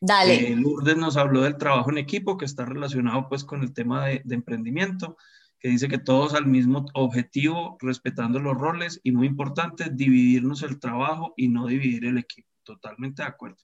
Dale. 0.00 0.52
Eh, 0.52 0.56
Lourdes 0.56 0.96
nos 0.96 1.16
habló 1.16 1.42
del 1.42 1.56
trabajo 1.56 1.90
en 1.90 1.98
equipo 1.98 2.36
que 2.36 2.44
está 2.44 2.64
relacionado 2.64 3.28
pues 3.28 3.44
con 3.44 3.62
el 3.62 3.72
tema 3.72 4.06
de, 4.06 4.22
de, 4.24 4.34
emprendimiento, 4.34 5.16
que 5.58 5.68
dice 5.68 5.88
que 5.88 5.98
todos 5.98 6.34
al 6.34 6.46
mismo 6.46 6.86
objetivo, 6.94 7.76
respetando 7.80 8.38
los 8.38 8.56
roles 8.56 9.00
y 9.02 9.12
muy 9.12 9.26
importante, 9.26 9.90
dividirnos 9.92 10.62
el 10.62 10.78
trabajo 10.78 11.34
y 11.36 11.48
no 11.48 11.66
dividir 11.66 12.06
el 12.06 12.18
equipo. 12.18 12.48
Totalmente 12.62 13.22
de 13.22 13.28
acuerdo. 13.28 13.58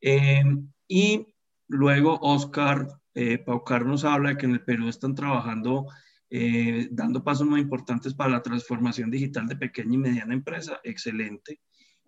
Eh, 0.00 0.44
y 0.86 1.26
luego 1.68 2.18
Oscar 2.20 2.88
eh, 3.14 3.38
Paucar 3.38 3.84
nos 3.84 4.04
habla 4.04 4.30
de 4.30 4.36
que 4.36 4.46
en 4.46 4.52
el 4.52 4.64
Perú 4.64 4.88
están 4.88 5.14
trabajando, 5.14 5.86
eh, 6.30 6.88
dando 6.90 7.24
pasos 7.24 7.46
muy 7.46 7.60
importantes 7.60 8.14
para 8.14 8.30
la 8.30 8.42
transformación 8.42 9.10
digital 9.10 9.46
de 9.46 9.56
pequeña 9.56 9.94
y 9.94 9.98
mediana 9.98 10.34
empresa. 10.34 10.80
Excelente. 10.84 11.60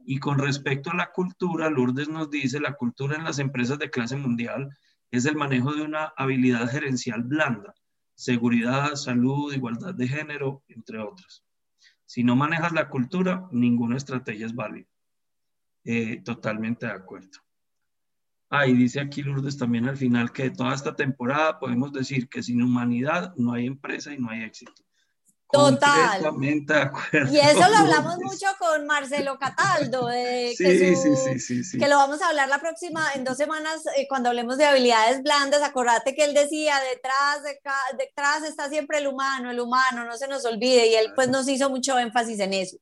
Y 0.05 0.19
con 0.19 0.39
respecto 0.39 0.91
a 0.91 0.97
la 0.97 1.11
cultura, 1.13 1.69
Lourdes 1.69 2.09
nos 2.09 2.31
dice, 2.31 2.61
la 2.61 2.75
cultura 2.75 3.17
en 3.17 3.25
las 3.25 3.39
empresas 3.39 3.79
de 3.79 3.91
clase 3.91 4.17
mundial 4.17 4.71
es 5.11 5.27
el 5.27 5.37
manejo 5.37 5.75
de 5.75 5.83
una 5.83 6.13
habilidad 6.17 6.69
gerencial 6.71 7.23
blanda, 7.23 7.75
seguridad, 8.15 8.95
salud, 8.95 9.53
igualdad 9.53 9.95
de 9.95 10.09
género, 10.09 10.63
entre 10.69 11.01
otras. 11.01 11.45
Si 12.07 12.25
no 12.25 12.37
manejas 12.37 12.73
la 12.73 12.89
cultura, 12.89 13.49
ninguna 13.51 13.97
estrategia 13.97 14.47
es 14.47 14.55
válida. 14.55 14.89
Eh, 15.85 16.23
totalmente 16.25 16.87
de 16.87 16.93
acuerdo. 16.93 17.39
Ah, 18.51 18.67
y 18.67 18.75
dice 18.75 19.01
aquí 19.01 19.23
Lourdes 19.23 19.57
también 19.57 19.89
al 19.89 19.97
final 19.97 20.33
que 20.33 20.45
de 20.45 20.51
toda 20.51 20.75
esta 20.75 20.97
temporada 20.97 21.61
podemos 21.61 21.93
decir 21.93 22.29
que 22.29 22.43
sin 22.43 22.61
humanidad 22.63 23.33
no 23.37 23.53
hay 23.53 23.67
empresa 23.67 24.13
y 24.13 24.19
no 24.19 24.29
hay 24.29 24.43
éxito. 24.43 24.73
Total. 25.53 26.23
Y 27.33 27.39
eso 27.39 27.69
lo 27.69 27.77
hablamos 27.77 28.19
mucho 28.19 28.47
con 28.59 28.87
Marcelo 28.87 29.37
Cataldo, 29.39 30.07
que, 30.11 30.55
sí, 30.57 30.97
sí, 30.97 31.39
sí, 31.39 31.65
sí, 31.65 31.79
que 31.79 31.89
lo 31.89 31.97
vamos 31.97 32.23
a 32.23 32.29
hablar 32.29 32.49
la 32.49 32.61
próxima, 32.61 33.13
en 33.15 33.25
dos 33.25 33.37
semanas, 33.37 33.83
eh, 33.97 34.07
cuando 34.09 34.29
hablemos 34.29 34.59
de 34.59 34.67
habilidades 34.67 35.23
blandas. 35.23 35.63
Acordate 35.63 36.15
que 36.15 36.25
él 36.25 36.35
decía, 36.35 36.77
detrás, 36.93 37.43
de 37.43 37.59
detrás 37.99 38.45
está 38.45 38.69
siempre 38.69 38.99
el 38.99 39.09
humano, 39.09 39.51
el 39.51 39.59
humano, 39.59 40.05
no 40.05 40.17
se 40.17 40.29
nos 40.29 40.45
olvide, 40.45 40.87
y 40.87 40.95
él 40.95 41.13
pues 41.17 41.29
nos 41.29 41.49
hizo 41.49 41.69
mucho 41.69 41.99
énfasis 41.99 42.39
en 42.39 42.55
eso. 42.55 42.77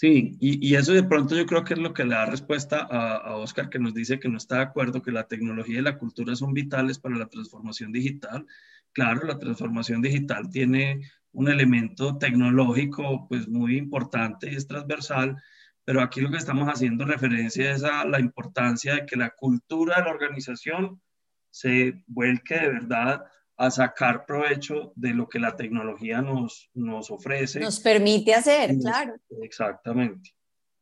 Sí, 0.00 0.36
y, 0.38 0.64
y, 0.64 0.76
eso 0.76 0.92
de 0.92 1.02
pronto 1.02 1.34
yo 1.34 1.44
creo 1.44 1.64
que 1.64 1.74
es 1.74 1.80
lo 1.80 1.92
que 1.92 2.04
le 2.04 2.14
da 2.14 2.24
respuesta 2.26 2.86
a, 2.88 3.34
Oscar, 3.34 3.68
que 3.68 3.80
nos 3.80 3.94
dice 3.94 4.20
que 4.20 4.28
no 4.28 4.38
está 4.38 4.58
de 4.58 4.62
acuerdo, 4.62 5.02
que 5.02 5.10
la 5.10 5.26
tecnología 5.26 5.80
y 5.80 5.82
la 5.82 5.98
cultura 5.98 6.36
son 6.36 6.54
vitales 6.54 7.00
para 7.00 7.16
la 7.16 7.26
transformación 7.26 7.90
digital. 7.90 8.46
Claro, 8.92 9.26
la 9.26 9.40
transformación 9.40 10.00
digital 10.00 10.50
tiene 10.50 11.00
un 11.32 11.48
elemento 11.48 12.16
tecnológico 12.16 13.26
pues 13.28 13.48
muy 13.48 13.76
importante 13.76 14.48
y 14.52 14.54
es 14.54 14.68
transversal, 14.68 15.36
pero 15.84 16.00
aquí 16.00 16.20
lo 16.20 16.30
que 16.30 16.36
estamos 16.36 16.68
haciendo 16.68 17.04
referencia 17.04 17.72
es 17.72 17.82
a 17.82 18.04
la 18.04 18.20
importancia 18.20 18.94
de 18.94 19.06
que 19.06 19.16
la 19.16 19.30
cultura 19.30 19.96
de 19.96 20.04
la 20.04 20.10
organización 20.12 21.02
se 21.50 22.04
vuelque 22.06 22.54
de 22.54 22.68
verdad 22.68 23.24
a 23.58 23.70
sacar 23.72 24.24
provecho 24.24 24.92
de 24.94 25.10
lo 25.10 25.28
que 25.28 25.40
la 25.40 25.56
tecnología 25.56 26.22
nos, 26.22 26.70
nos 26.74 27.10
ofrece. 27.10 27.58
Nos 27.58 27.80
permite 27.80 28.32
hacer, 28.32 28.78
claro. 28.78 29.16
Exactamente. 29.42 30.30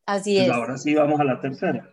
Así 0.05 0.39
es. 0.39 0.51
Ahora 0.51 0.77
sí 0.77 0.95
vamos 0.95 1.19
a 1.19 1.25
la 1.25 1.41
tercera. 1.41 1.93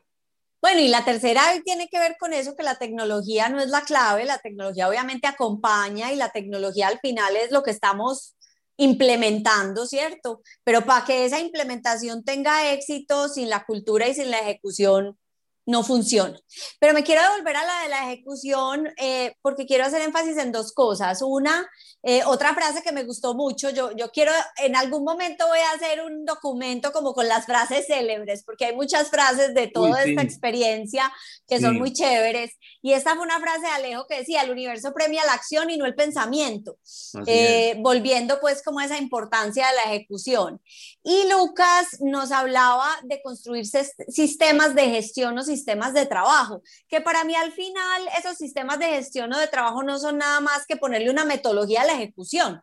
Bueno, 0.62 0.82
y 0.82 0.90
la 0.90 1.04
tercera 1.06 1.42
tiene 1.64 1.88
que 1.88 2.00
ver 2.00 2.18
con 2.20 2.34
eso, 2.34 2.56
que 2.56 2.64
la 2.64 2.76
tecnología 2.76 3.50
no 3.50 3.62
es 3.62 3.70
la 3.70 3.82
clave, 3.82 4.26
la 4.26 4.40
tecnología 4.40 4.88
obviamente 4.90 5.28
acompaña 5.28 6.12
y 6.12 6.18
la 6.18 6.32
tecnología 6.32 6.90
al 6.90 7.00
final 7.00 7.36
es 7.38 7.52
lo 7.52 7.64
que 7.64 7.72
estamos 7.72 8.36
implementando, 8.78 9.86
¿cierto? 9.86 10.42
Pero 10.64 10.86
para 10.86 11.06
que 11.06 11.26
esa 11.26 11.40
implementación 11.40 12.24
tenga 12.24 12.72
éxito 12.74 13.30
sin 13.30 13.50
la 13.50 13.66
cultura 13.66 14.08
y 14.08 14.16
sin 14.16 14.32
la 14.32 14.40
ejecución, 14.40 15.18
no 15.66 15.84
funciona. 15.84 16.38
Pero 16.80 16.94
me 16.94 17.04
quiero 17.04 17.22
devolver 17.22 17.56
a 17.56 17.66
la 17.66 17.84
de 17.84 17.90
la 17.90 18.12
ejecución 18.12 18.90
eh, 18.98 19.36
porque 19.42 19.66
quiero 19.66 19.86
hacer 19.86 20.02
énfasis 20.02 20.38
en 20.38 20.52
dos 20.52 20.74
cosas. 20.74 21.22
Una, 21.22 21.70
eh, 22.02 22.22
otra 22.26 22.54
frase 22.54 22.84
que 22.84 22.92
me 22.92 23.04
gustó 23.04 23.34
mucho, 23.34 23.70
yo, 23.70 23.92
yo 23.96 24.12
quiero, 24.12 24.32
en 24.58 24.76
algún 24.76 25.04
momento 25.04 25.48
voy 25.48 25.60
a 25.60 25.72
hacer 25.72 26.02
un 26.02 26.26
documento 26.26 26.92
como 26.92 27.14
con 27.14 27.28
las 27.28 27.46
frases 27.46 27.88
célebres, 27.88 28.44
porque 28.44 28.66
hay 28.66 28.76
muchas 28.76 29.10
frases 29.10 29.54
de 29.54 29.68
toda 29.68 30.02
Uy, 30.02 30.04
sí. 30.04 30.10
esta 30.12 30.24
experiencia 30.24 31.14
que 31.48 31.60
son 31.60 31.78
muy 31.78 31.94
chéveres. 31.94 32.58
Y 32.82 32.94
esta 32.94 33.16
fue 33.16 33.24
una 33.24 33.40
frase 33.40 33.62
de 33.62 33.68
Alejo 33.68 34.06
que 34.08 34.20
decía, 34.20 34.42
el 34.42 34.52
universo 34.52 34.94
premia 34.94 35.26
la 35.26 35.34
acción 35.34 35.70
y 35.70 35.78
no 35.78 35.86
el 35.86 35.96
pensamiento, 35.96 36.78
eh, 37.26 37.76
volviendo 37.80 38.40
pues 38.42 38.62
como 38.64 38.82
esa 38.82 38.98
importancia 38.98 39.68
de 39.68 39.76
la 39.76 39.94
ejecución. 39.94 40.62
Y 41.04 41.30
Lucas 41.30 42.00
nos 42.00 42.32
hablaba 42.32 42.88
de 43.04 43.22
construir 43.22 43.66
sistemas 43.66 44.74
de 44.74 44.90
gestión 44.90 45.38
o 45.38 45.44
sistemas 45.44 45.94
de 45.94 46.06
trabajo, 46.06 46.64
que 46.88 47.02
para 47.02 47.26
mí 47.26 47.36
al 47.36 47.52
final 47.52 48.02
esos 48.18 48.38
sistemas 48.38 48.80
de 48.80 48.86
gestión 48.86 49.34
o 49.34 49.38
de 49.38 49.48
trabajo 49.48 49.84
no 49.84 50.00
son 50.00 50.18
nada 50.20 50.40
más 50.40 50.66
que 50.66 50.78
ponerle 50.78 51.10
una 51.10 51.26
metodología 51.26 51.82
a 51.82 51.86
la 51.86 51.94
ejecución. 51.94 52.62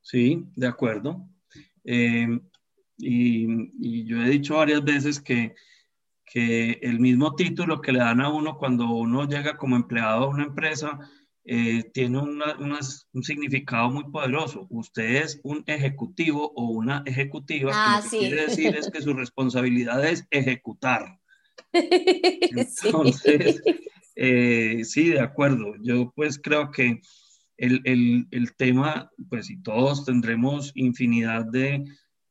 Sí, 0.00 0.44
de 0.54 0.66
acuerdo. 0.68 1.28
Eh, 1.84 2.28
y, 2.96 3.46
y, 3.80 4.04
yo 4.04 4.22
he 4.22 4.30
dicho 4.30 4.56
varias 4.56 4.84
veces 4.84 5.20
que, 5.20 5.54
que 6.24 6.78
el 6.82 7.00
mismo 7.00 7.34
título 7.34 7.80
que 7.80 7.92
le 7.92 7.98
dan 7.98 8.20
a 8.20 8.30
uno 8.30 8.56
cuando 8.56 8.88
uno 8.90 9.26
llega 9.26 9.56
como 9.56 9.74
empleado 9.74 10.24
a 10.24 10.28
una 10.28 10.44
empresa 10.44 10.98
eh, 11.50 11.90
tiene 11.94 12.18
un 12.18 13.22
significado 13.22 13.88
muy 13.88 14.04
poderoso. 14.10 14.66
Usted 14.68 15.22
es 15.22 15.40
un 15.42 15.64
ejecutivo 15.66 16.52
o 16.54 16.66
una 16.72 17.02
ejecutiva, 17.06 17.72
ah, 17.74 18.02
que 18.02 18.04
lo 18.04 18.10
que 18.10 18.28
quiere 18.28 18.46
decir 18.48 18.76
es 18.76 18.90
que 18.90 19.00
su 19.00 19.14
responsabilidad 19.14 20.06
es 20.06 20.26
ejecutar. 20.30 21.18
Entonces, 21.72 23.62
eh, 24.14 24.82
sí, 24.84 25.08
de 25.08 25.20
acuerdo. 25.20 25.72
Yo 25.80 26.12
pues 26.14 26.38
creo 26.38 26.70
que 26.70 27.00
el, 27.56 27.80
el, 27.84 28.28
el 28.30 28.54
tema, 28.54 29.10
pues 29.30 29.48
y 29.48 29.56
todos 29.62 30.04
tendremos 30.04 30.72
infinidad 30.74 31.46
de 31.46 31.82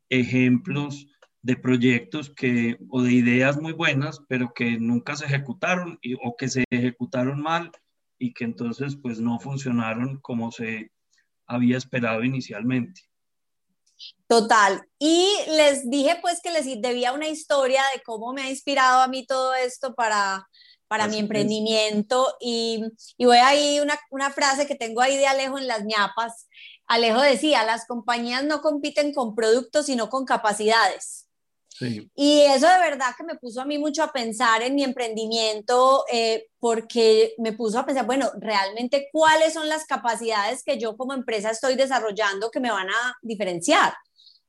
ejemplos 0.10 1.08
de 1.42 1.56
proyectos 1.56 2.30
que, 2.30 2.78
o 2.90 3.02
de 3.02 3.14
ideas 3.14 3.60
muy 3.60 3.74
buenas, 3.74 4.22
pero 4.30 4.54
que 4.54 4.80
nunca 4.80 5.16
se 5.16 5.26
ejecutaron 5.26 5.98
y, 6.04 6.14
o 6.14 6.36
que 6.38 6.50
se 6.50 6.66
ejecutaron 6.70 7.42
mal 7.42 7.72
y 8.20 8.34
que 8.34 8.46
entonces 8.46 8.98
pues 9.02 9.20
no 9.20 9.40
funcionaron 9.40 10.20
como 10.22 10.52
se 10.52 10.92
había 11.46 11.78
esperado 11.78 12.24
inicialmente. 12.24 13.02
Total. 14.28 14.84
Y 15.00 15.28
les 15.48 15.90
dije 15.90 16.18
pues 16.22 16.42
que 16.42 16.52
les 16.52 16.66
debía 16.82 17.14
una 17.14 17.28
historia 17.28 17.82
de 17.96 18.02
cómo 18.04 18.34
me 18.34 18.44
ha 18.44 18.50
inspirado 18.50 19.02
a 19.02 19.08
mí 19.08 19.26
todo 19.26 19.56
esto 19.56 19.96
para, 19.96 20.48
para 20.88 21.08
mi 21.08 21.18
emprendimiento. 21.18 22.36
Y, 22.40 22.84
y, 23.18 23.26
voy 23.26 23.38
ahí 23.38 23.80
una, 23.80 23.98
una 24.12 24.32
frase 24.32 24.68
que 24.68 24.76
tengo 24.76 25.02
ahí 25.02 25.18
de 25.18 25.28
Alejo 25.28 25.58
en 25.58 25.68
las 25.68 25.84
ñapas. 25.86 26.48
Alejo 26.86 27.22
decía, 27.22 27.64
las 27.64 27.86
compañías 27.88 28.44
no 28.44 28.62
compiten 28.62 29.14
con 29.14 29.36
productos, 29.36 29.88
sino 29.88 30.10
con 30.10 30.26
capacidades. 30.26 31.27
Y 32.16 32.42
eso 32.42 32.68
de 32.68 32.80
verdad 32.80 33.14
que 33.18 33.24
me 33.24 33.36
puso 33.36 33.62
a 33.62 33.66
mí 33.66 33.78
mucho 33.78 34.04
a 34.04 34.12
pensar 34.12 34.62
en 34.62 34.76
mi 34.76 34.84
emprendimiento, 34.84 36.06
eh, 36.12 36.48
porque 36.60 37.34
me 37.38 37.54
puso 37.54 37.80
a 37.80 37.86
pensar, 37.86 38.06
bueno, 38.06 38.32
realmente 38.40 39.10
cuáles 39.12 39.54
son 39.54 39.70
las 39.70 39.86
capacidades 39.86 40.64
que 40.64 40.78
yo 40.80 40.98
como 40.98 41.14
empresa 41.14 41.52
estoy 41.52 41.76
desarrollando 41.76 42.52
que 42.52 42.60
me 42.60 42.72
van 42.72 42.90
a 42.90 43.16
diferenciar. 43.22 43.94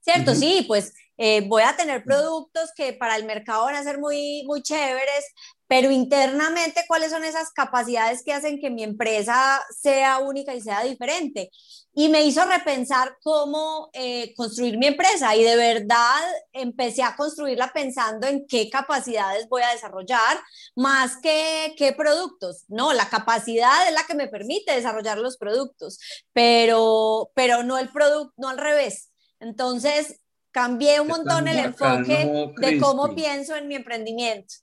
¿Cierto? 0.00 0.34
Sí, 0.34 0.64
pues 0.66 0.94
eh, 1.18 1.42
voy 1.48 1.62
a 1.62 1.76
tener 1.76 2.04
productos 2.04 2.70
que 2.76 2.92
para 2.92 3.16
el 3.16 3.24
mercado 3.24 3.64
van 3.64 3.74
a 3.74 3.82
ser 3.82 3.98
muy, 3.98 4.44
muy 4.46 4.62
chéveres, 4.62 5.24
pero 5.66 5.90
internamente, 5.90 6.84
¿cuáles 6.86 7.10
son 7.10 7.24
esas 7.24 7.50
capacidades 7.50 8.22
que 8.24 8.32
hacen 8.32 8.60
que 8.60 8.70
mi 8.70 8.84
empresa 8.84 9.60
sea 9.82 10.18
única 10.18 10.54
y 10.54 10.60
sea 10.60 10.82
diferente? 10.84 11.50
Y 11.99 12.09
me 12.09 12.22
hizo 12.22 12.44
repensar 12.44 13.16
cómo 13.24 13.90
eh, 13.92 14.32
construir 14.36 14.78
mi 14.78 14.86
empresa 14.86 15.34
y 15.34 15.42
de 15.42 15.57
verdad 15.57 16.20
empecé 16.53 17.03
a 17.03 17.16
construirla 17.16 17.72
pensando 17.74 18.28
en 18.28 18.46
qué 18.46 18.70
capacidades 18.70 19.49
voy 19.49 19.62
a 19.62 19.72
desarrollar 19.72 20.38
más 20.76 21.16
que 21.20 21.74
qué 21.76 21.92
productos. 21.92 22.66
No, 22.68 22.92
la 22.92 23.09
capacidad 23.09 23.88
es 23.88 23.94
la 23.94 24.05
que 24.07 24.14
me 24.14 24.28
permite 24.28 24.76
desarrollar 24.76 25.18
los 25.18 25.38
productos, 25.38 25.99
pero, 26.32 27.32
pero 27.34 27.64
no 27.64 27.78
el 27.78 27.88
producto, 27.88 28.32
no 28.36 28.49
al 28.49 28.59
revés. 28.59 29.11
Entonces, 29.40 30.20
cambié 30.53 31.01
un 31.01 31.09
montón 31.09 31.49
el 31.49 31.59
enfoque 31.59 32.30
de 32.59 32.78
cómo 32.78 33.12
pienso 33.16 33.57
en 33.57 33.66
mi 33.66 33.74
emprendimiento. 33.74 34.55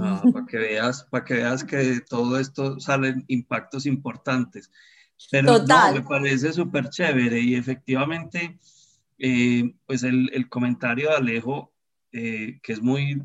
Ah, 0.00 0.20
para 0.32 0.44
que 0.44 0.58
veas, 0.58 1.04
para 1.04 1.24
que 1.24 1.34
veas 1.34 1.62
que 1.62 2.00
todo 2.00 2.36
esto 2.40 2.80
salen 2.80 3.24
impactos 3.28 3.86
importantes. 3.86 4.72
Pero 5.30 5.58
no, 5.58 5.92
me 5.92 6.02
parece 6.02 6.52
súper 6.52 6.88
chévere 6.88 7.40
y 7.40 7.54
efectivamente, 7.54 8.58
eh, 9.18 9.74
pues 9.86 10.02
el, 10.02 10.30
el, 10.32 10.48
comentario 10.48 11.10
de 11.10 11.16
Alejo, 11.16 11.72
eh, 12.12 12.58
que 12.62 12.72
es 12.72 12.82
muy 12.82 13.22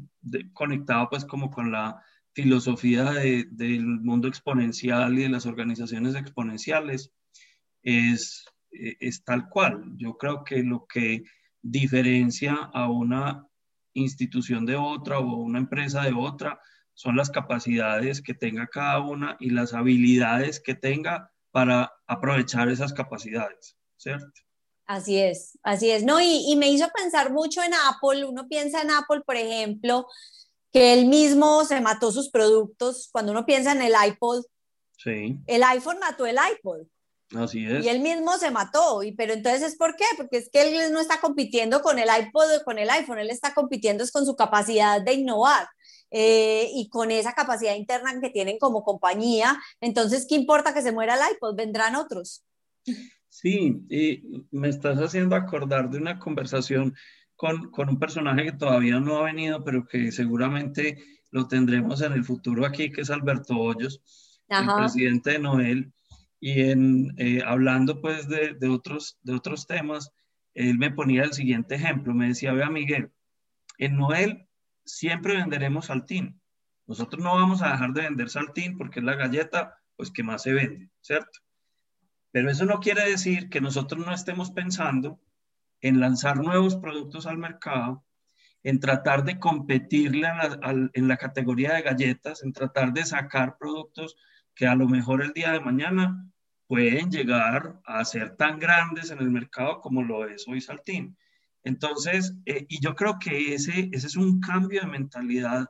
conectado 0.53 1.09
pues 1.09 1.25
como 1.25 1.49
con 1.49 1.71
la 1.71 2.01
filosofía 2.33 3.11
de, 3.11 3.47
del 3.49 3.85
mundo 3.85 4.27
exponencial 4.27 5.17
y 5.17 5.23
de 5.23 5.29
las 5.29 5.45
organizaciones 5.45 6.15
exponenciales, 6.15 7.11
es, 7.81 8.45
eh, 8.71 8.97
es 8.99 9.23
tal 9.23 9.47
cual. 9.47 9.83
Yo 9.95 10.17
creo 10.17 10.43
que 10.43 10.63
lo 10.63 10.85
que 10.85 11.23
diferencia 11.61 12.53
a 12.73 12.89
una 12.89 13.47
institución 13.93 14.65
de 14.65 14.75
otra 14.75 15.19
o 15.19 15.37
una 15.37 15.59
empresa 15.59 16.03
de 16.03 16.13
otra, 16.13 16.59
son 16.93 17.15
las 17.17 17.29
capacidades 17.29 18.21
que 18.21 18.33
tenga 18.33 18.67
cada 18.67 18.99
una 18.99 19.35
y 19.39 19.49
las 19.49 19.73
habilidades 19.73 20.61
que 20.61 20.75
tenga 20.75 21.31
para 21.55 21.89
aprovechar 22.05 22.67
esas 22.67 22.91
capacidades, 22.91 23.77
¿cierto? 23.95 24.41
Así 24.85 25.17
es, 25.17 25.57
así 25.63 25.89
es. 25.89 26.03
No, 26.03 26.19
y, 26.19 26.51
y 26.51 26.57
me 26.57 26.69
hizo 26.69 26.85
pensar 26.93 27.31
mucho 27.31 27.63
en 27.63 27.71
Apple. 27.73 28.25
Uno 28.25 28.45
piensa 28.49 28.81
en 28.81 28.91
Apple, 28.91 29.21
por 29.25 29.37
ejemplo, 29.37 30.05
que 30.73 30.91
él 30.91 31.05
mismo 31.05 31.63
se 31.63 31.79
mató 31.79 32.11
sus 32.11 32.29
productos. 32.29 33.07
Cuando 33.09 33.31
uno 33.31 33.45
piensa 33.45 33.71
en 33.71 33.83
el 33.83 33.93
iPod, 34.05 34.43
sí. 34.97 35.39
el 35.47 35.63
iPhone 35.63 35.97
mató 35.99 36.25
el 36.25 36.35
iPod. 36.35 36.87
Así 37.33 37.65
es. 37.65 37.85
Y 37.85 37.87
él 37.87 38.01
mismo 38.01 38.37
se 38.37 38.51
mató. 38.51 39.01
Y, 39.01 39.13
pero 39.13 39.31
entonces, 39.31 39.77
¿por 39.77 39.95
qué? 39.95 40.03
Porque 40.17 40.39
es 40.39 40.49
que 40.49 40.61
él 40.61 40.91
no 40.91 40.99
está 40.99 41.21
compitiendo 41.21 41.81
con 41.81 41.99
el 41.99 42.09
iPod 42.09 42.53
o 42.53 42.63
con 42.65 42.79
el 42.79 42.89
iPhone, 42.89 43.19
él 43.19 43.29
está 43.29 43.53
compitiendo 43.53 44.03
es 44.03 44.11
con 44.11 44.25
su 44.25 44.35
capacidad 44.35 45.01
de 45.01 45.13
innovar. 45.13 45.69
Eh, 46.17 46.69
y 46.73 46.87
con 46.87 47.11
esa 47.11 47.33
capacidad 47.33 47.75
interna 47.75 48.21
que 48.21 48.29
tienen 48.29 48.57
como 48.57 48.85
compañía. 48.85 49.61
Entonces, 49.81 50.25
¿qué 50.29 50.35
importa 50.35 50.73
que 50.73 50.81
se 50.81 50.93
muera 50.93 51.15
el 51.15 51.35
iPod? 51.35 51.57
Vendrán 51.57 51.97
otros. 51.97 52.45
Sí, 53.27 53.85
y 53.89 54.47
me 54.49 54.69
estás 54.69 54.97
haciendo 54.99 55.35
acordar 55.35 55.89
de 55.89 55.97
una 55.97 56.17
conversación 56.17 56.95
con, 57.35 57.69
con 57.69 57.89
un 57.89 57.99
personaje 57.99 58.45
que 58.45 58.51
todavía 58.53 58.97
no 59.01 59.17
ha 59.17 59.23
venido, 59.23 59.65
pero 59.65 59.85
que 59.85 60.09
seguramente 60.13 61.03
lo 61.31 61.49
tendremos 61.49 62.01
en 62.01 62.13
el 62.13 62.23
futuro 62.23 62.65
aquí, 62.65 62.93
que 62.93 63.01
es 63.01 63.09
Alberto 63.09 63.57
Hoyos, 63.57 64.01
el 64.47 64.67
presidente 64.73 65.31
de 65.31 65.39
Noel 65.39 65.91
y 66.39 66.61
en, 66.61 67.13
eh, 67.17 67.41
hablando 67.45 67.99
pues 67.99 68.29
de, 68.29 68.53
de, 68.53 68.69
otros, 68.69 69.19
de 69.21 69.33
otros 69.33 69.67
temas, 69.67 70.13
él 70.53 70.77
me 70.77 70.91
ponía 70.91 71.23
el 71.23 71.33
siguiente 71.33 71.75
ejemplo, 71.75 72.13
me 72.13 72.29
decía, 72.29 72.53
vea 72.53 72.69
Miguel, 72.69 73.11
en 73.77 73.97
Noel 73.97 74.44
siempre 74.85 75.37
venderemos 75.37 75.87
saltín. 75.87 76.39
Nosotros 76.87 77.23
no 77.23 77.35
vamos 77.35 77.61
a 77.61 77.71
dejar 77.71 77.93
de 77.93 78.03
vender 78.03 78.29
saltín 78.29 78.77
porque 78.77 78.99
es 78.99 79.05
la 79.05 79.15
galleta 79.15 79.77
pues 79.95 80.11
que 80.11 80.23
más 80.23 80.43
se 80.43 80.53
vende, 80.53 80.89
¿cierto? 81.01 81.39
Pero 82.31 82.51
eso 82.51 82.65
no 82.65 82.79
quiere 82.79 83.09
decir 83.09 83.49
que 83.49 83.61
nosotros 83.61 84.05
no 84.05 84.13
estemos 84.13 84.51
pensando 84.51 85.19
en 85.81 85.99
lanzar 85.99 86.37
nuevos 86.37 86.75
productos 86.75 87.25
al 87.27 87.37
mercado, 87.37 88.05
en 88.63 88.79
tratar 88.79 89.23
de 89.23 89.39
competirle 89.39 90.27
en 90.93 91.07
la 91.07 91.17
categoría 91.17 91.73
de 91.73 91.81
galletas, 91.81 92.43
en 92.43 92.51
tratar 92.51 92.93
de 92.93 93.05
sacar 93.05 93.57
productos 93.57 94.17
que 94.53 94.67
a 94.67 94.75
lo 94.75 94.87
mejor 94.87 95.21
el 95.23 95.33
día 95.33 95.51
de 95.51 95.59
mañana 95.59 96.29
pueden 96.67 97.11
llegar 97.11 97.79
a 97.85 98.03
ser 98.05 98.35
tan 98.35 98.59
grandes 98.59 99.11
en 99.11 99.19
el 99.19 99.29
mercado 99.29 99.79
como 99.81 100.03
lo 100.03 100.27
es 100.27 100.47
hoy 100.47 100.61
Saltín. 100.61 101.17
Entonces, 101.65 102.35
eh, 102.45 102.65
y 102.69 102.79
yo 102.79 102.95
creo 102.95 103.17
que 103.19 103.55
ese, 103.55 103.89
ese 103.91 104.07
es 104.07 104.15
un 104.15 104.39
cambio 104.39 104.81
de 104.81 104.87
mentalidad 104.87 105.69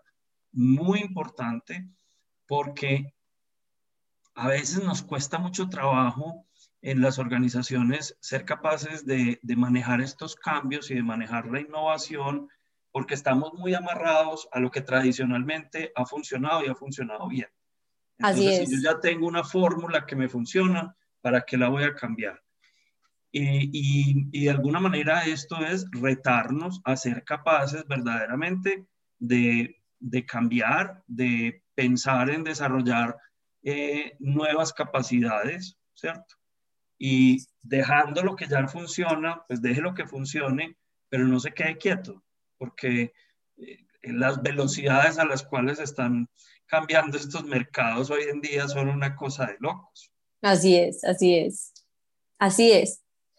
muy 0.52 1.00
importante 1.00 1.88
porque 2.46 3.14
a 4.36 4.50
veces 4.50 4.84
nos 4.84 5.02
cuesta 5.02 5.40
mucho 5.40 5.70
trabajo 5.70 6.46
en 6.82 7.02
las 7.02 7.18
organizaciones 7.18 8.18
ser 8.20 8.44
capaces 8.44 9.06
de, 9.06 9.40
de, 9.42 9.56
manejar 9.56 10.02
estos 10.02 10.36
cambios 10.36 10.92
y 10.92 10.96
de 10.96 11.02
manejar 11.02 11.48
la 11.48 11.62
innovación, 11.62 12.50
porque 12.92 13.14
estamos 13.14 13.54
muy 13.54 13.74
amarrados 13.74 14.50
a 14.52 14.60
lo 14.60 14.70
que 14.70 14.82
tradicionalmente 14.82 15.94
ha 15.96 16.06
funcionado 16.06 16.64
y 16.64 16.68
ha 16.68 16.76
funcionado 16.76 17.30
bien. 17.30 17.48
Así 18.20 18.48
es. 18.48 18.70
Si 18.70 18.76
yo 18.76 18.92
ya 18.92 19.00
tengo 19.00 19.28
una 19.28 19.46
fórmula 19.46 20.06
que 20.06 20.18
me 20.18 20.28
funciona, 20.28 20.96
¿para 21.22 21.42
qué 21.42 21.58
la 21.58 21.70
voy 21.70 21.84
a 21.84 21.96
cambiar? 21.96 22.45
Y, 23.38 24.30
y, 24.32 24.46
de 24.46 24.50
alguna 24.50 24.80
manera 24.80 25.26
esto 25.26 25.58
es 25.58 25.86
retarnos 25.92 26.80
a 26.86 26.96
ser 26.96 27.26
capaces 27.26 27.86
verdaderamente 27.86 28.86
de, 29.20 29.82
de 30.00 30.26
cambiar, 30.26 31.04
de 31.06 31.62
pensar 31.74 32.30
en 32.30 32.46
desarrollar 32.46 33.18
eh, 33.62 34.16
nuevas 34.20 34.72
capacidades, 34.72 35.78
¿cierto? 35.94 36.36
Y 36.98 37.46
dejando 37.62 38.24
lo 38.24 38.38
que 38.38 38.48
ya 38.48 38.66
funciona, 38.70 39.44
pues 39.50 39.62
deje 39.62 39.82
lo 39.82 39.94
que 39.94 40.08
funcione, 40.08 40.78
pero 41.10 41.28
no 41.28 41.40
se 41.42 41.52
quede 41.52 41.78
quieto, 41.78 42.24
porque 42.58 43.12
eh, 43.58 43.86
las 44.04 44.42
velocidades 44.42 45.18
a 45.18 45.26
las 45.26 45.44
cuales 45.44 45.80
están 45.80 46.30
cambiando 46.68 47.18
estos 47.18 47.44
mercados 47.44 48.10
hoy 48.10 48.24
en 48.32 48.40
día 48.40 48.70
son 48.70 48.88
una 48.88 49.14
cosa 49.14 49.48
de 49.48 49.58
locos. 49.60 50.10
Así 50.42 50.78
es, 50.78 51.04
así 51.04 51.36
es, 51.36 51.74
así 52.40 52.72
es. 52.72 53.05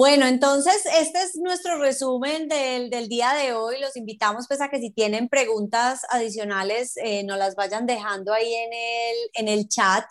Bueno, 0.00 0.24
entonces 0.24 0.86
este 0.98 1.20
es 1.20 1.36
nuestro 1.36 1.76
resumen 1.76 2.48
del, 2.48 3.06
día 3.10 3.34
de 3.34 3.52
hoy. 3.52 3.78
Los 3.80 3.98
invitamos 3.98 4.46
pues 4.48 4.62
a 4.62 4.70
que 4.70 4.78
si 4.78 4.90
tienen 4.90 5.28
preguntas 5.28 6.06
adicionales 6.08 6.96
eh, 7.04 7.22
nos 7.22 7.36
las 7.36 7.54
vayan 7.54 7.84
dejando 7.84 8.32
ahí 8.32 8.50
en 8.50 8.72
el, 8.72 9.16
en 9.34 9.48
el 9.48 9.68
chat. 9.68 10.06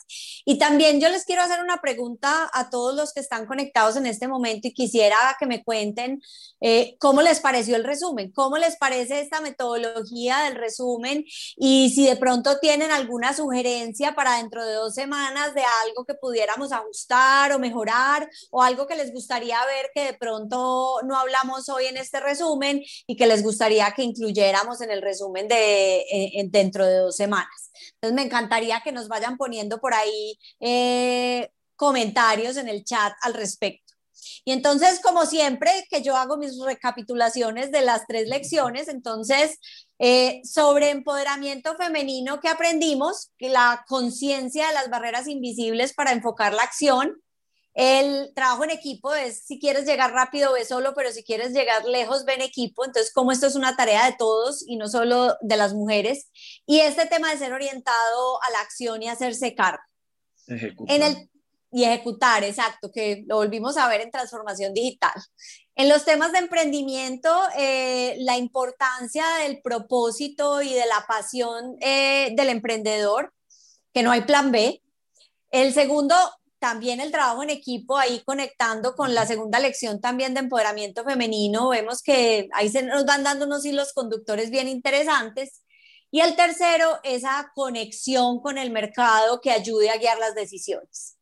Y 0.46 0.60
también 0.60 1.02
yo 1.02 1.10
les 1.10 1.26
quiero 1.26 1.42
hacer 1.42 1.64
una 1.64 1.82
pregunta 1.82 2.52
a 2.54 2.70
todos 2.70 2.96
los 2.96 3.14
que 3.14 3.20
están 3.20 3.48
conectados 3.48 3.96
en 3.96 4.06
este 4.06 4.28
momento 4.28 4.68
y 4.68 4.76
quisiera 4.76 5.18
que 5.40 5.48
me 5.48 5.64
cuenten 5.64 6.22
eh, 6.62 6.96
cómo 7.00 7.24
les 7.24 7.40
pareció 7.40 7.76
el 7.76 7.84
resumen, 7.84 8.32
cómo 8.32 8.60
les 8.60 8.78
parece 8.78 9.22
esta 9.22 9.42
metodología 9.42 10.40
del 10.42 10.54
resumen 10.54 11.26
y 11.58 11.90
si 11.96 12.06
de 12.06 12.16
pronto 12.16 12.60
tienen 12.60 12.92
alguna 12.92 13.34
sugerencia 13.34 14.14
para 14.14 14.38
dentro 14.38 14.64
de 14.64 14.74
dos 14.74 14.94
semanas 14.94 15.56
de 15.56 15.64
algo 15.86 16.06
que 16.06 16.14
pudiéramos 16.14 16.74
ajustar 16.74 17.54
o 17.54 17.60
mejorar 17.60 18.30
o 18.52 18.62
algo 18.62 18.86
que 18.86 18.96
les 18.96 19.12
gustaría 19.12 19.58
ver 19.66 19.79
que 19.94 20.06
de 20.06 20.14
pronto 20.14 21.00
no 21.04 21.18
hablamos 21.18 21.70
hoy 21.70 21.86
en 21.86 21.98
este 21.98 22.20
resumen 22.20 22.82
y 23.08 23.16
que 23.16 23.28
les 23.28 23.44
gustaría 23.44 23.92
que 23.92 24.04
incluyéramos 24.04 24.82
en 24.82 24.92
el 24.92 25.02
resumen 25.02 25.48
de 25.48 26.00
eh, 26.00 26.48
dentro 26.50 26.86
de 26.86 26.98
dos 26.98 27.16
semanas. 27.16 27.72
Entonces 27.96 28.16
me 28.16 28.24
encantaría 28.24 28.82
que 28.84 28.92
nos 28.92 29.08
vayan 29.08 29.38
poniendo 29.38 29.80
por 29.80 29.94
ahí 29.94 30.38
eh, 30.60 31.50
comentarios 31.76 32.58
en 32.58 32.68
el 32.68 32.84
chat 32.84 33.14
al 33.22 33.34
respecto. 33.34 33.90
Y 34.46 34.52
entonces, 34.52 35.00
como 35.02 35.26
siempre, 35.26 35.86
que 35.90 36.02
yo 36.02 36.16
hago 36.16 36.38
mis 36.38 36.60
recapitulaciones 36.60 37.72
de 37.72 37.82
las 37.82 38.06
tres 38.08 38.28
lecciones, 38.28 38.88
entonces, 38.88 39.60
eh, 40.00 40.42
sobre 40.44 40.90
empoderamiento 40.90 41.76
femenino 41.76 42.40
que 42.40 42.48
aprendimos, 42.48 43.32
la 43.40 43.86
conciencia 43.88 44.68
de 44.68 44.74
las 44.74 44.90
barreras 44.90 45.28
invisibles 45.28 45.94
para 45.94 46.12
enfocar 46.12 46.54
la 46.54 46.64
acción, 46.64 47.22
el 47.82 48.34
trabajo 48.36 48.66
en 48.66 48.72
equipo 48.72 49.16
es, 49.16 49.46
si 49.46 49.58
quieres 49.58 49.86
llegar 49.86 50.12
rápido, 50.12 50.52
ve 50.52 50.66
solo, 50.66 50.94
pero 50.94 51.14
si 51.14 51.24
quieres 51.24 51.54
llegar 51.54 51.86
lejos, 51.86 52.26
ve 52.26 52.34
en 52.34 52.42
equipo. 52.42 52.84
Entonces, 52.84 53.14
como 53.14 53.32
esto 53.32 53.48
es 53.48 53.56
una 53.56 53.78
tarea 53.78 54.06
de 54.06 54.18
todos 54.18 54.66
y 54.68 54.76
no 54.76 54.90
solo 54.90 55.38
de 55.40 55.56
las 55.56 55.74
mujeres. 55.74 56.30
Y 56.66 56.82
este 56.82 57.06
tema 57.06 57.32
de 57.32 57.38
ser 57.38 57.54
orientado 57.54 58.44
a 58.44 58.52
la 58.52 58.60
acción 58.60 59.02
y 59.02 59.08
hacerse 59.08 59.56
cargo. 59.56 59.82
Ejecutar. 60.48 60.94
En 60.94 61.04
el, 61.04 61.30
y 61.72 61.86
ejecutar, 61.86 62.44
exacto, 62.44 62.92
que 62.92 63.24
lo 63.26 63.38
volvimos 63.38 63.78
a 63.78 63.88
ver 63.88 64.02
en 64.02 64.12
transformación 64.12 64.74
digital. 64.74 65.14
En 65.78 65.88
los 65.88 66.04
temas 66.04 66.34
de 66.34 66.40
emprendimiento, 66.40 67.34
eh, 67.58 68.18
la 68.20 68.36
importancia 68.36 69.24
del 69.44 69.62
propósito 69.62 70.62
y 70.62 70.74
de 70.74 70.86
la 70.86 71.06
pasión 71.08 71.78
eh, 71.80 72.34
del 72.36 72.50
emprendedor, 72.50 73.34
que 73.94 74.04
no 74.04 74.12
hay 74.12 74.24
plan 74.24 74.52
B. 74.52 74.84
El 75.50 75.74
segundo, 75.74 76.16
también 76.60 77.00
el 77.00 77.12
trabajo 77.12 77.44
en 77.44 77.50
equipo, 77.50 77.98
ahí 77.98 78.22
conectando 78.26 78.96
con 78.96 79.16
la 79.16 79.26
segunda 79.26 79.60
lección 79.60 80.02
también 80.02 80.34
de 80.34 80.42
empoderamiento 80.42 81.04
femenino, 81.04 81.70
vemos 81.70 82.02
que 82.02 82.50
ahí 82.54 82.70
se 82.70 82.84
nos 82.84 83.06
van 83.06 83.24
dando 83.24 83.46
unos 83.46 83.66
hilos 83.66 83.94
conductores 83.94 84.50
bien 84.50 84.68
interesantes. 84.68 85.64
Y 86.12 86.22
el 86.22 86.36
tercero, 86.36 87.00
esa 87.04 87.52
conexión 87.56 88.42
con 88.42 88.58
el 88.58 88.72
mercado 88.72 89.42
que 89.42 89.52
ayude 89.52 89.90
a 89.90 89.98
guiar 89.98 90.18
las 90.18 90.36
decisiones. 90.36 91.18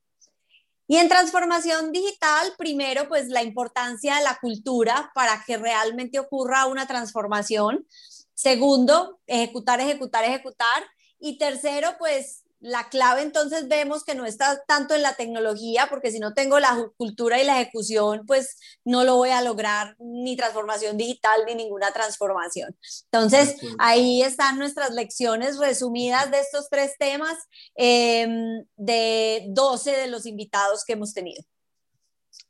Y 0.87 0.95
en 0.97 1.09
transformación 1.09 1.91
digital, 1.91 2.53
primero, 2.57 3.09
pues 3.09 3.27
la 3.27 3.43
importancia 3.43 4.15
de 4.15 4.23
la 4.23 4.37
cultura 4.39 5.11
para 5.13 5.43
que 5.45 5.57
realmente 5.57 6.17
ocurra 6.17 6.65
una 6.65 6.87
transformación. 6.87 7.85
Segundo, 8.33 9.19
ejecutar, 9.27 9.81
ejecutar, 9.81 10.23
ejecutar. 10.23 10.83
Y 11.19 11.37
tercero, 11.37 11.95
pues 11.99 12.43
la 12.59 12.89
clave 12.89 13.21
entonces 13.21 13.67
vemos 13.67 14.03
que 14.03 14.15
no 14.15 14.25
está 14.25 14.63
tanto 14.67 14.95
en 14.95 15.03
la 15.03 15.15
tecnología, 15.15 15.87
porque 15.89 16.11
si 16.11 16.19
no 16.19 16.33
tengo 16.33 16.59
la 16.59 16.75
cultura 16.97 17.41
y 17.41 17.45
la 17.45 17.61
ejecución, 17.61 18.23
pues 18.25 18.59
no 18.83 19.03
lo 19.03 19.15
voy 19.15 19.29
a 19.29 19.41
lograr 19.41 19.95
ni 19.99 20.35
transformación 20.35 20.97
digital 20.97 21.41
ni 21.45 21.55
ninguna 21.55 21.91
transformación. 21.91 22.75
Entonces, 23.11 23.55
ahí 23.77 24.23
están 24.23 24.57
nuestras 24.57 24.91
lecciones 24.91 25.59
resumidas 25.59 26.31
de 26.31 26.39
estos 26.39 26.69
tres 26.69 26.93
temas 26.97 27.37
em, 27.75 28.65
de 28.75 29.45
12 29.49 29.91
de 29.91 30.07
los 30.07 30.25
invitados 30.25 30.83
que 30.85 30.93
hemos 30.93 31.13
tenido. 31.13 31.43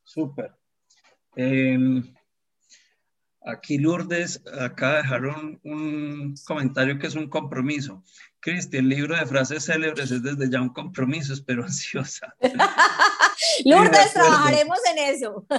Súper. 0.04 0.52
Em, 1.36 2.16
aquí 3.42 3.78
Lourdes, 3.78 4.42
acá 4.60 4.98
dejaron 4.98 5.60
un 5.64 6.36
comentario 6.46 6.98
que 6.98 7.08
es 7.08 7.16
un 7.16 7.30
compromiso. 7.30 8.04
Cristi, 8.40 8.78
el 8.78 8.90
libro 8.90 9.16
de 9.16 9.26
frases 9.26 9.66
célebres 9.66 10.12
es 10.12 10.22
desde 10.24 10.50
ya 10.50 10.62
un 10.62 10.70
compromiso, 10.70 11.34
espero 11.34 11.64
ansiosa. 11.64 12.36
Lourdes, 13.66 14.14
trabajaremos 14.14 14.80
en 14.92 15.16
eso. 15.16 15.46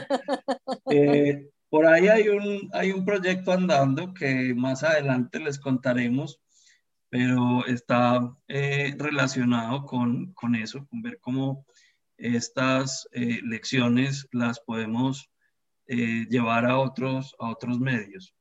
Eh, 0.90 1.50
por 1.68 1.86
ahí 1.86 2.08
hay 2.08 2.28
un, 2.28 2.70
hay 2.72 2.92
un 2.92 3.04
proyecto 3.04 3.52
andando 3.52 4.14
que 4.14 4.54
más 4.54 4.82
adelante 4.82 5.38
les 5.38 5.58
contaremos, 5.58 6.40
pero 7.10 7.66
está 7.66 8.20
eh, 8.48 8.94
relacionado 8.98 9.84
con, 9.84 10.32
con, 10.32 10.54
eso, 10.54 10.86
con 10.88 11.02
ver 11.02 11.18
cómo 11.20 11.66
estas 12.16 13.06
eh, 13.12 13.40
lecciones 13.42 14.26
las 14.32 14.60
podemos 14.60 15.30
llevar 15.86 16.66
a 16.66 16.78
otros, 16.78 17.34
a 17.38 17.50
otros 17.50 17.80
medios. 17.80 18.34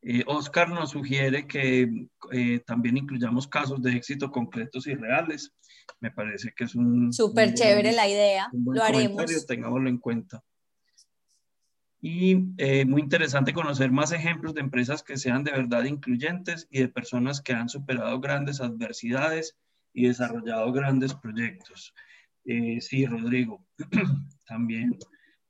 Eh, 0.00 0.22
Oscar 0.26 0.68
nos 0.68 0.90
sugiere 0.90 1.46
que 1.46 2.06
eh, 2.30 2.60
también 2.60 2.96
incluyamos 2.96 3.48
casos 3.48 3.82
de 3.82 3.92
éxito 3.92 4.30
concretos 4.30 4.86
y 4.86 4.94
reales. 4.94 5.52
Me 6.00 6.10
parece 6.10 6.52
que 6.56 6.64
es 6.64 6.74
un... 6.74 7.12
Súper 7.12 7.54
chévere 7.54 7.92
la 7.92 8.08
idea, 8.08 8.48
lo 8.52 8.82
haremos. 8.82 9.46
Tengámoslo 9.46 9.88
en 9.88 9.98
cuenta. 9.98 10.42
Y 12.00 12.54
eh, 12.58 12.84
muy 12.84 13.02
interesante 13.02 13.52
conocer 13.52 13.90
más 13.90 14.12
ejemplos 14.12 14.54
de 14.54 14.60
empresas 14.60 15.02
que 15.02 15.16
sean 15.16 15.42
de 15.42 15.50
verdad 15.50 15.82
incluyentes 15.82 16.68
y 16.70 16.80
de 16.80 16.88
personas 16.88 17.40
que 17.40 17.54
han 17.54 17.68
superado 17.68 18.20
grandes 18.20 18.60
adversidades 18.60 19.56
y 19.92 20.06
desarrollado 20.06 20.70
grandes 20.72 21.14
proyectos. 21.14 21.92
sí, 22.44 23.04
Rodrigo, 23.04 23.66
también 24.46 24.96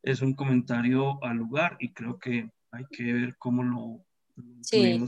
es 0.02 0.22
un 0.22 0.32
comentario 0.32 1.22
al 1.22 1.36
lugar 1.36 1.76
y 1.80 1.92
creo 1.92 2.18
que 2.18 2.50
hay 2.70 2.84
que 2.90 3.12
ver 3.12 3.36
cómo 3.36 3.62
lo 3.62 4.07
Sí. 4.62 5.02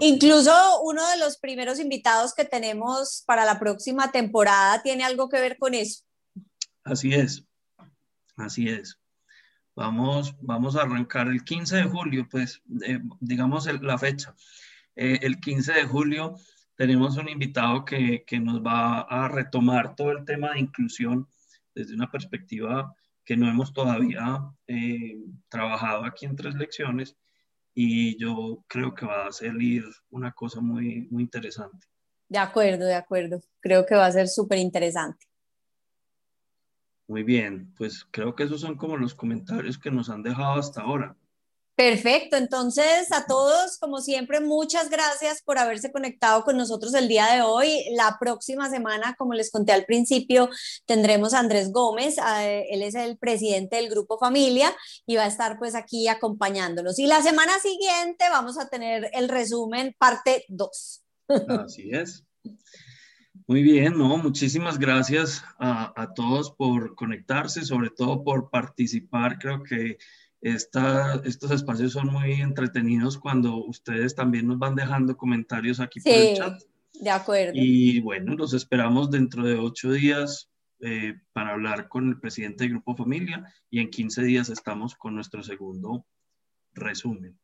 Incluso 0.00 0.82
uno 0.82 1.08
de 1.08 1.18
los 1.18 1.38
primeros 1.38 1.80
invitados 1.80 2.34
que 2.34 2.44
tenemos 2.44 3.22
para 3.26 3.44
la 3.44 3.58
próxima 3.58 4.12
temporada 4.12 4.82
tiene 4.82 5.04
algo 5.04 5.28
que 5.28 5.40
ver 5.40 5.56
con 5.58 5.74
eso. 5.74 6.04
Así 6.84 7.14
es, 7.14 7.44
así 8.36 8.68
es. 8.68 8.98
Vamos, 9.74 10.34
vamos 10.40 10.76
a 10.76 10.82
arrancar 10.82 11.28
el 11.28 11.44
15 11.44 11.76
de 11.76 11.84
julio, 11.84 12.28
pues 12.30 12.60
eh, 12.84 13.00
digamos 13.20 13.66
la 13.80 13.96
fecha. 13.96 14.34
Eh, 14.96 15.20
el 15.22 15.40
15 15.40 15.72
de 15.72 15.84
julio 15.84 16.36
tenemos 16.76 17.16
un 17.16 17.28
invitado 17.28 17.84
que, 17.84 18.24
que, 18.26 18.40
nos 18.40 18.60
va 18.60 19.00
a 19.00 19.28
retomar 19.28 19.94
todo 19.94 20.10
el 20.10 20.24
tema 20.24 20.52
de 20.52 20.60
inclusión 20.60 21.28
desde 21.74 21.94
una 21.94 22.10
perspectiva 22.10 22.94
que 23.24 23.36
no 23.36 23.48
hemos 23.48 23.72
todavía 23.72 24.40
eh, 24.66 25.16
trabajado 25.48 26.04
aquí 26.04 26.26
en 26.26 26.36
tres 26.36 26.54
lecciones 26.56 27.16
y 27.82 28.18
yo 28.18 28.62
creo 28.68 28.94
que 28.94 29.06
va 29.06 29.26
a 29.26 29.32
salir 29.32 29.84
una 30.10 30.32
cosa 30.32 30.60
muy, 30.60 31.08
muy 31.10 31.22
interesante. 31.22 31.86
De 32.28 32.36
acuerdo, 32.36 32.84
de 32.84 32.94
acuerdo. 32.94 33.40
Creo 33.58 33.86
que 33.86 33.94
va 33.94 34.04
a 34.04 34.12
ser 34.12 34.28
súper 34.28 34.58
interesante. 34.58 35.26
Muy 37.08 37.22
bien, 37.22 37.72
pues 37.78 38.06
creo 38.10 38.34
que 38.34 38.42
esos 38.42 38.60
son 38.60 38.76
como 38.76 38.98
los 38.98 39.14
comentarios 39.14 39.78
que 39.78 39.90
nos 39.90 40.10
han 40.10 40.22
dejado 40.22 40.58
hasta 40.58 40.82
ahora. 40.82 41.16
Perfecto, 41.80 42.36
entonces 42.36 43.10
a 43.10 43.24
todos, 43.24 43.78
como 43.78 44.02
siempre, 44.02 44.40
muchas 44.40 44.90
gracias 44.90 45.40
por 45.40 45.56
haberse 45.56 45.90
conectado 45.90 46.44
con 46.44 46.58
nosotros 46.58 46.92
el 46.92 47.08
día 47.08 47.32
de 47.32 47.40
hoy. 47.40 47.86
La 47.96 48.18
próxima 48.20 48.68
semana, 48.68 49.14
como 49.16 49.32
les 49.32 49.50
conté 49.50 49.72
al 49.72 49.86
principio, 49.86 50.50
tendremos 50.84 51.32
a 51.32 51.38
Andrés 51.38 51.72
Gómez, 51.72 52.16
él 52.18 52.82
es 52.82 52.94
el 52.94 53.16
presidente 53.16 53.76
del 53.76 53.88
Grupo 53.88 54.18
Familia 54.18 54.76
y 55.06 55.16
va 55.16 55.22
a 55.22 55.28
estar 55.28 55.58
pues 55.58 55.74
aquí 55.74 56.06
acompañándonos. 56.06 56.98
Y 56.98 57.06
la 57.06 57.22
semana 57.22 57.58
siguiente 57.60 58.26
vamos 58.28 58.58
a 58.58 58.68
tener 58.68 59.08
el 59.14 59.30
resumen 59.30 59.96
parte 59.98 60.44
2. 60.48 61.02
Así 61.64 61.92
es. 61.92 62.22
Muy 63.46 63.62
bien, 63.62 63.96
no, 63.96 64.18
muchísimas 64.18 64.78
gracias 64.78 65.42
a, 65.58 65.94
a 65.96 66.12
todos 66.12 66.50
por 66.50 66.94
conectarse, 66.94 67.64
sobre 67.64 67.88
todo 67.88 68.22
por 68.22 68.50
participar. 68.50 69.38
Creo 69.38 69.62
que 69.62 69.96
estos 70.42 71.50
espacios 71.50 71.92
son 71.92 72.08
muy 72.08 72.40
entretenidos 72.40 73.18
cuando 73.18 73.56
ustedes 73.56 74.14
también 74.14 74.46
nos 74.46 74.58
van 74.58 74.74
dejando 74.74 75.16
comentarios 75.16 75.80
aquí 75.80 76.00
por 76.00 76.12
el 76.12 76.36
chat. 76.36 76.62
De 76.94 77.10
acuerdo. 77.10 77.52
Y 77.54 78.00
bueno, 78.00 78.34
los 78.34 78.52
esperamos 78.52 79.10
dentro 79.10 79.44
de 79.44 79.56
ocho 79.56 79.92
días 79.92 80.50
eh, 80.80 81.14
para 81.32 81.52
hablar 81.52 81.88
con 81.88 82.08
el 82.08 82.18
presidente 82.18 82.64
del 82.64 82.72
Grupo 82.74 82.96
Familia 82.96 83.44
y 83.70 83.80
en 83.80 83.90
15 83.90 84.22
días 84.22 84.48
estamos 84.48 84.94
con 84.94 85.14
nuestro 85.14 85.42
segundo 85.42 86.06
resumen. 86.72 87.38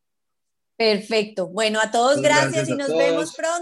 Perfecto. 0.77 1.49
Bueno, 1.49 1.81
a 1.81 1.91
todos 1.91 2.21
gracias, 2.21 2.69
y 2.69 2.77
nos 2.77 2.89
vemos 2.89 3.35
pronto. 3.35 3.55